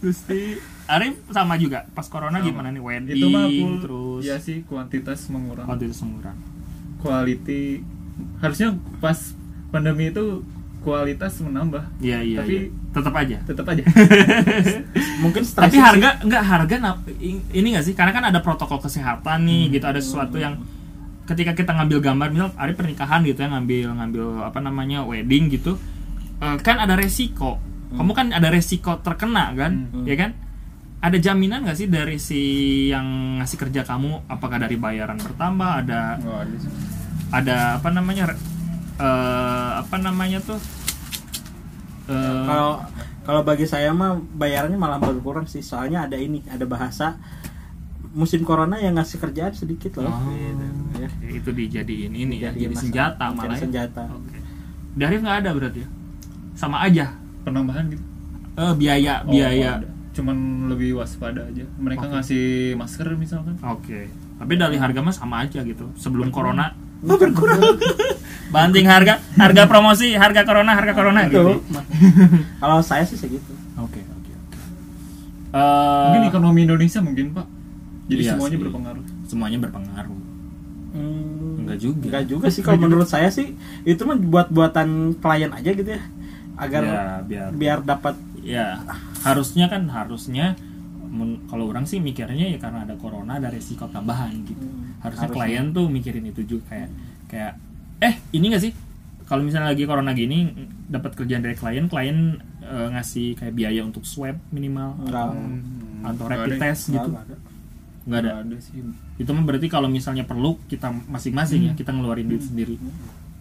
Terus 0.00 0.18
di 0.24 0.42
Arif 0.88 1.18
sama 1.28 1.54
juga 1.54 1.84
pas 1.90 2.04
corona 2.04 2.36
Sama. 2.36 2.46
gimana 2.46 2.68
nih 2.68 2.78
wedding 2.78 3.16
itu 3.16 3.26
mah 3.26 3.46
full 3.48 3.74
terus 3.80 4.22
ya 4.22 4.36
sih 4.38 4.62
kuantitas 4.62 5.26
mengurang 5.28 5.66
kuantitas 5.66 5.98
mengurang. 6.00 6.36
quality 6.96 7.82
harusnya 8.38 8.70
pas 8.96 9.34
pandemi 9.68 10.08
itu 10.08 10.46
kualitas 10.80 11.36
menambah 11.40 11.82
Iya 11.98 12.22
iya. 12.22 12.38
Tapi- 12.40 12.70
iya. 12.70 12.92
tetap 12.92 13.12
aja. 13.12 13.36
tetap 13.42 13.66
aja 13.66 13.82
Mungkin 15.22 15.42
stres 15.42 15.66
Tapi 15.66 15.74
sih. 15.74 15.82
harga 15.82 16.22
enggak 16.22 16.42
harga 16.44 16.76
ini 17.50 17.66
nggak 17.72 17.84
sih? 17.84 17.92
Karena 17.92 18.12
kan 18.12 18.24
ada 18.24 18.38
protokol 18.38 18.78
kesehatan 18.78 19.42
nih 19.42 19.72
gitu 19.72 19.84
ada 19.84 19.98
sesuatu 19.98 20.38
yang 20.38 20.62
ketika 21.26 21.52
kita 21.52 21.74
ngambil 21.74 21.98
gambar 22.00 22.26
misal 22.30 22.48
Arif 22.54 22.78
pernikahan 22.78 23.20
gitu 23.20 23.34
ya 23.36 23.50
ngambil 23.50 23.86
ngambil 23.92 24.24
apa 24.44 24.58
namanya 24.60 25.02
wedding 25.02 25.50
gitu 25.50 25.74
eh, 26.38 26.56
kan 26.60 26.78
ada 26.78 26.94
resiko. 26.94 27.58
Kamu 27.88 28.12
kan 28.12 28.30
ada 28.30 28.46
resiko 28.46 28.98
terkena 29.00 29.50
kan, 29.52 29.90
Hmm. 29.90 30.04
ya 30.04 30.14
kan? 30.16 30.30
Ada 30.98 31.18
jaminan 31.20 31.62
nggak 31.62 31.76
sih 31.76 31.86
dari 31.86 32.16
si 32.16 32.40
yang 32.88 33.04
ngasih 33.38 33.58
kerja 33.58 33.82
kamu? 33.82 34.26
Apakah 34.26 34.58
dari 34.58 34.74
bayaran 34.74 35.16
bertambah? 35.16 35.84
Ada 35.84 36.00
Nggak 36.18 36.38
ada 36.40 36.56
sih. 36.56 36.70
ada 37.28 37.56
apa 37.76 37.88
namanya 37.90 38.24
eh, 38.96 39.70
apa 39.78 39.96
namanya 39.96 40.40
tuh 40.40 40.60
Eh, 42.06 42.42
kalau 42.46 42.86
kalau 43.22 43.42
bagi 43.42 43.66
saya 43.66 43.90
mah 43.90 44.14
bayarannya 44.14 44.78
malah 44.78 44.96
berkurang 44.96 45.42
sih 45.44 45.58
soalnya 45.58 46.06
ada 46.06 46.14
ini 46.14 46.38
ada 46.46 46.62
bahasa 46.64 47.18
musim 48.12 48.46
corona 48.46 48.78
yang 48.78 48.94
ngasih 48.94 49.18
kerjaan 49.18 49.50
sedikit 49.52 49.98
loh 49.98 50.06
Oh, 50.06 50.30
Gitu, 50.30 50.62
ya. 50.96 51.08
itu 51.34 51.50
dijadiin 51.52 52.14
ini 52.14 52.38
ya 52.38 52.54
jadi 52.54 52.70
masalah. 52.70 52.78
senjata 52.80 53.24
Jadi 53.24 53.36
malah 53.36 53.50
ya. 53.50 53.60
senjata. 53.60 54.02
Oke. 54.08 54.38
Dari 54.94 55.14
nggak 55.18 55.36
ada 55.36 55.50
berarti 55.50 55.78
ya 55.82 55.88
sama 56.54 56.76
aja 56.80 57.06
penambahan 57.42 57.84
gitu 57.90 58.04
eh 58.54 58.72
biaya 58.72 59.14
Oh, 59.20 59.28
biaya 59.28 59.70
ada. 59.76 59.88
Cuman 60.16 60.36
lebih 60.66 60.96
waspada 60.96 61.44
aja. 61.44 61.68
Mereka 61.76 62.02
Oke. 62.02 62.12
ngasih 62.16 62.44
masker 62.74 63.06
misalkan. 63.14 63.54
Oke. 63.62 64.08
Tapi 64.36 64.52
dari 64.54 64.76
harga 64.76 65.00
mah 65.00 65.12
sama 65.12 65.44
aja 65.44 65.60
gitu. 65.60 65.92
Sebelum 65.94 66.32
corona. 66.32 66.72
Oh, 67.04 67.20
berkurang. 67.20 67.60
banting 68.46 68.86
harga 68.86 69.20
harga 69.34 69.66
promosi 69.66 70.14
harga 70.14 70.46
corona 70.46 70.72
harga 70.72 70.94
corona 70.94 71.26
itu 71.26 71.34
gitu 71.34 71.60
kalau 72.62 72.80
saya 72.80 73.04
sih 73.04 73.18
segitu. 73.18 73.52
Oke 73.76 74.00
oke 74.00 74.32
oke. 74.32 74.58
Eh, 75.52 76.02
mungkin 76.08 76.24
ekonomi 76.24 76.60
Indonesia 76.64 77.00
mungkin 77.00 77.36
pak. 77.36 77.46
Jadi 78.06 78.22
Iya 78.22 78.32
semuanya 78.32 78.56
sih. 78.56 78.62
berpengaruh. 78.64 79.04
Semuanya 79.26 79.58
berpengaruh. 79.60 80.18
Hmm, 80.94 81.60
Enggak 81.60 81.78
juga. 81.78 82.04
enggak 82.08 82.24
juga 82.24 82.46
sih. 82.48 82.62
Kalau 82.64 82.78
menurut 82.78 83.04
saya 83.04 83.28
sih 83.28 83.52
itu 83.82 84.02
mah 84.06 84.16
buat 84.16 84.48
buatan 84.48 85.18
klien 85.18 85.52
aja 85.52 85.70
gitu 85.70 85.90
ya. 85.90 86.02
Agar 86.56 86.80
ya 86.80 87.02
biar 87.20 87.48
biar 87.52 87.78
dapat 87.84 88.14
ya 88.46 88.78
harusnya 89.26 89.66
kan 89.66 89.90
harusnya 89.90 90.54
kalau 91.50 91.72
orang 91.72 91.88
sih 91.88 91.98
mikirnya 91.98 92.54
ya 92.54 92.58
karena 92.60 92.84
ada 92.84 92.94
corona 93.00 93.40
ada 93.40 93.48
resiko 93.48 93.88
tambahan 93.88 94.36
gitu. 94.44 94.60
Hmm, 94.62 95.00
harusnya, 95.00 95.26
harusnya. 95.32 95.48
klien 95.48 95.66
tuh 95.72 95.86
mikirin 95.88 96.24
itu 96.28 96.42
juga 96.44 96.64
kayak 96.76 96.88
kayak 97.26 97.52
eh 98.04 98.14
ini 98.36 98.52
gak 98.52 98.62
sih? 98.62 98.72
Kalau 99.26 99.42
misalnya 99.42 99.74
lagi 99.74 99.88
corona 99.88 100.12
gini 100.14 100.52
dapat 100.86 101.16
kerjaan 101.18 101.42
dari 101.42 101.56
klien 101.58 101.88
klien 101.90 102.38
eh, 102.62 102.88
ngasih 102.94 103.34
kayak 103.40 103.54
biaya 103.56 103.80
untuk 103.82 104.04
swab 104.06 104.36
minimal 104.52 104.94
Enggak. 105.02 105.26
atau, 105.26 105.34
atau 106.04 106.24
Nggak 106.28 106.36
rapid 106.36 106.52
ada. 106.52 106.62
test 106.62 106.82
gitu. 106.92 107.08
Enggak 107.10 107.24
ada. 107.26 107.36
nggak 108.06 108.20
ada. 108.22 108.30
Ada 108.44 108.56
sih. 108.62 108.74
Itu 109.18 109.30
mah 109.34 109.44
berarti 109.48 109.66
kalau 109.66 109.88
misalnya 109.90 110.22
perlu 110.28 110.60
kita 110.68 110.92
masing-masing 111.10 111.60
ya 111.66 111.72
kita 111.74 111.90
ngeluarin 111.96 112.28
duit 112.28 112.44
sendiri. 112.44 112.76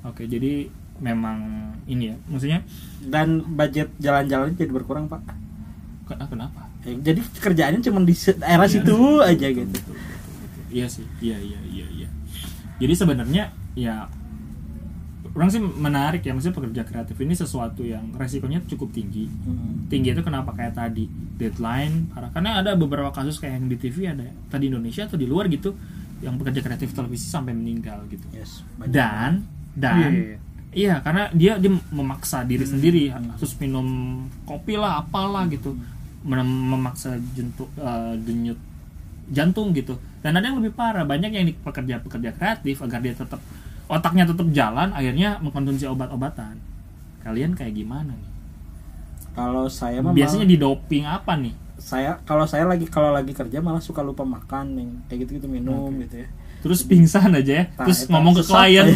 Oke 0.07 0.25
jadi 0.25 0.71
memang 0.97 1.37
ini 1.85 2.09
ya 2.09 2.15
maksudnya 2.25 2.59
dan 3.03 3.27
budget 3.45 3.91
jalan-jalan 3.97 4.53
jadi 4.53 4.71
berkurang 4.71 5.05
pak 5.05 5.21
ke- 6.05 6.19
kenapa 6.25 6.65
Eh, 6.81 6.93
jadi 6.95 7.17
kerjaannya 7.17 7.81
cuma 7.81 7.97
di 7.99 8.13
daerah 8.13 8.63
Iya. 8.63 8.73
situ 8.77 8.95
aja 9.19 9.47
gitu 9.49 9.65
Betul, 9.65 9.89
betul, 9.89 10.13
betul. 10.37 10.69
Iya 10.69 10.85
sih, 10.85 11.05
iya 11.19 11.37
iya 11.39 11.59
iya 11.65 11.85
iya. 11.89 12.09
Jadi 12.77 12.93
sebenarnya 12.93 13.43
ya 13.73 14.05
orang 15.27 15.49
sih 15.49 15.57
menarik 15.57 16.21
ya 16.21 16.31
maksudnya 16.31 16.55
pekerja 16.55 16.81
kreatif 16.83 17.17
ini 17.17 17.33
sesuatu 17.33 17.81
yang 17.81 18.13
resikonya 18.13 18.61
cukup 18.65 18.93
tinggi. 18.93 19.25
Hmm. 19.25 19.87
Tinggi 19.87 20.11
itu 20.11 20.21
kenapa 20.21 20.51
kayak 20.51 20.75
tadi 20.75 21.09
deadline 21.33 22.07
karena 22.31 22.61
ada 22.61 22.71
beberapa 22.73 23.09
kasus 23.09 23.35
kayak 23.35 23.57
yang 23.57 23.65
di 23.65 23.75
TV 23.75 23.95
ada 24.05 24.21
tadi 24.45 24.69
Indonesia 24.69 25.03
atau 25.03 25.17
di 25.17 25.25
luar 25.25 25.49
gitu 25.49 25.73
yang 26.19 26.37
pekerja 26.37 26.61
kreatif 26.61 26.93
televisi 26.93 27.25
sampai 27.25 27.51
meninggal 27.51 28.05
gitu. 28.07 28.23
yes 28.31 28.61
banyak. 28.77 28.93
Dan 28.93 29.31
dan 29.73 30.11
Iya, 30.13 30.21
iya. 30.29 30.39
Iya, 30.75 30.99
karena 30.99 31.31
dia 31.31 31.55
dia 31.55 31.71
memaksa 31.89 32.43
diri 32.43 32.67
sendiri 32.67 33.03
harus 33.07 33.51
minum 33.63 33.87
kopi 34.43 34.75
lah, 34.75 34.99
apalah 35.01 35.47
gitu, 35.47 35.71
Mem- 36.27 36.67
memaksa 36.75 37.15
jentuk 37.31 37.71
eh, 37.79 38.13
denyut 38.19 38.59
jantung 39.31 39.71
gitu. 39.71 39.95
Dan 40.19 40.35
ada 40.35 40.45
yang 40.51 40.59
lebih 40.59 40.75
parah, 40.75 41.07
banyak 41.07 41.31
yang 41.31 41.45
di 41.47 41.55
pekerja-pekerja 41.55 42.35
kreatif 42.35 42.83
agar 42.83 42.99
dia 42.99 43.15
tetap 43.15 43.39
otaknya 43.87 44.27
tetap 44.27 44.47
jalan, 44.51 44.91
akhirnya 44.91 45.39
mengkonsumsi 45.39 45.87
obat-obatan. 45.87 46.59
Kalian 47.23 47.55
kayak 47.55 47.73
gimana 47.73 48.11
nih? 48.13 48.29
kalau 49.35 49.67
saya 49.67 49.99
mah 49.99 50.15
Biasanya 50.15 50.47
di 50.47 50.55
doping 50.55 51.03
apa 51.03 51.35
nih? 51.35 51.53
saya 51.75 52.17
kalau 52.23 52.47
saya 52.47 52.63
lagi 52.63 52.87
kalau 52.87 53.11
lagi 53.11 53.35
kerja 53.35 53.59
malah 53.59 53.83
suka 53.83 53.99
lupa 53.99 54.23
makan 54.23 54.79
yang 54.79 54.89
kayak 55.11 55.27
gitu 55.27 55.43
gitu 55.43 55.47
minum 55.51 55.91
gitu 55.99 56.23
ya 56.23 56.27
Terus 56.65 56.81
pingsan 56.81 57.29
aja 57.29 57.53
ya, 57.53 57.65
Nah, 57.69 57.85
terus 57.85 57.99
itu 57.99 58.09
ngomong 58.09 58.33
ke 58.33 58.43
klien. 58.43 58.85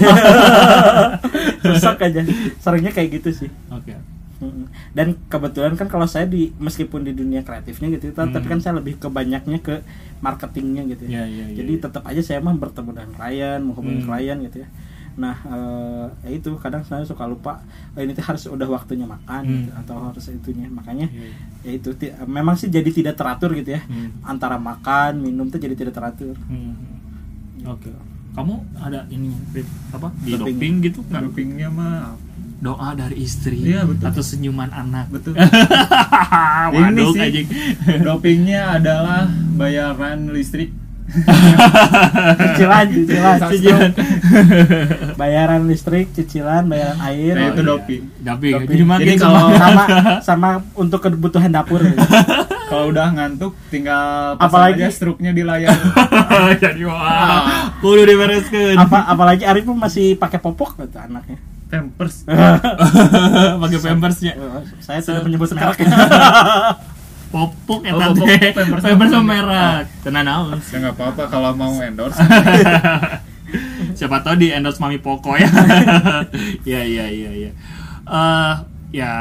sesak 1.62 2.02
aja 2.02 2.22
seringnya 2.58 2.90
kayak 2.90 3.22
gitu 3.22 3.30
sih 3.36 3.50
Oke. 3.70 3.94
Mm-mm. 4.40 4.72
dan 4.96 5.20
kebetulan 5.28 5.76
kan 5.76 5.86
kalau 5.86 6.08
saya 6.08 6.24
di 6.24 6.56
meskipun 6.56 7.04
di 7.04 7.12
dunia 7.12 7.44
kreatifnya 7.44 7.92
gitu 7.92 8.10
tapi 8.10 8.32
Hmm. 8.34 8.48
kan 8.48 8.58
saya 8.58 8.74
lebih 8.74 8.96
ke 8.96 9.06
banyaknya 9.06 9.60
ke 9.60 9.84
marketingnya 10.20 10.88
gitu 10.88 11.04
ya 11.06 11.22
iya, 11.22 11.46
iya, 11.46 11.46
jadi 11.54 11.72
iya. 11.76 11.84
tetap 11.84 12.08
aja 12.08 12.22
saya 12.24 12.40
mah 12.40 12.56
bertemu 12.56 12.90
dengan 12.90 13.12
klien 13.14 13.60
menghubungi 13.60 14.00
Hmm. 14.00 14.10
klien 14.10 14.38
gitu 14.42 14.64
ya 14.64 14.70
nah 15.14 15.36
eh, 15.36 16.06
ya 16.24 16.30
itu 16.32 16.56
kadang 16.56 16.80
saya 16.82 17.04
suka 17.04 17.28
lupa 17.28 17.60
eh, 17.94 18.08
ini 18.08 18.16
harus 18.18 18.48
udah 18.48 18.64
waktunya 18.66 19.04
makan 19.04 19.44
Hmm. 19.44 19.52
gitu, 19.60 19.72
atau 19.76 19.96
harus 20.08 20.26
itunya 20.26 20.72
makanya 20.72 21.12
iya. 21.12 21.36
ya 21.62 21.72
itu 21.76 21.92
memang 22.24 22.56
sih 22.56 22.72
jadi 22.72 22.88
tidak 22.88 23.20
teratur 23.20 23.52
gitu 23.52 23.76
ya 23.76 23.84
Hmm. 23.84 24.16
antara 24.24 24.56
makan 24.56 25.20
minum 25.20 25.52
tuh 25.52 25.60
jadi 25.60 25.76
tidak 25.76 25.92
teratur 25.94 26.40
Hmm. 26.48 26.99
Oke. 27.66 27.92
kamu 28.30 28.54
ada 28.78 29.04
ini 29.10 29.34
apa 29.90 30.08
di 30.18 30.32
Doping. 30.32 30.48
doping 30.54 30.74
gitu 30.82 31.00
nggak 31.04 31.22
dopingnya 31.24 31.68
mah 31.68 32.16
doa 32.60 32.92
dari 32.92 33.16
istri 33.20 33.58
Iya, 33.66 33.84
betul. 33.84 34.06
atau 34.06 34.22
senyuman 34.22 34.70
anak 34.70 35.08
betul 35.10 35.34
waduh 36.76 37.12
sih. 37.12 37.20
anjing 37.22 37.48
dopingnya 38.02 38.78
adalah 38.78 39.28
bayaran 39.54 40.30
listrik 40.30 40.72
cicilan 42.38 42.86
cicilan 42.88 43.38
Senyuman. 43.42 43.92
bayaran 45.16 45.62
listrik 45.66 46.08
cicilan 46.12 46.64
bayaran 46.66 47.00
air 47.02 47.34
nah 47.34 47.48
itu 47.50 47.56
iya. 47.58 47.68
doping 47.68 48.02
doping 48.20 48.54
Doping. 48.54 48.78
jadi 48.78 48.84
Jadi 49.02 49.14
kalau 49.18 49.42
kalau- 49.42 49.58
sama 49.58 49.84
sama 50.22 50.50
untuk 50.76 51.00
kebutuhan 51.02 51.50
dapur 51.50 51.82
gitu. 51.82 51.98
kalau 52.70 52.86
udah 52.88 53.10
ngantuk 53.10 53.58
tinggal 53.68 54.38
pasang 54.38 54.46
Apalagi- 54.46 54.80
aja 54.80 54.88
struknya 54.90 55.32
di 55.32 55.42
layar. 55.42 55.74
Jadi 56.64 56.86
wah. 56.86 57.74
Kudu 57.78 58.06
dibereskeun 58.06 58.78
apa 58.78 59.04
apalagi 59.06 59.44
Arif 59.44 59.66
pun 59.66 59.76
masih 59.76 60.14
pakai 60.16 60.38
popok 60.38 60.78
gitu 60.80 60.96
anaknya. 60.96 61.42
Pampers. 61.68 62.26
Pakai 63.62 63.78
pampersnya. 63.80 64.34
Saya 64.80 65.00
tidak 65.00 65.22
menyebut 65.24 65.50
merek. 65.50 65.78
Popok 67.30 67.86
ya 67.86 67.94
Oh, 67.94 68.00
tante. 68.00 68.26
popok, 68.26 68.54
pampers. 68.56 68.82
pampers 68.84 69.10
sama 69.12 69.26
merek. 69.28 69.86
tenan 70.02 70.26
naon? 70.26 70.58
Ya 70.64 70.78
nggak 70.80 70.96
apa-apa 70.96 71.24
kalau 71.26 71.54
mau 71.54 71.78
endorse. 71.78 72.18
Siapa 73.94 74.18
tahu 74.20 74.36
di 74.36 74.50
endorse 74.50 74.78
mami 74.78 74.98
poko 74.98 75.34
ya. 75.36 75.46
Ya 76.64 76.82
ya 76.82 77.06
ya 77.06 77.30
ya 77.32 77.52
Eh, 78.02 78.54
ya 78.92 79.12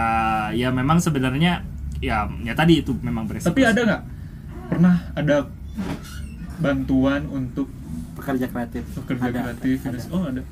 ya 0.50 0.68
memang 0.70 0.96
sebenarnya 0.96 1.60
ya 1.98 2.30
ya 2.46 2.54
tadi 2.54 2.82
itu 2.82 2.94
memang 3.02 3.26
beresiko 3.26 3.50
tapi 3.50 3.66
ada 3.66 3.80
nggak? 3.82 4.02
Pernah 4.68 4.94
ada 5.16 5.36
bantuan 6.58 7.24
untuk 7.30 7.70
pekerja 8.18 8.46
kreatif. 8.50 8.82
Pekerja 8.98 9.30
Ada, 9.30 9.38
kreatif 9.40 9.76
ada, 9.86 9.98
oh 10.10 10.22
ada. 10.26 10.42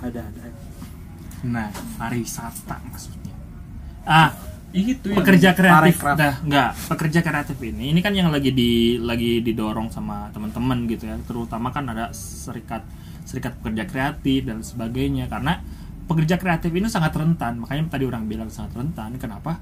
Ada 0.00 0.20
ada. 0.24 0.40
Nah 1.44 1.68
pariwisata 2.00 2.76
maksudnya. 2.88 3.34
Ah 4.08 4.32
itu 4.70 5.10
yang 5.10 5.18
pekerja 5.18 5.50
kreatif. 5.50 5.98
dah 5.98 6.38
enggak 6.46 6.70
pekerja 6.94 7.20
kreatif 7.26 7.58
ini 7.58 7.90
ini 7.90 7.98
kan 7.98 8.14
yang 8.14 8.30
lagi 8.30 8.54
di 8.54 9.02
lagi 9.02 9.42
didorong 9.42 9.90
sama 9.90 10.30
teman-teman 10.30 10.86
gitu 10.88 11.10
ya. 11.10 11.16
Terutama 11.26 11.74
kan 11.74 11.90
ada 11.90 12.14
serikat 12.14 12.86
serikat 13.26 13.54
pekerja 13.60 13.84
kreatif 13.86 14.46
dan 14.46 14.64
sebagainya. 14.64 15.30
Karena 15.30 15.60
pekerja 16.10 16.40
kreatif 16.40 16.70
ini 16.74 16.90
sangat 16.90 17.14
rentan. 17.14 17.62
Makanya 17.62 17.92
tadi 17.92 18.04
orang 18.08 18.26
bilang 18.26 18.50
sangat 18.50 18.74
rentan. 18.78 19.14
Kenapa 19.20 19.60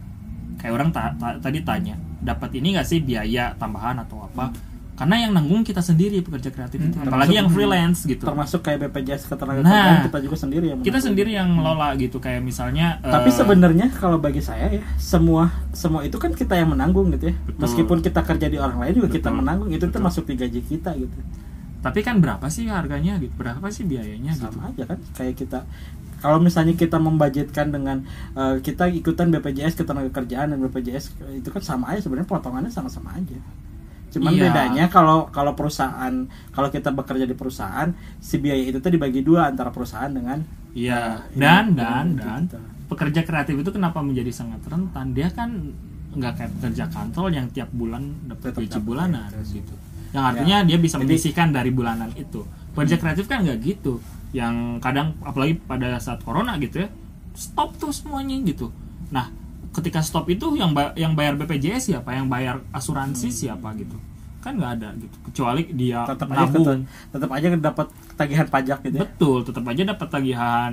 kayak 0.58 0.72
orang 0.72 0.90
ta- 0.90 1.14
ta- 1.14 1.38
tadi 1.38 1.62
tanya 1.62 1.94
dapat 2.18 2.50
ini 2.52 2.74
nggak 2.74 2.84
sih 2.84 2.98
biaya 3.00 3.54
tambahan 3.54 3.96
atau 3.98 4.22
apa 4.22 4.50
karena 4.92 5.14
yang 5.16 5.30
nanggung 5.30 5.62
kita 5.62 5.78
sendiri 5.78 6.18
pekerja 6.20 6.50
kreatif 6.50 6.74
itu 6.80 6.90
Hmm, 6.92 7.06
apalagi 7.06 7.30
termasuk- 7.30 7.38
yang 7.38 7.48
freelance 7.48 7.98
gitu 8.02 8.18
termasuk 8.20 8.60
kayak 8.60 8.78
BPJS 8.84 9.22
ketenaga 9.24 9.62
Nah. 9.62 10.02
kita 10.02 10.18
juga 10.18 10.34
sendiri 10.36 10.66
yang 10.68 10.78
kita 10.80 10.98
sendiri 10.98 11.30
yang 11.32 11.48
ngelola 11.48 11.94
gitu 11.94 12.18
kayak 12.18 12.42
misalnya 12.42 12.98
tapi 13.00 13.30
eh, 13.30 13.32
sebenarnya 13.32 13.86
kalau 13.92 14.18
bagi 14.18 14.42
saya 14.42 14.66
ya 14.68 14.82
semua 14.98 15.54
semua 15.70 16.02
itu 16.02 16.14
kan 16.16 16.34
kita 16.34 16.52
yang 16.52 16.68
menanggung 16.68 17.08
gitu 17.12 17.30
ya 17.30 17.34
Betul. 17.40 17.62
meskipun 17.62 17.98
kita 18.00 18.20
kerja 18.20 18.46
di 18.46 18.58
orang 18.58 18.76
lain 18.76 18.92
juga 18.96 19.08
kita 19.08 19.30
Betul. 19.30 19.38
menanggung 19.38 19.70
itu 19.70 19.78
Betul. 19.80 19.94
termasuk 19.94 20.24
di 20.24 20.34
gaji 20.34 20.60
kita 20.64 20.90
gitu 20.92 21.18
tapi 21.78 22.02
kan 22.02 22.18
berapa 22.18 22.42
sih 22.48 22.66
harganya 22.66 23.14
gitu 23.16 23.30
berapa 23.32 23.62
sih 23.70 23.86
biayanya 23.86 24.34
gitu 24.34 24.50
sama 24.50 24.66
aja 24.68 24.82
kan 24.84 24.98
kayak 25.14 25.38
kita 25.38 25.62
kalau 26.18 26.38
misalnya 26.38 26.74
kita 26.74 26.96
membudgetkan 26.96 27.70
dengan 27.70 28.02
eh, 28.32 28.58
kita 28.58 28.90
ikutan 28.90 29.30
BPJS 29.30 29.74
ketenaga 29.74 30.10
kerjaan 30.12 30.50
dan 30.50 30.58
BPJS 30.60 31.04
itu 31.32 31.48
kan 31.48 31.60
sama 31.60 31.90
aja 31.90 32.02
sebenarnya 32.02 32.26
potongannya 32.26 32.68
sama-sama 32.68 33.14
aja 33.14 33.38
cuman 34.08 34.32
Iya. 34.32 34.42
bedanya 34.48 34.84
kalau 34.88 35.28
kalau 35.28 35.52
perusahaan 35.52 36.14
kalau 36.50 36.68
kita 36.68 36.88
bekerja 36.90 37.28
di 37.28 37.36
perusahaan 37.36 37.92
si 38.18 38.40
biaya 38.40 38.64
itu 38.64 38.80
tuh 38.80 38.88
dibagi 38.88 39.20
dua 39.20 39.46
antara 39.46 39.68
perusahaan 39.68 40.08
dengan 40.08 40.40
Iya, 40.72 41.24
eh, 41.28 41.36
dan 41.36 41.72
ini, 41.72 41.76
dan 41.76 42.06
gitu, 42.14 42.24
dan 42.24 42.42
pekerja 42.88 43.20
kreatif 43.20 43.54
itu 43.56 43.70
kenapa 43.70 44.00
menjadi 44.00 44.30
sangat 44.30 44.64
rentan? 44.64 45.12
Dia 45.12 45.28
kan 45.28 45.50
nggak 46.08 46.32
kayak 46.34 46.50
pekerja 46.56 46.84
kantor 46.88 47.28
yang 47.30 47.46
tiap 47.52 47.68
bulan 47.68 48.00
dapat 48.24 48.56
gaji 48.56 48.80
bulanan 48.80 49.28
ya. 49.28 49.44
gitu. 49.44 49.74
Yang 50.08 50.24
artinya 50.24 50.56
dia 50.64 50.78
bisa 50.80 50.96
menyisihkan 50.96 51.52
dari 51.52 51.68
bulanan 51.68 52.08
itu. 52.16 52.48
Pekerja 52.72 52.96
kreatif 52.96 53.28
kan 53.28 53.44
nggak 53.44 53.58
gitu. 53.60 54.00
Yang 54.30 54.54
kadang 54.78 55.16
apalagi 55.20 55.56
pada 55.56 55.96
saat 55.96 56.20
corona 56.20 56.56
gitu 56.56 56.84
ya, 56.84 56.88
stop 57.32 57.74
tuh 57.76 57.90
semuanya 57.90 58.36
gitu. 58.44 58.68
Nah, 59.08 59.32
ketika 59.72 60.00
stop 60.00 60.28
itu 60.28 60.52
yang 60.54 60.72
ba- 60.72 60.92
yang 60.94 61.12
bayar 61.12 61.34
BPJS 61.34 61.92
siapa? 61.92 62.12
Yang 62.12 62.28
bayar 62.28 62.56
asuransi 62.70 63.28
siapa 63.30 63.72
gitu? 63.74 63.96
Kan 64.38 64.56
nggak 64.56 64.72
ada 64.80 64.88
gitu. 64.96 65.16
Kecuali 65.32 65.62
dia 65.72 66.04
tetap 66.04 66.28
aja 66.28 66.44
nabung. 66.44 66.64
tetap, 66.64 66.78
tetap 67.10 67.30
aja 67.32 67.46
dapat 67.56 67.86
tagihan 68.14 68.46
pajak 68.46 68.78
gitu 68.82 68.96
ya 68.98 69.02
Betul, 69.06 69.38
tetap 69.42 69.64
aja 69.64 69.82
dapat 69.84 70.08
tagihan 70.08 70.72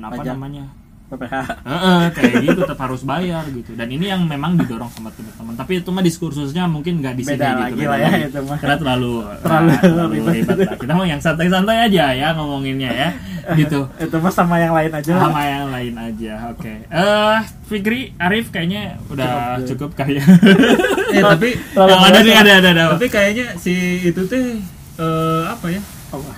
apa 0.00 0.12
Pajak. 0.18 0.34
namanya? 0.36 0.64
PPH 1.08 1.34
Heeh, 1.64 2.00
kayak 2.12 2.34
gitu 2.44 2.60
tetap 2.60 2.78
harus 2.78 3.00
bayar 3.00 3.44
gitu. 3.48 3.72
Dan 3.72 3.88
ini 3.88 4.06
yang 4.06 4.22
memang 4.24 4.54
didorong 4.54 4.92
sama 4.92 5.08
teman-teman. 5.10 5.56
Tapi 5.56 5.80
itu 5.80 5.88
mah 5.88 6.04
diskursusnya 6.04 6.68
mungkin 6.68 7.00
nggak 7.00 7.14
di 7.16 7.24
sini 7.24 7.40
Beda 7.40 7.48
gitu. 7.48 7.60
lagi 7.64 7.82
lah 7.82 7.98
ya, 7.98 8.08
lagi. 8.08 8.22
itu 8.28 8.40
mah. 8.44 8.58
Karena 8.60 8.76
terlalu 8.76 9.12
Terlalu 9.40 9.70
ah, 9.72 10.06
ribet. 10.06 10.32
ribet 10.36 10.56
lah. 10.60 10.76
Kita 10.76 10.92
mau 10.92 11.06
yang 11.06 11.20
santai-santai 11.20 11.76
aja 11.88 12.04
ya 12.12 12.28
ngomonginnya 12.32 12.90
ya. 12.92 13.08
Gitu. 13.48 13.80
itu 13.96 14.16
mah 14.20 14.28
sama 14.30 14.60
yang 14.60 14.76
lain 14.76 14.92
aja. 14.92 15.12
Sama 15.16 15.40
yang 15.42 15.66
lain 15.72 15.94
aja. 15.96 16.32
Oke. 16.52 16.72
Eh, 16.84 17.38
Fikri, 17.64 18.12
Arif 18.16 18.52
kayaknya 18.52 19.00
udah 19.08 19.60
Cukup, 19.64 19.96
cukup, 19.96 20.04
kali 20.04 20.20
ya. 20.20 20.24
eh 21.16 21.22
tapi 21.24 21.48
Terlalu 21.72 21.88
yang 21.90 22.04
ada 22.04 22.18
nih 22.20 22.34
ada 22.36 22.52
ada 22.60 22.68
ada. 22.70 22.84
tapi 22.96 23.06
kayaknya 23.08 23.46
si 23.56 23.72
itu 24.04 24.20
teh 24.28 24.60
eh, 25.00 25.42
apa 25.48 25.66
ya 25.72 25.80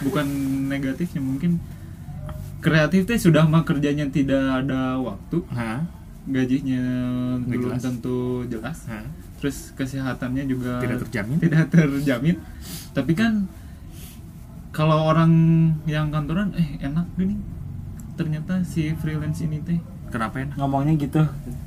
bukan 0.02 0.26
negatifnya 0.66 1.18
mungkin 1.18 1.58
kreatif 2.60 3.04
teh 3.04 3.16
sudah 3.16 3.44
mah 3.44 3.62
kerjanya 3.62 4.06
tidak 4.06 4.40
ada 4.60 4.96
waktu 4.96 5.40
Hah? 5.48 5.80
gajinya 6.22 6.82
Nggak 7.38 7.48
belum 7.50 7.70
jelas. 7.70 7.82
tentu 7.82 8.18
jelas 8.46 8.78
Hah? 8.86 9.04
terus 9.36 9.72
kesehatannya 9.72 10.44
juga 10.44 10.78
Tidak 10.78 10.98
terjamin. 11.02 11.36
tidak 11.38 11.66
terjamin 11.68 12.36
tapi 12.92 13.12
kan 13.12 13.48
kalau 14.70 15.06
orang 15.06 15.32
yang 15.84 16.08
kantoran 16.08 16.52
eh 16.54 16.78
enak 16.78 17.08
gini 17.14 17.40
ternyata 18.14 18.60
si 18.62 18.92
freelance 18.94 19.40
ini 19.40 19.58
teh 19.60 19.80
Kenapa 20.08 20.40
enak? 20.40 20.54
ngomongnya 20.54 20.94
gitu 20.98 21.22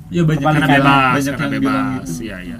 ya 0.09 0.21
banyak 0.21 0.43
yang 0.43 0.53
bilang 0.53 0.69
bebas, 0.69 1.13
banyak 1.15 1.33
yang 1.33 1.51
bebas. 1.51 1.63
bilang 1.63 1.87
gitu 1.95 2.11
Iya, 2.21 2.37
iya. 2.43 2.57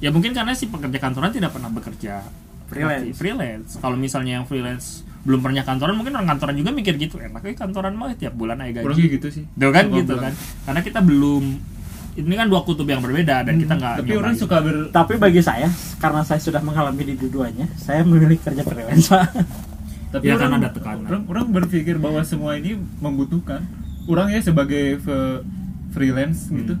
Ya 0.00 0.08
mungkin 0.08 0.30
karena 0.30 0.52
si 0.52 0.66
pekerja 0.66 0.98
kantoran 0.98 1.30
tidak 1.30 1.50
pernah 1.50 1.68
bekerja 1.68 2.22
Freelance. 2.64 3.14
freelance. 3.14 3.70
Kalau 3.76 3.94
misalnya 3.94 4.40
yang 4.40 4.46
freelance 4.46 5.04
belum 5.24 5.40
pernah 5.40 5.60
kantoran, 5.60 5.94
mungkin 5.94 6.12
orang 6.14 6.28
kantoran 6.30 6.54
juga 6.54 6.70
mikir 6.70 6.94
gitu. 6.96 7.16
Enak 7.16 7.40
ya 7.40 7.52
kantoran 7.54 7.92
mah 7.92 8.12
tiap 8.12 8.32
bulan 8.32 8.60
aja 8.60 8.78
kurang 8.78 8.92
gaji. 8.92 9.02
kayak 9.02 9.14
gitu 9.14 9.28
sih 9.32 9.44
Tuh 9.50 9.70
kan 9.70 9.84
gitu 9.88 10.12
bilang. 10.12 10.22
kan. 10.22 10.32
Karena 10.64 10.80
kita 10.80 11.00
belum 11.00 11.44
ini 12.14 12.34
kan 12.34 12.46
dua 12.46 12.62
kutub 12.62 12.84
yang 12.84 13.00
berbeda 13.00 13.42
dan 13.42 13.54
kita 13.56 13.74
nggak 13.74 13.90
Hmm, 13.90 13.98
tapi 13.98 14.08
nyobain. 14.08 14.22
orang 14.22 14.34
suka 14.36 14.56
ber 14.60 14.76
tapi 14.88 15.12
bagi 15.16 15.40
saya 15.40 15.66
karena 15.98 16.22
saya 16.22 16.38
sudah 16.38 16.60
mengalami 16.60 17.02
di 17.02 17.14
dua-duanya 17.16 17.66
saya 17.74 18.04
memilih 18.04 18.38
kerja 18.38 18.62
freelance 18.62 19.08
Pak. 19.08 19.26
tapi 20.12 20.22
Ya, 20.24 20.36
kan 20.36 20.46
orang, 20.46 20.60
ada 20.60 20.70
tekanan. 20.70 21.04
orang, 21.04 21.22
orang 21.26 21.46
berpikir 21.52 21.98
bahwa 21.98 22.22
semua 22.22 22.54
ini 22.54 22.70
membutuhkan 22.96 23.66
orang 24.04 24.30
ya 24.30 24.38
sebagai 24.40 25.02
freelance 25.90 26.46
Hmm. 26.46 26.58
gitu 26.60 26.74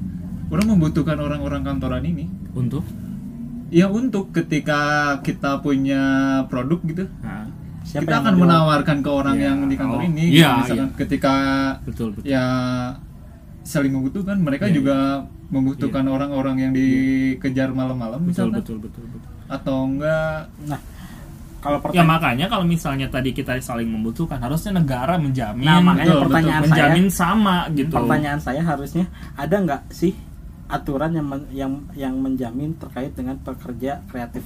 orang 0.46 0.66
membutuhkan 0.68 1.16
orang-orang 1.16 1.64
kantoran 1.64 2.04
ini 2.04 2.24
untuk 2.52 2.86
ya 3.68 3.88
untuk 3.88 4.30
ketika 4.30 4.78
kita 5.18 5.58
punya 5.58 6.02
produk 6.46 6.78
gitu 6.84 7.04
Nah, 7.20 7.50
Siapa 7.84 8.00
kita 8.00 8.10
yang 8.10 8.22
akan 8.22 8.32
menjual? 8.32 8.48
menawarkan 8.48 8.96
ke 8.98 9.10
orang 9.10 9.34
Iya. 9.34 9.44
yang 9.44 9.58
di 9.64 9.76
kantor 9.76 9.98
Oh. 9.98 10.06
ini 10.06 10.24
Iya, 10.32 10.50
misalkan 10.58 10.88
ketika 10.96 11.34
betul 11.84 12.08
betul. 12.10 12.24
ya 12.26 12.44
saling 13.62 13.92
membutuhkan 13.92 14.36
mereka 14.38 14.64
Iya, 14.66 14.74
juga 14.74 14.96
membutuhkan 15.46 16.04
orang-orang 16.06 16.56
yang 16.58 16.72
dikejar 16.72 17.70
malam-malam 17.70 18.20
Betul 18.20 18.28
misalkan 18.50 18.58
betul 18.58 18.76
betul 18.78 19.04
betul. 19.06 19.30
atau 19.46 19.76
enggak 19.86 20.40
nah 20.64 20.80
kalau 21.58 21.76
Ya 21.76 21.82
pertanyaan 21.82 22.08
makanya 22.10 22.46
kalau 22.46 22.66
misalnya 22.66 23.06
tadi 23.08 23.32
kita 23.32 23.56
saling 23.58 23.88
membutuhkan, 23.88 24.36
harusnya 24.36 24.72
negara 24.74 25.16
menjamin 25.16 25.64
Nah, 25.64 25.80
makanya 25.80 26.12
Betul, 26.12 26.22
pertanyaan 26.22 26.60
saya 26.60 26.68
menjamin 26.68 27.06
sama 27.10 27.56
gitu. 27.70 27.88
pertanyaan 27.90 28.36
saya 28.38 28.60
harusnya 28.60 29.04
ada 29.34 29.56
nggak 29.58 29.82
sih 29.90 30.12
aturan 30.66 31.12
yang 31.12 31.24
men- 31.24 31.48
yang 31.50 31.72
yang 31.94 32.14
menjamin 32.14 32.72
terkait 32.74 33.12
dengan 33.12 33.36
pekerja 33.38 34.04
kreatif 34.06 34.44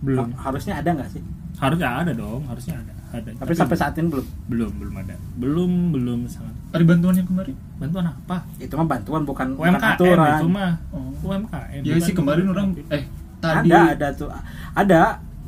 belum. 0.00 0.30
Ha- 0.32 0.42
harusnya 0.44 0.74
ada 0.76 0.90
nggak 0.92 1.10
sih 1.12 1.22
Harusnya 1.56 1.88
ada 2.04 2.12
dong, 2.12 2.44
harusnya 2.46 2.76
ada. 2.76 2.92
Ada. 3.06 3.30
tapi 3.38 3.52
sampai 3.56 3.76
saat 3.78 3.96
ini 3.96 4.12
belum 4.12 4.26
belum 4.50 4.70
belum 4.82 4.94
ada. 5.00 5.14
Belum 5.40 5.70
belum 5.94 6.18
sangat. 6.28 6.52
ada 6.74 6.84
bantuan 6.84 7.14
yang 7.16 7.24
kemarin 7.24 7.56
Bantuan 7.80 8.04
apa? 8.12 8.36
itu 8.60 8.74
mah 8.76 8.84
bantuan 8.84 9.22
bukan 9.24 9.46
bukan 9.56 9.72
UMKM 9.72 9.92
aturan 9.96 10.36
itu 10.36 10.48
mah. 10.52 10.72
Oh. 10.92 11.10
UMKM. 11.24 11.80
ya 11.86 11.94
sih 12.02 12.12
kemarin 12.12 12.44
orang 12.52 12.66
eh 12.92 13.02
tadi 13.40 13.68
ada 13.72 13.94
ada 13.94 14.08
tuh 14.12 14.28
ada 14.76 15.00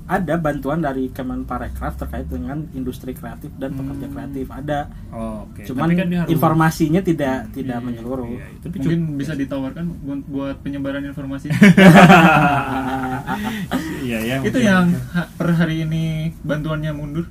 ada 0.09 0.35
bantuan 0.37 0.81
dari 0.81 1.09
Kemenparekraf 1.09 1.95
terkait 1.97 2.25
dengan 2.27 2.65
industri 2.73 3.13
kreatif 3.13 3.53
dan 3.55 3.71
pekerja 3.71 4.07
Hmm. 4.07 4.15
kreatif 4.15 4.47
ada 4.49 4.89
Oh, 5.11 5.45
oke. 5.45 5.61
cuman 5.63 5.85
Tapi 5.85 5.95
kan 5.95 6.09
harus- 6.11 6.31
informasinya 6.31 7.01
tidak 7.01 7.53
tidak 7.53 7.77
Iya, 7.77 7.85
menyeluruh 7.85 8.25
iya, 8.27 8.41
iya. 8.43 8.59
Tapi 8.59 8.75
mungkin 8.75 9.01
cukup- 9.05 9.19
bisa 9.19 9.33
ditawarkan 9.35 9.85
buat, 10.01 10.21
buat 10.27 10.57
penyebaran 10.59 11.05
informasi 11.05 11.47
Iya, 14.01 14.19
ya. 14.19 14.37
itu 14.41 14.49
mungkin. 14.51 14.65
yang 14.65 14.87
ha- 15.13 15.29
per 15.31 15.49
hari 15.53 15.85
ini 15.85 16.05
bantuannya 16.41 16.91
mundur 16.91 17.29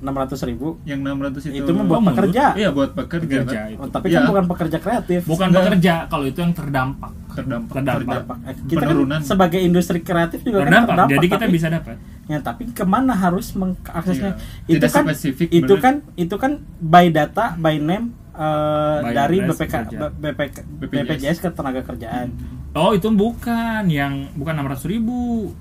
600 0.00 0.48
ribu 0.48 0.80
yang 0.82 1.00
600 1.00 1.44
itu 1.46 1.60
itu 1.60 1.70
mah 1.70 1.84
buat 1.84 1.92
Oh, 1.92 2.00
menurut- 2.00 2.16
pekerja 2.24 2.44
iya 2.54 2.68
buat 2.68 2.90
pekerja, 2.90 3.36
Pekerja 3.38 3.58
kan? 3.58 3.68
itu. 3.68 3.78
Oh, 3.78 3.88
tapi 3.88 4.06
Iya. 4.06 4.16
kan 4.16 4.24
bukan 4.26 4.44
pekerja 4.48 4.78
kreatif 4.78 5.20
bukan 5.22 5.46
Enggak. 5.46 5.62
pekerja 5.62 5.94
kalau 6.06 6.24
itu 6.24 6.38
yang 6.38 6.52
terdampak 6.52 7.12
terdampak 7.30 7.72
Terdampak. 7.72 8.00
Terdampak. 8.02 8.36
Eh, 8.42 8.54
kita 8.66 8.80
Penurunan. 8.82 9.10
kan 9.14 9.22
sebagai 9.22 9.60
industri 9.60 9.98
kreatif 10.00 10.40
juga 10.40 10.58
kan 10.58 10.64
terdampak 10.66 10.88
terdampak 10.90 11.12
jadi 11.12 11.26
kita 11.28 11.38
tapi, 11.38 11.52
bisa 11.52 11.68
dapat 11.68 11.96
ya 12.26 12.38
tapi 12.40 12.62
ke 12.66 12.84
mana 12.84 13.12
harus 13.12 13.46
mengaksesnya 13.52 14.32
Iya. 14.32 14.66
itu 14.66 14.76
Tidak 14.78 14.90
kan 14.90 15.04
spesifik, 15.06 15.48
itu 15.50 15.66
bener. 15.68 15.80
kan 15.80 15.94
itu 16.16 16.34
kan 16.34 16.52
by 16.78 17.06
data 17.08 17.54
by 17.54 17.76
name 17.76 18.16
By 18.32 19.12
dari 19.12 19.36
BPK. 19.42 19.74
BPK 20.16 20.56
BPJS. 20.80 21.04
BPJS 21.04 21.38
ke 21.38 21.48
tenaga 21.50 21.82
kerjaan 21.82 22.32
oh 22.72 22.90
itu 22.90 23.10
bukan 23.10 23.84
yang 23.86 24.32
bukan 24.32 24.54
600 24.56 24.86
ribu 24.86 25.52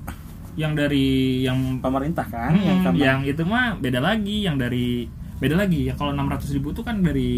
yang 0.56 0.74
dari 0.74 1.08
yang 1.42 1.78
pemerintah 1.80 2.26
kan 2.26 2.54
Hmm, 2.54 2.96
yang 2.96 2.96
yang, 2.96 3.20
itu 3.26 3.44
mah 3.44 3.78
beda 3.78 4.00
lagi 4.00 4.44
yang 4.44 4.56
dari 4.56 5.06
beda 5.40 5.56
lagi. 5.56 5.88
Ya 5.88 5.94
kalau 5.96 6.12
600 6.12 6.52
ribu 6.56 6.72
itu 6.72 6.82
kan 6.84 7.00
dari 7.00 7.32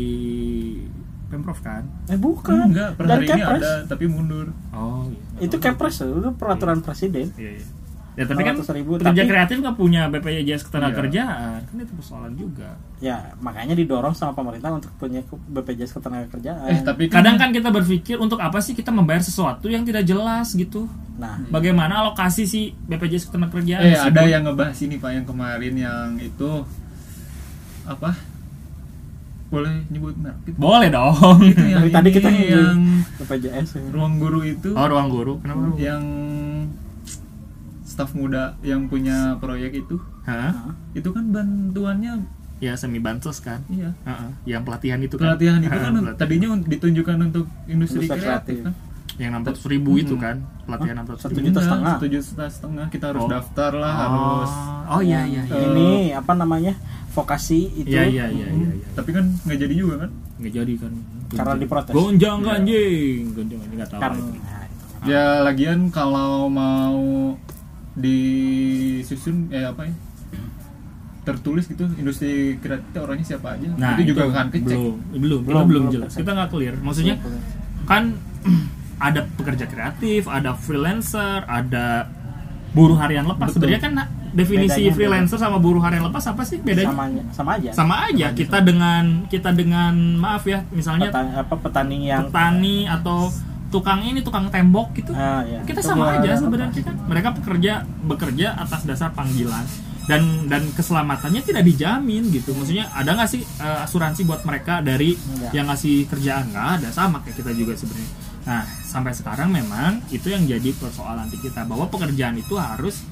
pemprov 1.30 1.60
kan? 1.64 1.84
Eh 2.10 2.20
bukan. 2.20 2.72
Enggak 2.72 3.00
per 3.00 3.04
dari 3.08 3.24
hari 3.24 3.26
ini 3.28 3.42
Kepres. 3.42 3.62
ada 3.64 3.74
tapi 3.88 4.06
mundur. 4.08 4.48
Oh 4.74 5.08
iya. 5.08 5.48
itu 5.48 5.56
Kepres 5.58 5.96
itu 6.02 6.30
peraturan 6.36 6.80
presiden. 6.82 7.32
Iya, 7.38 7.52
iya. 7.62 7.66
Ya 8.22 8.26
tapi 8.28 8.42
kan 8.44 8.54
600.000, 8.56 9.02
pekerja 9.02 9.18
tapi- 9.18 9.28
kreatif 9.28 9.56
nggak 9.58 9.76
punya 9.76 10.02
BPJS 10.08 10.62
ketenaga 10.64 11.02
Iya. 11.04 11.26
kan 11.64 11.76
itu 11.76 11.94
persoalan 11.94 12.34
juga. 12.34 12.70
ya 13.00 13.18
makanya 13.38 13.74
didorong 13.74 14.14
sama 14.14 14.30
pemerintah 14.32 14.70
untuk 14.72 14.94
punya 14.96 15.20
BPJS 15.26 15.92
ketenaga 15.92 16.30
kerjaan 16.30 16.70
eh 16.70 16.80
tapi 16.80 17.04
kan, 17.06 17.18
Kadang 17.18 17.36
kan 17.36 17.50
kita 17.50 17.70
berpikir 17.70 18.16
untuk 18.16 18.38
apa 18.38 18.60
sih 18.60 18.72
kita 18.72 18.90
membayar 18.90 19.20
sesuatu 19.20 19.66
yang 19.66 19.82
tidak 19.82 20.06
jelas 20.06 20.54
gitu. 20.54 20.86
nah 21.14 21.42
Bagaimana 21.48 22.02
alokasi 22.02 22.46
si 22.46 22.62
BPJS 22.80 23.28
ketenaga 23.28 23.58
kerjaan? 23.58 23.82
eh 23.82 23.92
meskipun- 23.92 24.12
ada 24.12 24.22
yang 24.24 24.42
ngebahas 24.44 24.78
ini 24.80 24.96
pak 24.96 25.12
yang 25.12 25.26
kemarin 25.26 25.74
yang 25.76 26.08
itu 26.16 26.50
apa 27.84 28.14
boleh 29.48 29.84
nyebut 29.90 30.16
merek 30.16 30.40
gitu? 30.46 30.56
boleh 30.58 30.88
dong. 30.88 31.44
Itu 31.44 31.60
yang 31.66 31.82
Dari 31.82 31.92
tadi 31.92 32.10
kita 32.14 32.30
yang 32.32 32.80
BPJS 33.18 33.70
ya. 33.76 33.84
ruang 33.90 34.16
guru 34.16 34.46
itu 34.46 34.72
Oh 34.72 34.88
ruang 34.88 35.10
guru. 35.10 35.34
Kenapa? 35.40 35.76
yang 35.76 36.04
staf 37.92 38.12
muda 38.14 38.56
yang 38.62 38.88
punya 38.88 39.36
proyek 39.36 39.76
itu 39.78 40.00
Hah? 40.24 40.72
itu 40.94 41.10
kan 41.10 41.28
bantuannya 41.28 42.24
Ya 42.58 42.78
semi 42.78 42.98
bansos 42.98 43.38
kan. 43.40 43.58
iya 43.68 43.90
Heeh. 44.04 44.30
Yang 44.48 44.62
pelatihan 44.64 45.00
itu 45.02 45.16
kan. 45.16 45.34
pelatihan 45.34 45.60
itu 45.60 45.74
kan 45.74 45.92
Pelatihan. 45.92 46.14
tadinya 46.16 46.48
un- 46.52 46.62
ditunjukkan 46.64 47.18
untuk 47.24 47.46
industri, 47.66 48.06
Industri 48.06 48.22
kreatif, 48.22 48.22
kreatif. 48.22 48.58
kan 48.64 48.74
yang 49.14 49.32
600 49.36 49.66
ribu 49.68 49.92
itu 49.98 50.14
kan 50.16 50.36
pelatihan 50.64 50.96
600 51.00 51.20
Satu 51.20 51.36
ribu. 51.36 51.48
juta 51.48 51.60
setengah. 51.60 51.92
satu 51.92 52.06
juta 52.08 52.46
setengah 52.48 52.86
kita 52.88 53.06
harus 53.08 53.22
Oh. 53.22 53.30
daftar 53.30 53.72
lah 53.74 53.92
Oh. 53.92 53.98
harus 54.00 54.52
Oh 54.88 55.02
iya 55.02 55.22
iya 55.26 55.42
iya. 55.44 55.58
Eh, 55.58 55.68
ini 55.68 55.90
apa 56.12 56.32
namanya 56.34 56.74
vokasi 57.10 57.60
itu 57.76 57.90
Iya 57.90 58.04
iya 58.06 58.26
iya 58.30 58.48
iya. 58.48 58.70
iya. 58.72 58.88
tapi 58.94 59.10
kan 59.10 59.26
nggak 59.26 59.58
jadi 59.60 59.74
juga 59.76 59.96
kan 60.00 60.12
Nggak 60.38 60.54
jadi 60.56 60.74
kan. 60.76 60.92
Karena 61.32 61.54
diprotes. 61.56 61.92
Gonjang 61.92 62.38
Iya. 62.38 62.48
ganjing. 62.48 63.20
Gonjang 63.32 63.60
ganjing 63.60 63.78
nggak 63.78 63.90
tahu. 63.90 64.02
karena 64.02 64.20
itu. 64.20 64.32
itu. 64.32 64.42
ya 65.04 65.26
lagian 65.42 65.80
kalau 65.90 66.46
mau 66.48 67.02
disusun 67.96 69.52
eh 69.52 69.68
apa 69.68 69.84
ya 69.88 69.94
tertulis 71.22 71.70
gitu 71.70 71.86
industri 72.02 72.58
kreatif 72.58 72.98
orangnya 72.98 73.26
siapa 73.36 73.54
aja 73.54 73.70
Nah, 73.78 73.94
itu 73.94 74.16
juga 74.16 74.34
kan 74.34 74.50
kecek 74.50 74.74
belum, 74.74 74.96
belum, 75.14 75.14
belum, 75.14 75.22
Belum, 75.22 75.42
belum 75.46 75.66
belum 75.70 75.84
jelas. 75.94 76.12
Kita 76.18 76.32
nggak 76.34 76.50
clear. 76.50 76.76
Maksudnya 76.82 77.16
kan 77.86 78.04
ada 79.08 79.22
pekerja 79.38 79.66
kreatif, 79.70 80.26
ada 80.26 80.58
freelancer, 80.58 81.46
ada 81.46 82.10
buruh 82.74 82.98
harian 82.98 83.30
lepas. 83.30 83.54
Betul. 83.54 83.70
Sebenarnya 83.70 83.82
kan 83.86 83.94
definisi 84.32 84.82
Bedanya 84.88 84.96
freelancer 84.98 85.38
sama 85.38 85.58
buruh 85.60 85.84
harian 85.84 86.08
lepas 86.08 86.24
apa 86.26 86.42
sih 86.48 86.58
bedanya? 86.64 86.90
sama 86.90 87.04
sama 87.36 87.50
aja 87.60 87.70
Sama 87.76 87.96
aja. 88.10 88.28
Kita 88.34 88.58
dengan 88.64 89.04
kita 89.28 89.50
dengan 89.54 89.94
maaf 90.18 90.48
ya, 90.48 90.66
misalnya 90.74 91.12
petani, 91.12 91.32
apa 91.38 91.56
petani 91.60 91.98
yang 92.10 92.32
petani 92.32 92.78
atau 92.90 93.30
tukang 93.72 94.04
ini 94.04 94.20
tukang 94.20 94.52
tembok 94.52 94.92
gitu. 94.94 95.16
Ah, 95.16 95.42
iya. 95.48 95.64
Kita 95.64 95.80
sama 95.80 96.20
aja 96.20 96.36
sebenarnya 96.36 96.84
kan. 96.84 96.96
Mereka 97.08 97.30
bekerja 97.40 97.74
bekerja 98.06 98.48
atas 98.60 98.84
dasar 98.84 99.16
panggilan 99.16 99.64
dan 100.12 100.52
dan 100.52 100.68
keselamatannya 100.76 101.42
tidak 101.42 101.64
dijamin 101.64 102.28
gitu. 102.36 102.52
Maksudnya 102.52 102.92
ada 102.92 103.16
nggak 103.16 103.30
sih 103.32 103.42
eh, 103.42 103.80
asuransi 103.88 104.28
buat 104.28 104.44
mereka 104.44 104.84
dari 104.84 105.16
Enggak. 105.16 105.52
yang 105.56 105.66
ngasih 105.72 105.96
kerjaan 106.12 106.52
nggak 106.52 106.68
ada 106.84 106.90
sama 106.92 107.24
kayak 107.24 107.40
kita 107.40 107.52
juga 107.56 107.74
sebenarnya. 107.80 108.12
Nah 108.44 108.64
sampai 108.84 109.16
sekarang 109.16 109.50
memang 109.50 110.04
itu 110.12 110.28
yang 110.28 110.44
jadi 110.44 110.70
persoalan 110.76 111.32
di 111.32 111.40
kita 111.40 111.64
bahwa 111.64 111.88
pekerjaan 111.88 112.36
itu 112.36 112.60
harus 112.60 113.08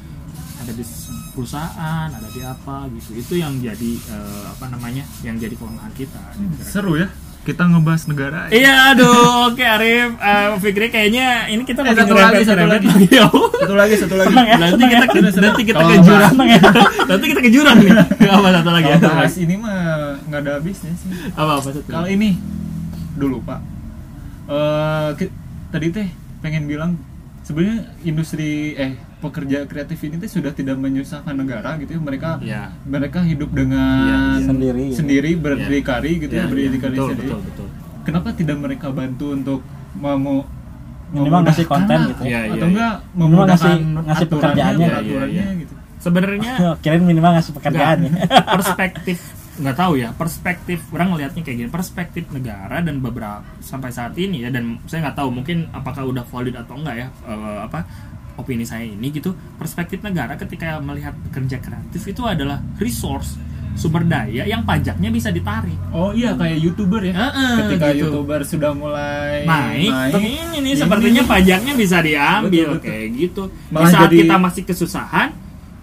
ada 0.59 0.75
di 0.75 0.83
perusahaan, 1.31 2.11
ada 2.11 2.27
di 2.35 2.43
apa 2.43 2.91
gitu. 2.99 3.15
Itu 3.15 3.33
yang 3.39 3.63
jadi 3.63 3.91
eh, 3.95 4.43
apa 4.51 4.67
namanya? 4.67 5.07
Yang 5.23 5.47
jadi 5.47 5.55
kelemahan 5.55 5.93
kita. 5.95 6.21
negara 6.35 6.67
seru 6.67 6.99
ya 6.99 7.07
kita 7.39 7.63
ngebahas 7.65 8.03
negara 8.05 8.39
ya. 8.45 8.53
Iya, 8.53 8.73
aduh, 8.91 9.15
oke 9.47 9.63
Arif, 9.63 10.11
eh 10.13 10.47
Fikri 10.59 10.87
kayaknya 10.87 11.27
ini 11.47 11.63
kita 11.63 11.81
Eh, 11.81 11.95
satu 11.95 12.13
lagi, 12.13 12.43
satu 12.43 12.61
lagi. 12.61 12.85
lagi. 12.85 13.07
satu 13.55 13.73
lagi 13.73 13.95
satu 13.95 14.15
lagi 14.15 14.35
ya? 14.35 14.55
Nanti 14.59 14.83
kita 14.85 15.05
nanti 15.39 15.61
kita 15.63 15.81
ke 15.81 15.95
jurang 15.99 16.35
ya. 16.45 16.61
Nanti 17.07 17.25
kita 17.25 17.41
ke 17.41 17.49
jurang 17.49 17.77
nih. 17.79 17.93
Apa 18.35 18.49
satu 18.53 18.69
lagi? 18.69 18.85
kalau 18.87 19.01
Apa 19.01 19.17
bahas 19.17 19.35
ini 19.35 19.55
mah 19.55 19.79
nggak 20.21 20.39
ada 20.39 20.51
habisnya 20.55 20.91
sih 20.93 21.09
apa, 21.31 21.51
apa 21.55 21.69
satu? 21.69 21.79
kalau 21.85 22.07
ini 22.07 22.37
dulu 23.13 23.41
pak 23.41 23.59
Eh, 24.45 25.09
ki- 25.15 25.33
tadi 25.69 25.87
teh 25.89 26.07
pengen 26.39 26.65
bilang 26.65 26.97
sebenarnya 27.41 27.85
industri 28.01 28.73
eh 28.73 28.93
pekerja 29.19 29.63
kreatif 29.63 29.99
ini 30.01 30.15
teh 30.15 30.27
sudah 30.27 30.49
tidak 30.49 30.75
menyusahkan 30.75 31.31
negara 31.33 31.75
gitu 31.75 31.91
ya 31.91 32.01
mereka 32.01 32.29
Iya. 32.39 32.71
mereka 32.81 33.19
hidup 33.21 33.51
dengan 33.51 33.99
Iya, 34.01 34.17
iya. 34.33 34.45
Sendiri. 34.45 34.85
sendiri 34.91 35.31
berdikari 35.35 36.11
gitu 36.17 36.31
Iya, 36.31 36.39
ya 36.39 36.45
iya, 36.45 36.51
berdikari 36.65 36.93
betul, 36.93 37.07
sendiri 37.09 37.27
betul, 37.27 37.41
betul. 37.43 37.67
kenapa 38.01 38.27
tidak 38.31 38.57
mereka 38.57 38.87
bantu 38.89 39.25
untuk 39.33 39.59
mau 39.93 40.43
Minimal 41.09 41.41
ngasih 41.41 41.65
konten 41.65 41.97
gitu 42.07 42.21
Iya, 42.23 42.39
iya, 42.39 42.53
atau 42.53 42.61
iya. 42.61 42.69
enggak 42.69 42.93
memudahkan 43.11 43.49
ngasih- 43.49 43.81
ngasih 43.99 44.25
aturannya, 44.25 44.45
pekerjaannya. 44.45 44.87
peraturannya 44.87 45.33
Iya, 45.33 45.45
iya. 45.47 45.59
gitu 45.59 45.73
Sebenarnya 45.99 46.53
kirain 46.81 47.03
minimal 47.03 47.31
ngasih 47.33 47.51
pekerjaan 47.51 47.97
ya 47.99 48.11
perspektif 48.55 49.17
nggak 49.59 49.75
tahu 49.75 49.93
ya 49.97 50.09
perspektif 50.13 50.79
orang 50.89 51.11
ngelihatnya 51.11 51.41
kayak 51.41 51.57
gini 51.57 51.69
perspektif 51.69 52.23
negara 52.29 52.79
dan 52.79 52.95
beberapa 52.97 53.43
sampai 53.59 53.89
saat 53.89 54.15
ini 54.15 54.39
ya 54.39 54.49
dan 54.49 54.79
saya 54.85 55.03
nggak 55.03 55.17
tahu 55.17 55.29
mungkin 55.33 55.67
apakah 55.73 56.05
udah 56.05 56.23
valid 56.23 56.55
atau 56.55 56.79
enggak 56.79 56.95
ya 56.95 57.07
eh, 57.25 57.59
apa 57.61 57.79
opini 58.39 58.63
saya 58.63 58.81
ini 58.81 59.11
gitu 59.11 59.29
perspektif 59.53 59.99
negara 59.99 60.33
ketika 60.33 60.79
melihat 60.79 61.11
pekerja 61.21 61.59
kreatif 61.59 62.01
itu 62.01 62.23
adalah 62.23 62.57
resource 62.77 63.35
sumber 63.71 64.03
daya 64.03 64.43
yang 64.43 64.63
pajaknya 64.63 65.07
bisa 65.07 65.29
ditarik 65.29 65.75
oh 65.91 66.11
iya 66.11 66.31
kayak 66.33 66.57
youtuber 66.57 66.99
ya 67.01 67.13
Heeh, 67.13 67.53
ketika 67.61 67.87
gitu. 67.91 67.99
youtuber 68.09 68.39
sudah 68.41 68.71
mulai 68.73 69.43
naik, 69.43 69.91
ini 70.15 70.19
nih 70.19 70.35
ini 70.57 70.69
sepertinya 70.73 71.21
nih. 71.21 71.29
pajaknya 71.29 71.73
bisa 71.75 71.97
diambil 71.99 72.49
Betul, 72.65 72.75
betul. 72.75 72.83
kayak 72.85 73.07
gitu 73.13 73.43
di 73.47 73.71
Malah 73.71 73.89
saat 73.89 74.03
jadi- 74.05 74.19
kita 74.21 74.35
masih 74.37 74.63
kesusahan 74.65 75.29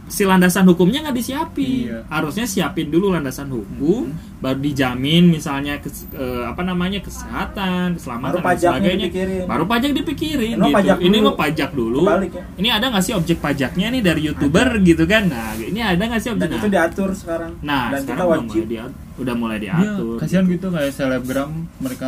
si 0.07 0.23
landasan 0.23 0.63
hukumnya 0.65 1.03
nggak 1.03 1.17
disiapin 1.17 1.91
Iya. 1.91 1.99
harusnya 2.09 2.45
siapin 2.45 2.87
dulu 2.87 3.11
landasan 3.11 3.49
hukum 3.49 4.07
baru 4.37 4.55
dijamin 4.57 5.27
misalnya 5.27 5.77
kes- 5.77 6.07
eh, 6.11 6.45
apa 6.45 6.63
namanya 6.63 7.01
kesehatan 7.01 7.95
keselamatan 7.95 8.39
Baru 8.39 8.47
dan 8.47 8.57
sebagainya 8.57 9.07
dipikirin. 9.09 9.45
baru 9.45 9.65
pajak 9.65 9.91
dipikirin 9.93 10.55
Ini 10.55 10.63
gitu 10.63 10.77
pajak 10.77 10.97
ini 11.01 11.11
dulu. 11.13 11.25
mau 11.25 11.35
pajak 11.35 11.71
dulu 11.73 11.99
Kebalik 12.01 12.33
ya. 12.33 12.43
ini 12.57 12.69
ada 12.71 12.87
nggak 12.87 13.03
sih 13.03 13.15
objek 13.15 13.39
pajaknya 13.41 13.87
nih 13.89 14.01
dari 14.01 14.21
youtuber 14.23 14.69
gitu 14.81 15.05
kan 15.05 15.25
nah 15.27 15.51
ini 15.55 15.81
ada 15.81 15.99
nggak 16.01 16.21
sih 16.21 16.31
objek 16.31 16.49
Dan 16.49 16.57
itu 16.57 16.69
diatur 16.69 17.11
sekarang. 17.11 17.53
nah 17.61 17.91
dan 17.91 18.01
kita 18.01 18.07
sekarang 18.07 18.23
udah 18.23 18.31
wajib. 18.33 18.47
mulai 18.47 18.67
dia- 18.69 18.95
udah 19.17 19.35
mulai 19.35 19.57
Iya, 19.57 19.63
diatur 19.67 20.15
kasihan 20.17 20.45
gitu 20.47 20.67
kayak 20.69 20.93
selebgram 20.93 21.51
mereka 21.77 22.07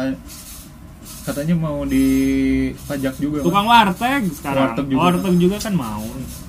katanya 1.28 1.54
mau 1.54 1.84
dipajak 1.84 3.14
juga 3.16 3.38
tukang 3.44 3.66
warteg 3.66 4.22
sekarang 4.32 4.72
Warteg 4.72 4.86
warteg 4.90 5.24
juga. 5.28 5.36
juga, 5.38 5.56
kan 5.60 5.74
mau 5.74 6.04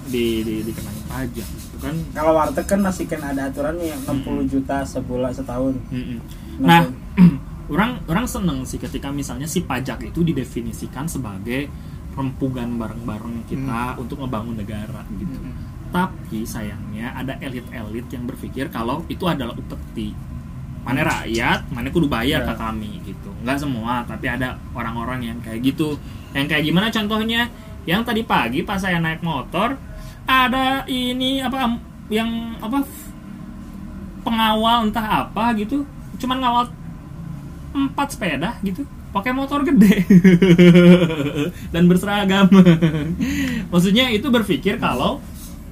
di 0.06 0.26
di 0.42 0.56
dikenain 0.64 1.04
pajak 1.06 1.48
itu 1.48 1.78
kan 1.78 1.96
Kalau 2.10 2.32
warteg 2.34 2.66
kan 2.66 2.80
masih 2.80 3.06
kan 3.06 3.22
ada 3.22 3.42
aturannya 3.46 3.86
yang 3.88 4.02
60 4.02 4.24
Hmm. 4.26 4.48
juta 4.48 4.78
sebulan 4.82 5.32
setahun. 5.32 5.76
Mm-mm. 5.90 6.18
nah 6.58 6.88
orang 7.70 8.02
orang 8.06 8.26
seneng 8.26 8.64
sih 8.64 8.78
ketika 8.78 9.10
misalnya 9.10 9.46
si 9.46 9.62
pajak 9.62 10.02
itu 10.02 10.24
didefinisikan 10.24 11.06
sebagai 11.06 11.68
rempugan 12.12 12.76
bareng-bareng 12.76 13.46
kita 13.46 13.96
untuk 13.96 14.20
ngebangun 14.20 14.58
negara 14.58 15.04
gitu 15.14 15.36
Mm-mm. 15.36 15.54
tapi 15.90 16.44
sayangnya 16.44 17.14
ada 17.14 17.38
elit-elit 17.38 18.08
yang 18.08 18.26
berpikir 18.26 18.68
kalau 18.68 19.06
itu 19.06 19.24
adalah 19.24 19.54
upeti 19.54 20.12
mana 20.86 21.04
rakyat 21.06 21.70
mana 21.70 21.88
kudu 21.92 22.08
bayar 22.08 22.42
Ya. 22.42 22.48
ke 22.48 22.54
kami 22.56 23.04
gitu. 23.04 23.30
Nggak 23.44 23.58
semua 23.62 24.02
tapi 24.08 24.26
ada 24.28 24.58
orang-orang 24.74 25.28
yang 25.34 25.38
kayak 25.44 25.62
gitu. 25.62 26.00
Yang 26.34 26.46
kayak 26.56 26.64
gimana 26.66 26.88
contohnya? 26.90 27.42
Yang 27.86 28.02
tadi 28.06 28.22
pagi 28.24 28.60
pas 28.64 28.80
saya 28.80 28.98
naik 29.00 29.22
motor 29.22 29.76
ada 30.30 30.86
ini 30.86 31.42
apa 31.42 31.78
yang 32.10 32.58
apa 32.62 32.86
pengawal 34.22 34.90
entah 34.90 35.26
apa 35.26 35.54
gitu. 35.58 35.86
Cuman 36.20 36.38
ngawal 36.42 36.66
empat 37.74 38.08
sepeda 38.14 38.58
gitu. 38.62 38.84
Pakai 39.10 39.34
motor 39.34 39.66
gede. 39.66 40.06
Dan 41.74 41.90
berseragam. 41.90 42.46
Maksudnya 43.74 44.14
itu 44.14 44.30
berpikir 44.30 44.78
kalau 44.78 45.18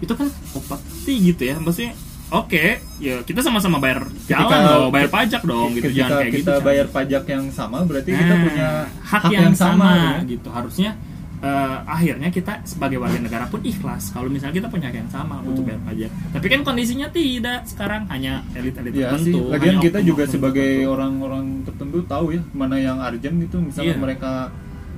itu 0.01 0.09
kan 0.13 0.25
upeti 0.57 1.13
gitu 1.33 1.43
ya. 1.45 1.55
Maksudnya 1.61 1.93
oke 2.29 2.63
ya 2.97 3.15
kita 3.21 3.39
sama-sama 3.39 3.77
bayar 3.77 4.03
jalan 4.25 4.43
Ketika- 4.43 4.67
loh 4.75 4.89
bayar 4.89 5.09
pajak 5.09 5.41
dong 5.43 5.69
gitu 5.73 5.87
jangan 5.93 6.11
kayak 6.17 6.27
kita 6.27 6.37
gitu 6.37 6.51
Chan. 6.51 6.65
bayar 6.65 6.87
pajak 6.87 7.23
yang 7.25 7.45
sama 7.49 7.77
berarti 7.83 8.09
kita 8.11 8.27
Nah, 8.29 8.43
punya 8.43 8.67
hak, 9.01 9.23
yang, 9.29 9.53
sama, 9.53 9.89
ya. 9.95 10.27
gitu 10.27 10.49
harusnya 10.49 10.91
eh, 11.37 11.77
akhirnya 11.85 12.27
kita 12.27 12.65
sebagai 12.65 12.97
warga 12.97 13.21
negara 13.21 13.45
pun 13.45 13.61
ikhlas 13.61 14.09
kalau 14.09 14.25
misalnya 14.25 14.57
kita 14.57 14.67
punya 14.67 14.89
hak 14.89 14.97
yang 14.97 15.07
sama 15.07 15.37
untuk 15.39 15.61
Hmm. 15.61 15.69
bayar 15.69 15.81
pajak 15.85 16.11
tapi 16.33 16.45
kan 16.47 16.61
kondisinya 16.63 17.07
tidak 17.09 17.59
sekarang 17.63 18.03
hanya 18.07 18.41
elit-elit 18.51 18.91
sih. 18.91 19.05
tertentu 19.05 19.39
Lagian 19.47 19.69
hanya 19.71 19.85
kita 19.85 19.99
juga 20.01 20.23
sebagai 20.25 20.71
orang-orang 20.83 21.45
tertentu 21.63 22.01
tahu 22.03 22.33
ya 22.33 22.41
mana 22.51 22.75
yang 22.75 22.97
urgent 22.99 23.37
itu 23.39 23.57
misalnya 23.61 23.93
Iya. 23.93 24.01
mereka 24.01 24.31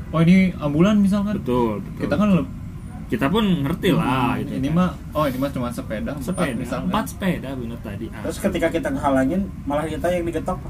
oh 0.09 0.19
ini 0.19 0.37
ambulan 0.55 0.95
misalkan. 0.97 1.37
betul, 1.37 1.83
betul 1.83 2.01
Kita 2.01 2.15
kan 2.15 2.27
le- 2.33 2.49
kita 3.09 3.25
pun 3.25 3.41
ngerti 3.59 3.89
lah 3.91 4.37
gitu 4.37 4.53
ini 4.53 4.69
kan. 4.69 4.77
mah 4.77 4.89
oh 5.11 5.25
ini 5.25 5.35
mah 5.35 5.49
cuma 5.49 5.67
sepeda, 5.67 6.11
empat 6.11 6.21
sepeda 6.23 6.53
misalkan. 6.55 6.85
empat 6.87 7.05
sepeda 7.07 7.49
bener 7.51 7.79
tadi 7.79 8.05
Ah. 8.07 8.21
Terus 8.21 8.37
ketika 8.39 8.67
kita 8.69 8.87
ngehalangin 8.87 9.41
malah 9.63 9.83
kita 9.83 10.07
yang 10.07 10.23
digetok. 10.23 10.61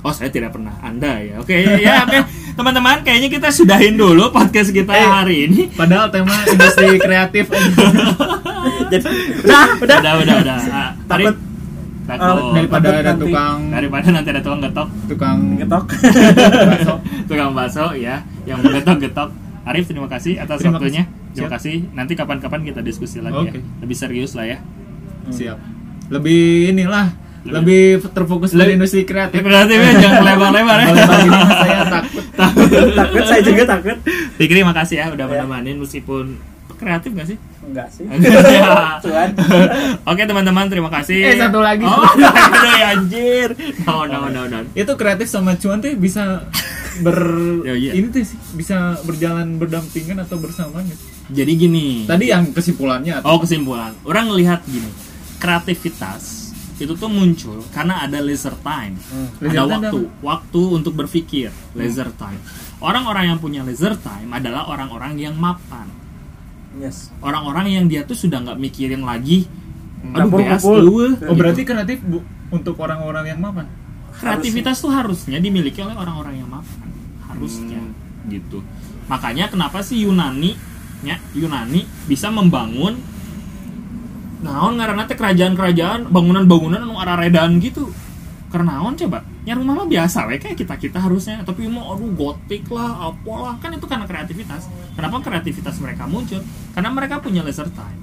Oh 0.00 0.08
saya 0.08 0.26
tidak 0.28 0.48
pernah 0.50 0.72
Anda 0.80 1.20
ya 1.20 1.36
Oke 1.36 1.52
ya 1.60 2.00
oke 2.00 2.24
Teman-teman 2.56 3.04
kayaknya 3.04 3.28
kita 3.28 3.52
sudahin 3.52 3.94
dulu 3.94 4.32
podcast 4.32 4.72
kita 4.72 4.88
Eh. 4.90 5.04
hari 5.04 5.44
ini 5.44 5.68
Padahal 5.70 6.08
tema 6.08 6.40
industri 6.42 6.96
kreatif 7.04 7.52
Jadi 8.88 9.04
udah, 9.44 9.64
udah. 9.76 9.98
Udah 10.00 10.14
udah 10.16 10.34
udah 10.40 10.58
Ah, 10.66 10.90
Takut. 11.04 11.36
Takut 12.06 12.32
Oh, 12.32 12.56
daripada 12.56 12.88
ada 12.90 13.12
nanti. 13.12 13.22
tukang 13.22 13.58
Daripada 13.68 14.06
nanti 14.10 14.28
ada 14.30 14.40
tukang 14.40 14.60
getok 14.62 14.88
tukang 15.06 15.38
Getok. 15.58 15.84
bakso. 16.64 16.94
Tukang 17.28 17.50
bakso 17.52 17.86
ya 17.92 18.16
Yang 18.44 18.58
menggetok-getok 18.64 19.28
Arif 19.62 19.84
terima 19.84 20.08
kasih 20.08 20.40
atas 20.40 20.58
Terima 20.58 20.74
waktunya 20.74 21.04
kasih. 21.04 21.19
Terima 21.30 21.46
Siap. 21.46 21.54
kasih 21.54 21.76
Nanti 21.90 22.12
kapan-kapan 22.12 22.60
kita 22.62 22.80
diskusi 22.80 23.18
lagi 23.18 23.38
Oke. 23.40 23.54
ya 23.54 23.62
Lebih 23.80 23.96
serius 23.96 24.32
lah 24.32 24.46
ya 24.46 24.58
Siap. 25.28 25.58
Lebih 26.08 26.40
inilah 26.70 27.06
lebih 27.40 28.04
terfokus 28.10 28.52
Lebih- 28.52 28.60
dari 28.60 28.70
industri 28.74 29.02
kreatif. 29.02 29.40
Berarti 29.40 29.72
ya 29.78 29.90
jangan 29.96 30.22
lebar-lebar 30.22 30.76
ya 30.78 30.92
mah 30.92 31.06
saya 31.56 31.82
takut. 31.94 32.24
takut 32.92 33.24
saya 33.24 33.40
juga 33.40 33.62
takut. 33.66 33.96
Fikri 34.36 34.60
makasih 34.60 34.96
ya 34.98 35.06
udah 35.08 35.24
Ya. 35.24 35.40
menemani 35.40 35.72
meskipun 35.74 36.36
kreatif 36.76 37.12
gak 37.12 37.26
sih? 37.26 37.36
Enggak 37.62 37.88
sih. 37.88 38.04
Ya. 38.52 39.00
Cuan. 39.00 39.28
Oke 40.04 40.22
teman-teman 40.22 40.66
terima 40.66 40.90
kasih. 40.90 41.16
Eh, 41.22 41.38
satu 41.38 41.60
lagi. 41.60 41.80
Oh, 41.80 42.04
aduh 42.04 42.74
ya 42.74 42.86
anjir. 42.92 43.48
No 43.84 44.04
no 44.04 44.28
no 44.28 44.44
no. 44.44 44.60
itu 44.72 44.92
kreatif 44.94 45.24
sama 45.24 45.56
cuan 45.56 45.78
tuh 45.78 45.92
bisa 45.94 46.44
ber 47.00 47.18
Ya, 47.66 47.74
iya. 47.76 47.92
ini 47.96 48.08
tuh 48.08 48.24
sih 48.24 48.38
bisa 48.56 49.00
berjalan 49.04 49.56
berdampingan 49.60 50.22
atau 50.24 50.36
bersamaan 50.40 50.86
gitu. 50.88 51.04
Jadi 51.30 51.52
gini. 51.56 51.86
Tadi 52.08 52.24
yang 52.32 52.50
kesimpulannya 52.50 53.20
atau 53.20 53.36
Oh 53.36 53.38
kesimpulan. 53.40 53.92
Orang 54.06 54.32
ngelihat 54.32 54.64
gini. 54.66 54.88
Kreativitas 55.40 56.52
itu 56.80 56.96
tuh 56.96 57.12
muncul 57.12 57.60
karena 57.76 58.08
ada 58.08 58.24
leisure 58.24 58.56
time. 58.64 58.96
Leisure 59.40 59.68
Ada 59.68 59.68
time 59.68 59.84
waktu, 59.84 59.98
waktu 60.24 60.62
untuk 60.72 60.96
berpikir, 60.96 61.52
leisure 61.76 62.12
time. 62.16 62.40
Orang-orang 62.80 63.36
yang 63.36 63.38
punya 63.40 63.60
leisure 63.60 64.00
time 64.00 64.32
adalah 64.32 64.64
orang-orang 64.72 65.20
yang 65.20 65.36
mapan. 65.36 65.92
Yes. 66.80 67.12
Orang-orang 67.20 67.76
yang 67.76 67.84
dia 67.84 68.08
tuh 68.08 68.16
sudah 68.16 68.40
nggak 68.40 68.56
mikirin 68.56 69.04
lagi 69.04 69.44
Aduh 70.00 70.32
Kumpul, 70.32 70.38
beas 70.40 70.64
oh 70.64 71.36
berarti 71.36 71.62
kreatif 71.68 72.00
bu, 72.00 72.24
untuk 72.48 72.74
orang-orang 72.80 73.36
yang 73.36 73.40
mapan. 73.40 73.68
Kreativitas 74.20 74.76
tuh 74.84 74.92
harusnya 74.92 75.40
dimiliki 75.40 75.80
oleh 75.80 75.96
orang-orang 75.96 76.44
yang 76.44 76.48
mapan. 76.52 76.88
Harusnya. 77.24 77.80
Hmm. 77.80 78.28
gitu. 78.28 78.60
Makanya 79.08 79.48
kenapa 79.48 79.80
sih 79.80 80.04
Yunani 80.04 80.54
nya 81.00 81.16
Yunani 81.32 81.88
bisa 82.04 82.28
membangun 82.28 83.00
naon 84.44 84.76
ngaranna 84.76 85.08
teh 85.08 85.16
kerajaan-kerajaan 85.16 86.12
bangunan-bangunan 86.12 86.84
anu 86.84 87.00
araredan 87.00 87.56
gitu? 87.64 87.88
Karena 88.52 88.76
naon 88.76 88.98
coba? 88.98 89.24
Nya 89.46 89.56
rumah 89.56 89.82
mah 89.82 89.88
biasa 89.88 90.28
we 90.28 90.36
kayak 90.36 90.58
kita 90.58 90.74
kita 90.76 90.98
harusnya. 91.00 91.40
Tapi 91.46 91.64
mau 91.70 91.96
aduh 91.96 92.12
gotik 92.12 92.68
lah 92.68 93.08
apalah. 93.08 93.56
Kan 93.62 93.78
itu 93.78 93.86
karena 93.88 94.04
kreativitas. 94.04 94.68
Kenapa 94.92 95.22
kreativitas 95.24 95.80
mereka 95.80 96.04
muncul? 96.04 96.44
Karena 96.76 96.90
mereka 96.92 97.22
punya 97.22 97.40
leisure 97.40 97.72
time. 97.72 97.98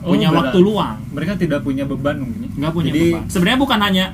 Oh, 0.00 0.16
punya 0.16 0.32
benar. 0.32 0.50
waktu 0.50 0.58
luang. 0.64 0.98
Mereka 1.12 1.36
tidak 1.36 1.60
punya 1.60 1.84
beban 1.84 2.24
ya? 2.24 2.48
nggak 2.56 2.72
punya 2.72 2.90
Jadi, 2.90 3.00
beban. 3.12 3.22
Sebenarnya 3.28 3.60
bukan 3.60 3.78
hanya 3.84 4.06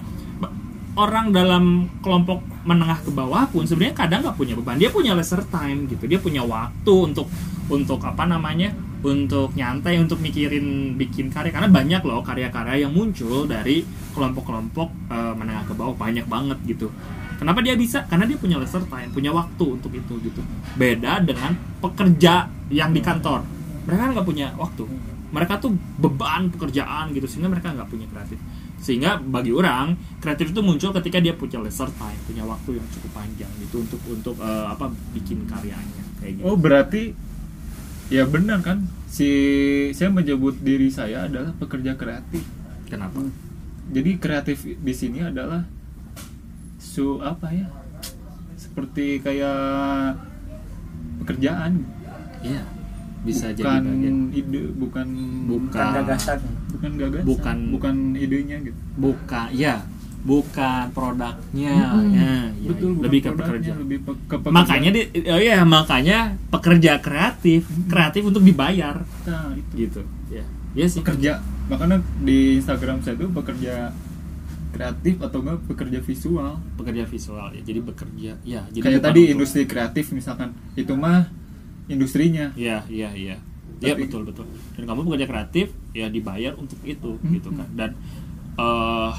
orang 0.97 1.29
dalam 1.31 1.93
kelompok 2.01 2.41
menengah 2.65 2.99
ke 3.05 3.13
bawah 3.13 3.45
pun 3.53 3.69
sebenarnya 3.69 3.95
kadang 3.95 4.21
nggak 4.25 4.37
punya 4.41 4.55
beban. 4.57 4.81
Dia 4.81 4.91
punya 4.91 5.13
leisure 5.13 5.45
time 5.53 5.85
gitu. 5.93 6.09
Dia 6.09 6.19
punya 6.19 6.43
waktu 6.43 6.95
untuk 7.13 7.29
untuk 7.69 8.01
apa 8.03 8.25
namanya? 8.25 8.73
Untuk 9.07 9.55
nyantai, 9.55 10.01
untuk 10.03 10.19
mikirin 10.19 10.99
bikin 10.99 11.31
karya 11.31 11.53
karena 11.53 11.71
banyak 11.71 12.03
loh 12.03 12.25
karya-karya 12.25 12.89
yang 12.89 12.93
muncul 12.97 13.47
dari 13.47 13.85
kelompok-kelompok 14.17 14.89
eh, 15.13 15.35
menengah 15.37 15.69
ke 15.69 15.73
bawah 15.77 15.95
banyak 15.95 16.27
banget 16.27 16.59
gitu. 16.65 16.89
Kenapa 17.37 17.61
dia 17.61 17.77
bisa? 17.77 18.09
Karena 18.09 18.25
dia 18.25 18.41
punya 18.41 18.57
leisure 18.57 18.89
time, 18.89 19.13
punya 19.13 19.31
waktu 19.31 19.65
untuk 19.69 19.93
itu 19.93 20.17
gitu. 20.25 20.41
Beda 20.75 21.21
dengan 21.21 21.53
pekerja 21.79 22.49
yang 22.73 22.97
di 22.97 23.05
kantor. 23.05 23.45
Mereka 23.85 24.01
kan 24.01 24.11
nggak 24.17 24.27
punya 24.27 24.49
waktu 24.57 24.89
mereka 25.27 25.59
tuh 25.59 25.75
beban 25.99 26.49
pekerjaan 26.55 27.11
gitu 27.11 27.27
sehingga 27.27 27.51
mereka 27.51 27.75
nggak 27.75 27.89
punya 27.91 28.07
kreatif 28.09 28.39
sehingga 28.77 29.19
bagi 29.19 29.51
orang 29.51 29.97
kreatif 30.21 30.53
itu 30.53 30.61
muncul 30.61 30.93
ketika 30.95 31.19
dia 31.19 31.35
punya 31.35 31.59
leisure 31.59 31.91
time 31.97 32.21
punya 32.29 32.45
waktu 32.45 32.77
yang 32.77 32.87
cukup 32.93 33.11
panjang 33.17 33.53
gitu 33.65 33.83
untuk 33.83 34.01
untuk 34.07 34.37
eh, 34.39 34.67
apa 34.69 34.93
bikin 35.17 35.49
karyanya 35.49 36.05
kayak 36.21 36.33
gitu. 36.39 36.45
Oh 36.45 36.55
berarti 36.55 37.17
ya 38.13 38.29
benar 38.29 38.61
kan? 38.61 38.85
Si 39.09 39.29
saya 39.97 40.13
menyebut 40.13 40.61
diri 40.61 40.93
saya 40.93 41.27
adalah 41.27 41.57
pekerja 41.57 41.97
kreatif. 41.97 42.45
kenapa? 42.87 43.19
Jadi 43.91 44.11
kreatif 44.23 44.63
di 44.63 44.95
sini 44.95 45.25
adalah 45.25 45.67
su 46.79 47.19
apa 47.25 47.51
ya? 47.51 47.67
Seperti 48.55 49.19
kayak 49.25 50.21
pekerjaan. 51.25 51.83
Iya 52.45 52.76
bisa 53.27 53.47
jadi 53.51 53.67
bukan 53.67 53.83
bagian. 53.85 54.17
ide 54.33 54.61
bukan 54.73 55.07
Bukan. 55.47 55.87
Gagasan. 55.93 56.39
bukan 56.69 56.91
gagasan 56.95 57.27
Bukan- 57.27 57.63
bukan 57.71 57.95
idenya 58.15 58.57
gitu. 58.61 58.79
Bukan 58.97 59.49
ya 59.53 59.83
bukan 60.23 60.91
produknya 60.91 61.75
Mm-mm. 61.93 62.11
ya, 62.11 62.31
ya, 62.51 62.67
betul 62.67 62.91
bukan 62.93 63.05
lebih 63.05 63.21
ke 63.21 63.31
pekerja. 63.33 63.71
lebih 63.77 63.99
pe- 64.01 64.23
ke 64.25 64.37
pekerjaan. 64.37 64.57
makanya 64.57 64.91
di, 64.91 65.03
oh 65.25 65.39
iya 65.41 65.59
makanya 65.63 66.19
pekerja 66.49 66.93
kreatif 66.99 67.63
kreatif 67.87 68.23
untuk 68.25 68.43
dibayar. 68.43 69.07
Nah, 69.23 69.55
itu. 69.55 69.73
Gitu 69.77 70.01
ya. 70.29 70.43
Ya 70.75 70.87
sih. 70.87 70.99
Pekerja 71.01 71.39
makanya 71.67 71.99
di 72.21 72.59
Instagram 72.59 73.01
saya 73.01 73.15
tuh 73.17 73.31
pekerja 73.31 73.95
kreatif 74.69 75.15
atau 75.21 75.39
enggak 75.41 75.59
pekerja 75.65 75.99
visual. 76.01 76.53
Pekerja 76.75 77.05
visual 77.07 77.47
ya. 77.53 77.63
Jadi 77.63 77.81
bekerja 77.81 78.33
ya 78.43 78.61
jadi 78.69 78.83
kayak 78.83 79.03
tadi 79.05 79.21
untuk- 79.23 79.33
industri 79.33 79.63
kreatif 79.65 80.11
misalkan. 80.11 80.51
Itu 80.75 80.93
mah 80.93 81.31
industrinya 81.87 82.51
Iya, 82.55 82.83
iya, 82.89 83.11
iya. 83.13 83.37
Iya 83.77 83.93
Tapi- 83.93 84.09
betul 84.09 84.23
betul. 84.25 84.47
Dan 84.73 84.85
kamu 84.85 85.05
bekerja 85.05 85.27
kreatif 85.27 85.67
ya 85.93 86.09
dibayar 86.09 86.57
untuk 86.57 86.81
itu 86.83 87.17
Hmm. 87.17 87.31
gitu 87.31 87.53
kan. 87.53 87.69
Dan 87.73 87.91
eh 88.57 89.13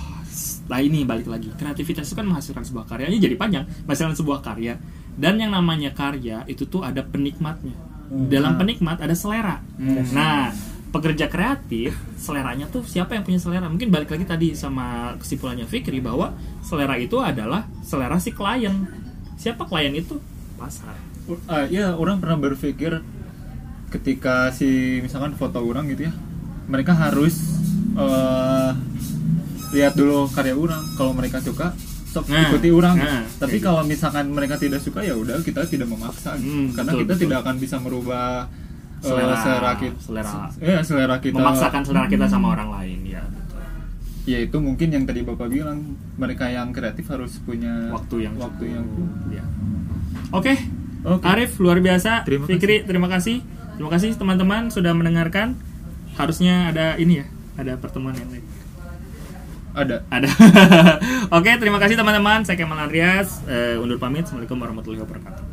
nah 0.68 0.80
ini 0.80 1.02
balik 1.04 1.26
lagi. 1.26 1.50
Kreativitas 1.54 2.06
itu 2.06 2.16
kan 2.16 2.26
menghasilkan 2.26 2.62
sebuah 2.62 2.86
karya. 2.86 3.06
Ini 3.08 3.18
jadi 3.22 3.36
panjang. 3.36 3.66
Menghasilkan 3.86 4.16
sebuah 4.16 4.40
karya. 4.42 4.76
Dan 5.14 5.38
yang 5.38 5.50
namanya 5.50 5.94
karya 5.94 6.42
itu 6.46 6.66
tuh 6.66 6.82
ada 6.82 7.02
penikmatnya. 7.02 7.74
Hmm. 8.08 8.28
Dalam 8.28 8.56
penikmat 8.56 8.98
ada 8.98 9.14
selera. 9.14 9.62
Hmm. 9.78 10.06
Nah, 10.12 10.54
pekerja 10.88 11.28
kreatif 11.28 11.94
seleranya 12.16 12.66
tuh 12.66 12.82
siapa 12.82 13.14
yang 13.14 13.22
punya 13.22 13.38
selera? 13.38 13.68
Mungkin 13.68 13.90
balik 13.90 14.10
lagi 14.10 14.26
tadi 14.26 14.48
sama 14.54 15.14
kesimpulannya 15.18 15.66
Fikri 15.66 16.00
bahwa 16.00 16.34
selera 16.62 16.98
itu 16.98 17.18
adalah 17.18 17.66
selera 17.82 18.18
si 18.18 18.32
klien. 18.32 18.74
Siapa 19.38 19.66
klien 19.66 19.94
itu? 19.94 20.18
Pasar. 20.58 20.98
Ah, 21.46 21.68
ya 21.68 21.92
orang 21.94 22.18
pernah 22.18 22.40
berpikir 22.40 23.04
ketika 23.88 24.48
si 24.50 25.00
misalkan 25.00 25.32
foto 25.34 25.60
orang 25.60 25.88
gitu 25.88 26.08
ya 26.08 26.14
mereka 26.68 26.92
harus 26.92 27.60
eh, 27.94 28.72
lihat 29.72 29.94
dulu 29.94 30.28
karya 30.30 30.56
orang 30.56 30.80
kalau 30.96 31.12
mereka 31.12 31.40
suka 31.40 31.76
sok 32.08 32.28
Nah, 32.28 32.48
ikuti 32.48 32.72
orang 32.72 32.96
nah, 32.96 33.24
tapi 33.38 33.60
kayak 33.60 33.68
kalau 33.68 33.82
misalkan 33.84 34.32
mereka 34.32 34.56
tidak 34.56 34.80
suka 34.80 35.04
ya 35.04 35.14
udah 35.14 35.44
kita 35.44 35.68
tidak 35.68 35.86
memaksa 35.86 36.40
gitu. 36.40 36.48
Hmm, 36.48 36.68
karena 36.72 36.92
betul, 36.92 37.02
kita 37.04 37.14
betul. 37.14 37.24
tidak 37.28 37.38
akan 37.44 37.56
bisa 37.58 37.76
merubah 37.78 38.28
eh, 38.98 39.04
Selera- 39.04 39.40
selera 39.44 39.72
kita 39.76 39.98
selera- 40.00 40.52
eh, 40.58 40.80
selera 40.82 41.16
kita 41.20 41.36
memaksakan 41.38 41.82
selera 41.84 42.08
kita 42.08 42.26
sama 42.26 42.48
orang 42.50 42.70
lain 42.74 43.00
ya 43.06 43.24
betul. 43.24 43.60
ya 44.26 44.38
itu 44.40 44.58
mungkin 44.58 44.88
yang 44.90 45.04
tadi 45.04 45.20
bapak 45.22 45.48
bilang 45.48 45.80
mereka 46.16 46.48
yang 46.48 46.72
kreatif 46.72 47.06
harus 47.08 47.36
punya 47.40 47.92
waktu 47.92 48.24
yang 48.24 48.36
waktu 48.36 48.64
cukup. 48.66 48.72
yang 48.74 48.86
ya. 49.30 49.44
oke 50.32 50.54
Oke. 51.08 51.24
Arif 51.24 51.56
luar 51.64 51.80
biasa. 51.80 52.28
Terima 52.28 52.44
Fikri 52.44 52.84
terima 52.84 53.08
kasih. 53.08 53.40
Terima 53.80 53.90
kasih 53.94 54.20
teman-teman 54.20 54.68
sudah 54.68 54.92
mendengarkan. 54.92 55.56
Harusnya 56.20 56.74
ada 56.74 57.00
ini 57.00 57.24
ya 57.24 57.26
ada 57.56 57.80
pertemuan 57.80 58.14
yang 58.20 58.28
lain. 58.28 58.46
Ada. 59.78 60.04
Ada. 60.12 60.30
Oke 61.38 61.52
terima 61.56 61.80
kasih 61.80 61.96
teman-teman. 61.96 62.44
Saya 62.44 62.60
Kemal 62.60 62.92
Andreas 62.92 63.40
Eh, 63.48 63.80
undur 63.80 63.96
pamit. 64.02 64.28
Assalamualaikum 64.28 64.58
warahmatullahi 64.60 65.04
wabarakatuh 65.08 65.47